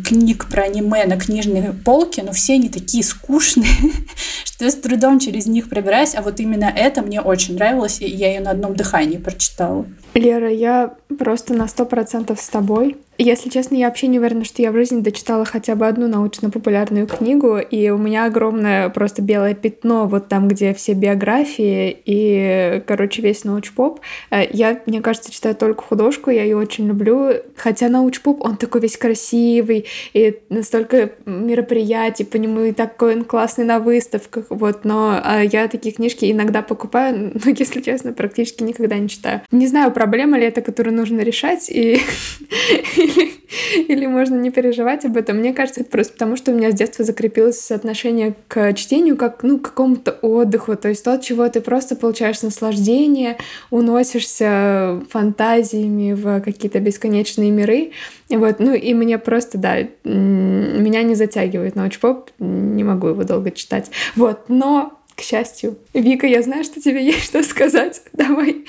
книг 0.05 0.47
про 0.49 0.63
аниме 0.63 1.05
на 1.05 1.17
книжной 1.17 1.73
полке, 1.73 2.23
но 2.23 2.31
все 2.31 2.53
они 2.53 2.69
такие 2.69 3.03
скучные, 3.03 3.75
что 4.45 4.65
я 4.65 4.71
с 4.71 4.75
трудом 4.75 5.19
через 5.19 5.47
них 5.47 5.69
пробираюсь, 5.69 6.15
а 6.15 6.21
вот 6.21 6.39
именно 6.39 6.65
это 6.65 7.01
мне 7.01 7.21
очень 7.21 7.55
нравилось, 7.55 8.01
и 8.01 8.07
я 8.07 8.29
ее 8.29 8.39
на 8.39 8.51
одном 8.51 8.75
дыхании 8.75 9.17
прочитала. 9.17 9.85
Лера, 10.13 10.51
я 10.51 10.95
просто 11.19 11.53
на 11.53 11.67
сто 11.67 11.85
процентов 11.85 12.39
с 12.39 12.49
тобой. 12.49 12.97
Если 13.17 13.49
честно, 13.49 13.75
я 13.75 13.87
вообще 13.87 14.07
не 14.07 14.19
уверена, 14.19 14.43
что 14.43 14.61
я 14.61 14.71
в 14.71 14.75
жизни 14.75 15.01
дочитала 15.01 15.43
хотя 15.43 15.75
бы 15.75 15.87
одну 15.87 16.07
научно-популярную 16.07 17.07
книгу, 17.07 17.57
и 17.57 17.89
у 17.89 17.97
меня 17.97 18.25
огромное 18.25 18.89
просто 18.89 19.23
белое 19.23 19.55
пятно 19.55 20.05
вот 20.05 20.27
там, 20.27 20.47
где 20.47 20.73
все 20.75 20.93
биографии 20.93 21.97
и, 22.05 22.83
короче, 22.85 23.23
весь 23.23 23.43
научпоп. 23.43 24.01
Э, 24.29 24.43
я, 24.51 24.81
мне 24.85 25.01
кажется, 25.01 25.31
читаю 25.31 25.55
только 25.55 25.81
художку, 25.81 26.29
я 26.29 26.43
ее 26.43 26.57
очень 26.57 26.87
люблю, 26.87 27.31
хотя 27.55 27.89
научпоп, 27.89 28.45
он 28.45 28.55
такой 28.55 28.81
весь 28.81 28.97
красивый, 28.97 29.87
и 30.13 30.39
настолько 30.49 31.13
мероприятий 31.25 32.23
по 32.23 32.35
нему, 32.37 32.61
и 32.65 32.71
такой 32.71 33.15
он 33.15 33.23
классный 33.23 33.65
на 33.65 33.79
выставках, 33.79 34.45
вот, 34.49 34.85
но 34.85 35.19
а 35.23 35.41
я 35.41 35.67
такие 35.67 35.93
книжки 35.93 36.31
иногда 36.31 36.61
покупаю, 36.61 37.31
но, 37.45 37.51
если 37.51 37.81
честно, 37.81 38.13
практически 38.13 38.61
никогда 38.61 38.99
не 38.99 39.09
читаю. 39.09 39.41
Не 39.51 39.65
знаю, 39.65 39.91
проблема 39.91 40.37
ли 40.37 40.45
это, 40.45 40.61
которую 40.61 40.95
нужно 40.95 41.21
решать, 41.21 41.67
и 41.71 41.99
или, 43.07 43.31
или 43.87 44.05
можно 44.05 44.35
не 44.35 44.51
переживать 44.51 45.05
об 45.05 45.17
этом. 45.17 45.37
Мне 45.37 45.53
кажется, 45.53 45.81
это 45.81 45.89
просто 45.89 46.13
потому, 46.13 46.35
что 46.35 46.51
у 46.51 46.55
меня 46.55 46.71
с 46.71 46.75
детства 46.75 47.05
закрепилось 47.05 47.71
отношение 47.71 48.35
к 48.47 48.73
чтению 48.73 49.17
как 49.17 49.43
ну, 49.43 49.59
к 49.59 49.63
какому-то 49.63 50.11
отдыху. 50.21 50.75
То 50.75 50.89
есть 50.89 51.03
то, 51.03 51.13
от 51.13 51.23
чего 51.23 51.47
ты 51.49 51.61
просто 51.61 51.95
получаешь 51.95 52.41
наслаждение, 52.41 53.37
уносишься 53.71 55.01
фантазиями 55.09 56.13
в 56.13 56.41
какие-то 56.41 56.79
бесконечные 56.79 57.51
миры. 57.51 57.91
Вот, 58.29 58.59
ну 58.59 58.73
и 58.73 58.93
мне 58.93 59.17
просто, 59.17 59.57
да, 59.57 59.77
меня 60.03 61.03
не 61.03 61.15
затягивает 61.15 61.75
научпоп, 61.75 62.29
не 62.39 62.83
могу 62.83 63.07
его 63.07 63.23
долго 63.23 63.51
читать. 63.51 63.89
Вот, 64.15 64.49
но 64.49 64.97
к 65.17 65.21
счастью. 65.21 65.77
Вика, 65.93 66.27
я 66.27 66.43
знаю, 66.43 66.63
что 66.63 66.79
тебе 66.79 67.03
есть 67.03 67.25
что 67.25 67.41
сказать. 67.41 68.03
Давай 68.13 68.65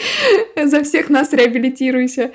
за 0.57 0.82
всех 0.82 1.11
нас 1.11 1.32
реабилитируйся. 1.32 2.32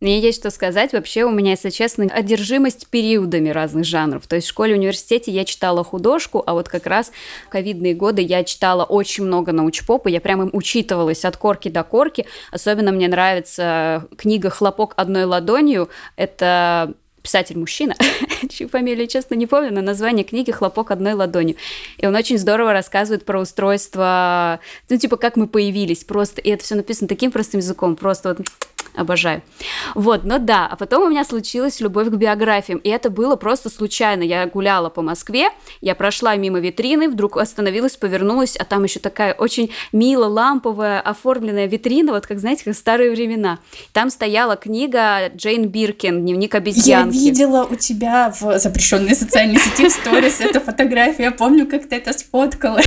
Мне 0.00 0.20
есть 0.20 0.40
что 0.40 0.50
сказать. 0.50 0.92
Вообще 0.92 1.24
у 1.24 1.30
меня, 1.30 1.52
если 1.52 1.70
честно, 1.70 2.04
одержимость 2.04 2.88
периодами 2.88 3.48
разных 3.48 3.84
жанров. 3.84 4.26
То 4.26 4.36
есть 4.36 4.46
в 4.46 4.50
школе, 4.50 4.74
университете 4.74 5.32
я 5.32 5.44
читала 5.44 5.82
художку, 5.82 6.42
а 6.46 6.52
вот 6.52 6.68
как 6.68 6.86
раз 6.86 7.10
в 7.46 7.48
ковидные 7.48 7.94
годы 7.94 8.22
я 8.22 8.44
читала 8.44 8.84
очень 8.84 9.24
много 9.24 9.52
научпопа. 9.52 10.08
Я 10.08 10.20
прям 10.20 10.42
им 10.42 10.50
учитывалась 10.52 11.24
от 11.24 11.36
корки 11.36 11.68
до 11.68 11.82
корки. 11.82 12.26
Особенно 12.52 12.92
мне 12.92 13.08
нравится 13.08 14.06
книга 14.16 14.50
«Хлопок 14.50 14.94
одной 14.96 15.24
ладонью». 15.24 15.88
Это 16.16 16.94
писатель-мужчина, 17.22 17.94
чью 18.48 18.68
фамилию, 18.68 19.06
честно, 19.06 19.34
не 19.34 19.46
помню, 19.46 19.70
но 19.72 19.82
название 19.82 20.24
книги 20.24 20.50
«Хлопок 20.50 20.90
одной 20.90 21.12
ладонью». 21.12 21.56
И 21.98 22.06
он 22.06 22.14
очень 22.14 22.38
здорово 22.38 22.72
рассказывает 22.72 23.24
про 23.24 23.40
устройство, 23.40 24.60
ну, 24.88 24.96
типа, 24.96 25.16
как 25.16 25.36
мы 25.36 25.46
появились 25.46 26.04
просто. 26.04 26.40
И 26.40 26.48
это 26.48 26.64
все 26.64 26.74
написано 26.74 27.08
таким 27.08 27.30
простым 27.30 27.60
языком, 27.60 27.96
просто 27.96 28.30
вот 28.30 28.46
обожаю. 28.98 29.42
Вот, 29.94 30.24
но 30.24 30.38
да, 30.38 30.66
а 30.66 30.76
потом 30.76 31.04
у 31.04 31.08
меня 31.08 31.24
случилась 31.24 31.80
любовь 31.80 32.08
к 32.08 32.12
биографиям, 32.12 32.78
и 32.78 32.88
это 32.88 33.10
было 33.10 33.36
просто 33.36 33.70
случайно. 33.70 34.22
Я 34.22 34.46
гуляла 34.46 34.88
по 34.88 35.02
Москве, 35.02 35.50
я 35.80 35.94
прошла 35.94 36.36
мимо 36.36 36.58
витрины, 36.58 37.08
вдруг 37.08 37.36
остановилась, 37.36 37.96
повернулась, 37.96 38.56
а 38.56 38.64
там 38.64 38.84
еще 38.84 39.00
такая 39.00 39.34
очень 39.34 39.70
мило 39.92 40.26
ламповая 40.26 41.00
оформленная 41.00 41.66
витрина, 41.66 42.12
вот 42.12 42.26
как, 42.26 42.38
знаете, 42.38 42.64
как 42.64 42.74
в 42.74 42.78
старые 42.78 43.10
времена. 43.10 43.58
Там 43.92 44.10
стояла 44.10 44.56
книга 44.56 45.28
Джейн 45.34 45.68
Биркин 45.68 46.22
«Дневник 46.22 46.54
обезьянки». 46.54 47.14
Я 47.14 47.20
видела 47.22 47.64
у 47.64 47.76
тебя 47.76 48.32
в 48.38 48.58
запрещенной 48.58 49.14
социальной 49.14 49.58
сети 49.58 49.88
в 49.88 49.92
сторис 49.92 50.40
эту 50.40 50.60
фотографию, 50.60 51.26
я 51.26 51.32
помню, 51.32 51.66
как 51.66 51.88
ты 51.88 51.96
это 51.96 52.12
сфоткала. 52.12 52.80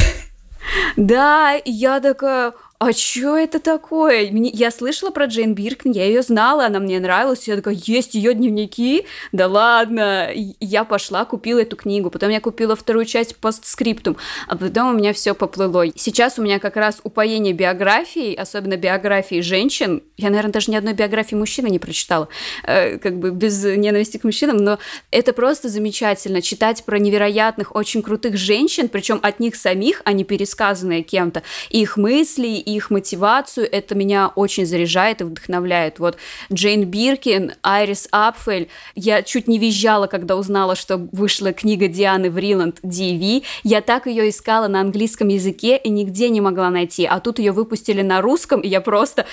Да, 0.96 1.60
я 1.66 2.00
такая, 2.00 2.54
а 2.82 2.94
что 2.94 3.38
это 3.38 3.60
такое? 3.60 4.32
Мне, 4.32 4.50
я 4.50 4.72
слышала 4.72 5.12
про 5.12 5.26
Джейн 5.26 5.54
Биркин, 5.54 5.92
я 5.92 6.08
ее 6.08 6.24
знала, 6.24 6.66
она 6.66 6.80
мне 6.80 7.00
нравилась, 7.00 7.48
я 7.48 7.56
такая, 7.56 7.76
есть 7.76 8.16
ее 8.16 8.34
дневники? 8.34 9.06
Да 9.32 9.48
ладно! 9.48 10.32
Я 10.60 10.84
пошла, 10.84 11.24
купила 11.26 11.60
эту 11.60 11.76
книгу, 11.76 12.10
потом 12.10 12.32
я 12.32 12.42
купила 12.42 12.76
вторую 12.76 13.06
часть 13.06 13.36
постскриптум, 13.36 14.18
а 14.48 14.58
потом 14.58 14.96
у 14.96 14.98
меня 14.98 15.14
все 15.14 15.36
поплыло. 15.36 15.86
Сейчас 15.96 16.40
у 16.40 16.42
меня 16.42 16.58
как 16.58 16.76
раз 16.76 17.02
упоение 17.04 17.54
биографией, 17.54 18.34
особенно 18.34 18.78
биографии 18.78 19.42
женщин. 19.42 20.02
Я, 20.18 20.32
наверное, 20.32 20.54
даже 20.54 20.72
ни 20.72 20.76
одной 20.76 20.94
биографии 20.94 21.36
мужчины 21.36 21.68
не 21.68 21.78
прочитала, 21.78 22.30
э, 22.64 22.98
как 22.98 23.20
бы 23.20 23.30
без 23.30 23.64
ненависти 23.64 24.18
к 24.18 24.24
мужчинам, 24.24 24.58
но 24.58 24.80
это 25.12 25.34
просто 25.34 25.70
замечательно, 25.70 26.42
читать 26.42 26.84
про 26.84 26.98
невероятных, 26.98 27.76
очень 27.76 28.02
крутых 28.02 28.38
женщин, 28.38 28.90
причем 28.90 29.20
от 29.22 29.40
них 29.40 29.56
самих, 29.56 30.02
а 30.04 30.14
не 30.14 30.24
пересказанные 30.24 31.04
кем-то, 31.04 31.44
их 31.70 31.96
мысли, 31.96 32.71
их 32.76 32.90
мотивацию, 32.90 33.68
это 33.72 33.96
меня 33.96 34.32
очень 34.36 34.66
заряжает 34.66 35.22
и 35.22 35.24
вдохновляет. 35.24 36.00
Вот 36.00 36.18
Джейн 36.52 36.86
Биркин, 36.86 37.54
Айрис 37.64 38.08
Апфель, 38.12 38.70
я 38.96 39.24
чуть 39.24 39.48
не 39.48 39.60
визжала, 39.60 40.08
когда 40.08 40.36
узнала, 40.36 40.76
что 40.76 40.98
вышла 40.98 41.54
книга 41.54 41.88
Дианы 41.88 42.30
Вриланд 42.30 42.80
«DV», 42.84 43.44
я 43.64 43.82
так 43.82 44.08
ее 44.08 44.30
искала 44.30 44.68
на 44.68 44.82
английском 44.82 45.28
языке 45.28 45.78
и 45.78 45.90
нигде 45.90 46.30
не 46.30 46.42
могла 46.42 46.70
найти, 46.70 47.06
а 47.06 47.20
тут 47.20 47.40
ее 47.40 47.52
выпустили 47.52 48.02
на 48.02 48.22
русском, 48.22 48.62
и 48.62 48.68
я 48.68 48.82
просто 48.82 49.26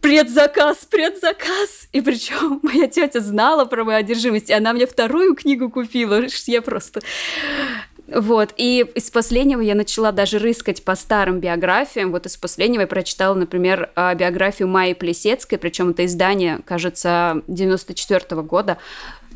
предзаказ, 0.00 0.86
предзаказ, 0.90 1.88
и 1.92 2.00
причем 2.00 2.60
моя 2.62 2.88
тетя 2.88 3.20
знала 3.20 3.64
про 3.64 3.84
мою 3.84 3.98
одержимость, 3.98 4.50
и 4.50 4.52
она 4.52 4.72
мне 4.72 4.86
вторую 4.86 5.34
книгу 5.34 5.70
купила, 5.70 6.22
я 6.46 6.62
просто 6.62 7.00
вот, 8.14 8.54
и 8.56 8.86
из 8.94 9.10
последнего 9.10 9.60
я 9.60 9.74
начала 9.74 10.12
даже 10.12 10.38
рыскать 10.38 10.84
по 10.84 10.94
старым 10.94 11.40
биографиям. 11.40 12.12
Вот 12.12 12.26
из 12.26 12.36
последнего 12.36 12.82
я 12.82 12.86
прочитала, 12.86 13.34
например, 13.34 13.90
а, 13.94 14.14
биографию 14.14 14.68
Майи 14.68 14.92
Плесецкой, 14.92 15.58
причем 15.58 15.90
это 15.90 16.04
издание, 16.04 16.60
кажется, 16.64 17.42
94 17.46 18.40
-го 18.40 18.42
года. 18.42 18.78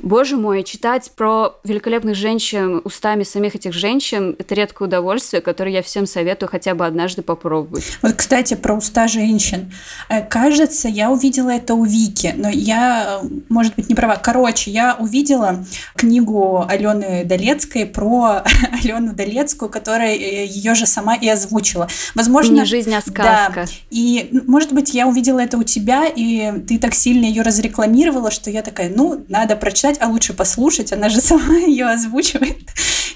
Боже 0.02 0.36
мой, 0.36 0.62
читать 0.62 1.10
про 1.16 1.56
великолепных 1.64 2.14
женщин 2.14 2.80
устами 2.84 3.22
самих 3.22 3.54
этих 3.54 3.72
женщин– 3.72 4.36
это 4.38 4.54
редкое 4.54 4.84
удовольствие, 4.84 5.40
которое 5.40 5.72
я 5.72 5.82
всем 5.82 6.06
советую 6.06 6.48
хотя 6.48 6.74
бы 6.74 6.86
однажды 6.86 7.22
попробовать. 7.22 7.84
Вот, 8.02 8.12
кстати, 8.12 8.54
про 8.54 8.74
уста 8.74 9.08
женщин. 9.08 9.72
Э, 10.08 10.22
кажется, 10.22 10.88
я 10.88 11.10
увидела 11.10 11.50
это 11.50 11.74
у 11.74 11.84
Вики, 11.84 12.34
но 12.36 12.48
я, 12.48 13.20
может 13.48 13.74
быть, 13.76 13.88
не 13.88 13.94
права. 13.94 14.16
Короче, 14.16 14.70
я 14.70 14.96
увидела 14.98 15.64
книгу 15.96 16.64
Алены 16.68 17.24
Долецкой 17.24 17.86
про 17.86 18.42
Алену 18.82 19.14
Долецкую, 19.14 19.70
которая 19.70 20.14
э, 20.14 20.46
ее 20.46 20.74
же 20.74 20.86
сама 20.86 21.14
и 21.14 21.28
озвучила. 21.28 21.88
Возможно, 22.14 22.60
не 22.60 22.64
жизнь, 22.64 22.94
а 22.94 23.00
сказка. 23.00 23.52
Да. 23.54 23.64
И, 23.90 24.28
может 24.46 24.72
быть, 24.72 24.94
я 24.94 25.06
увидела 25.06 25.40
это 25.40 25.58
у 25.58 25.62
тебя, 25.62 26.06
и 26.06 26.52
ты 26.66 26.78
так 26.78 26.94
сильно 26.94 27.24
ее 27.24 27.42
разрекламировала, 27.42 28.30
что 28.30 28.50
я 28.50 28.62
такая, 28.62 28.90
ну, 28.94 29.24
надо 29.28 29.56
прочитать 29.56 29.85
прочитать, 29.86 29.98
а 30.00 30.08
лучше 30.08 30.34
послушать, 30.34 30.92
она 30.92 31.08
же 31.08 31.20
сама 31.20 31.56
ее 31.56 31.86
озвучивает. 31.86 32.56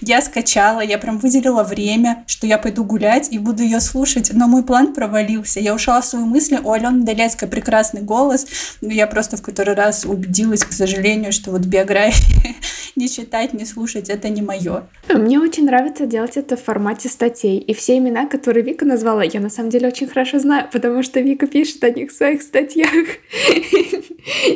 Я 0.02 0.22
скачала, 0.22 0.80
я 0.80 0.96
прям 0.96 1.18
выделила 1.18 1.62
время, 1.62 2.24
что 2.26 2.46
я 2.46 2.56
пойду 2.56 2.84
гулять 2.84 3.28
и 3.30 3.38
буду 3.38 3.62
ее 3.62 3.80
слушать, 3.80 4.30
но 4.32 4.48
мой 4.48 4.62
план 4.62 4.94
провалился. 4.94 5.60
Я 5.60 5.74
ушла 5.74 6.00
в 6.00 6.06
свои 6.06 6.24
мысли, 6.24 6.58
у 6.62 6.72
Алены 6.72 7.04
Долецкой 7.04 7.48
прекрасный 7.48 8.00
голос, 8.00 8.46
но 8.80 8.92
я 8.92 9.06
просто 9.06 9.36
в 9.36 9.42
который 9.42 9.74
раз 9.74 10.06
убедилась, 10.06 10.64
к 10.64 10.72
сожалению, 10.72 11.32
что 11.32 11.50
вот 11.50 11.62
биографии 11.62 12.56
не 13.00 13.08
читать, 13.08 13.52
не 13.54 13.64
слушать, 13.64 14.10
это 14.10 14.28
не 14.28 14.42
мое. 14.42 14.84
Мне 15.08 15.40
очень 15.40 15.64
нравится 15.64 16.06
делать 16.06 16.36
это 16.36 16.56
в 16.56 16.62
формате 16.62 17.08
статей. 17.08 17.58
И 17.58 17.74
все 17.74 17.96
имена, 17.96 18.26
которые 18.26 18.62
Вика 18.62 18.84
назвала, 18.84 19.24
я 19.24 19.40
на 19.40 19.50
самом 19.50 19.70
деле 19.70 19.88
очень 19.88 20.06
хорошо 20.06 20.38
знаю, 20.38 20.68
потому 20.70 21.02
что 21.02 21.20
Вика 21.20 21.46
пишет 21.46 21.82
о 21.82 21.90
них 21.90 22.10
в 22.10 22.14
своих 22.14 22.42
статьях. 22.42 22.92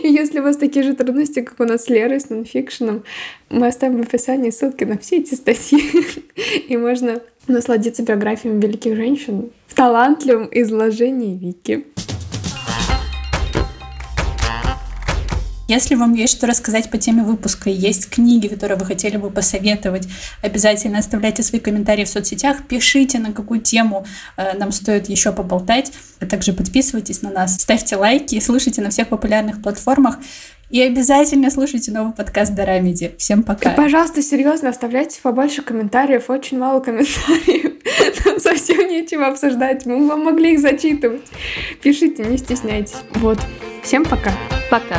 И 0.02 0.08
если 0.08 0.40
у 0.40 0.42
вас 0.42 0.58
такие 0.58 0.84
же 0.84 0.94
трудности, 0.94 1.40
как 1.40 1.58
у 1.58 1.64
нас 1.64 1.84
с 1.84 1.88
Лерой, 1.88 2.20
с 2.20 2.28
нонфикшеном, 2.28 3.02
мы 3.48 3.66
оставим 3.66 4.02
в 4.02 4.06
описании 4.06 4.50
ссылки 4.50 4.84
на 4.84 4.98
все 4.98 5.18
эти 5.18 5.34
статьи. 5.34 5.82
И 6.68 6.76
можно 6.76 7.20
насладиться 7.48 8.02
биографиями 8.02 8.60
великих 8.60 8.94
женщин 8.94 9.50
в 9.66 9.74
талантливом 9.74 10.48
изложении 10.52 11.36
Вики. 11.36 11.86
Если 15.66 15.94
вам 15.94 16.12
есть 16.12 16.36
что 16.36 16.46
рассказать 16.46 16.90
по 16.90 16.98
теме 16.98 17.22
выпуска, 17.22 17.70
есть 17.70 18.10
книги, 18.10 18.48
которые 18.48 18.76
вы 18.76 18.84
хотели 18.84 19.16
бы 19.16 19.30
посоветовать, 19.30 20.06
обязательно 20.42 20.98
оставляйте 20.98 21.42
свои 21.42 21.60
комментарии 21.60 22.04
в 22.04 22.08
соцсетях, 22.08 22.66
пишите, 22.68 23.18
на 23.18 23.32
какую 23.32 23.60
тему 23.60 24.04
э, 24.36 24.58
нам 24.58 24.72
стоит 24.72 25.08
еще 25.08 25.32
поболтать. 25.32 25.92
А 26.20 26.26
также 26.26 26.52
подписывайтесь 26.52 27.22
на 27.22 27.30
нас, 27.30 27.54
ставьте 27.56 27.96
лайки, 27.96 28.38
слушайте 28.40 28.82
на 28.82 28.90
всех 28.90 29.08
популярных 29.08 29.62
платформах. 29.62 30.18
И 30.68 30.82
обязательно 30.82 31.50
слушайте 31.50 31.92
новый 31.92 32.12
подкаст 32.12 32.54
Дорамеди. 32.54 33.14
Всем 33.16 33.42
пока. 33.42 33.72
И, 33.72 33.76
пожалуйста, 33.76 34.22
серьезно, 34.22 34.70
оставляйте 34.70 35.20
побольше 35.22 35.62
комментариев. 35.62 36.28
Очень 36.28 36.58
мало 36.58 36.80
комментариев. 36.80 37.74
Нам 38.26 38.40
совсем 38.40 38.88
нечего 38.88 39.28
обсуждать. 39.28 39.86
Мы 39.86 40.06
вам 40.06 40.24
могли 40.24 40.54
их 40.54 40.60
зачитывать. 40.60 41.22
Пишите, 41.82 42.24
не 42.24 42.38
стесняйтесь. 42.38 42.96
Вот. 43.14 43.38
Всем 43.82 44.04
пока. 44.04 44.32
Пока. 44.70 44.96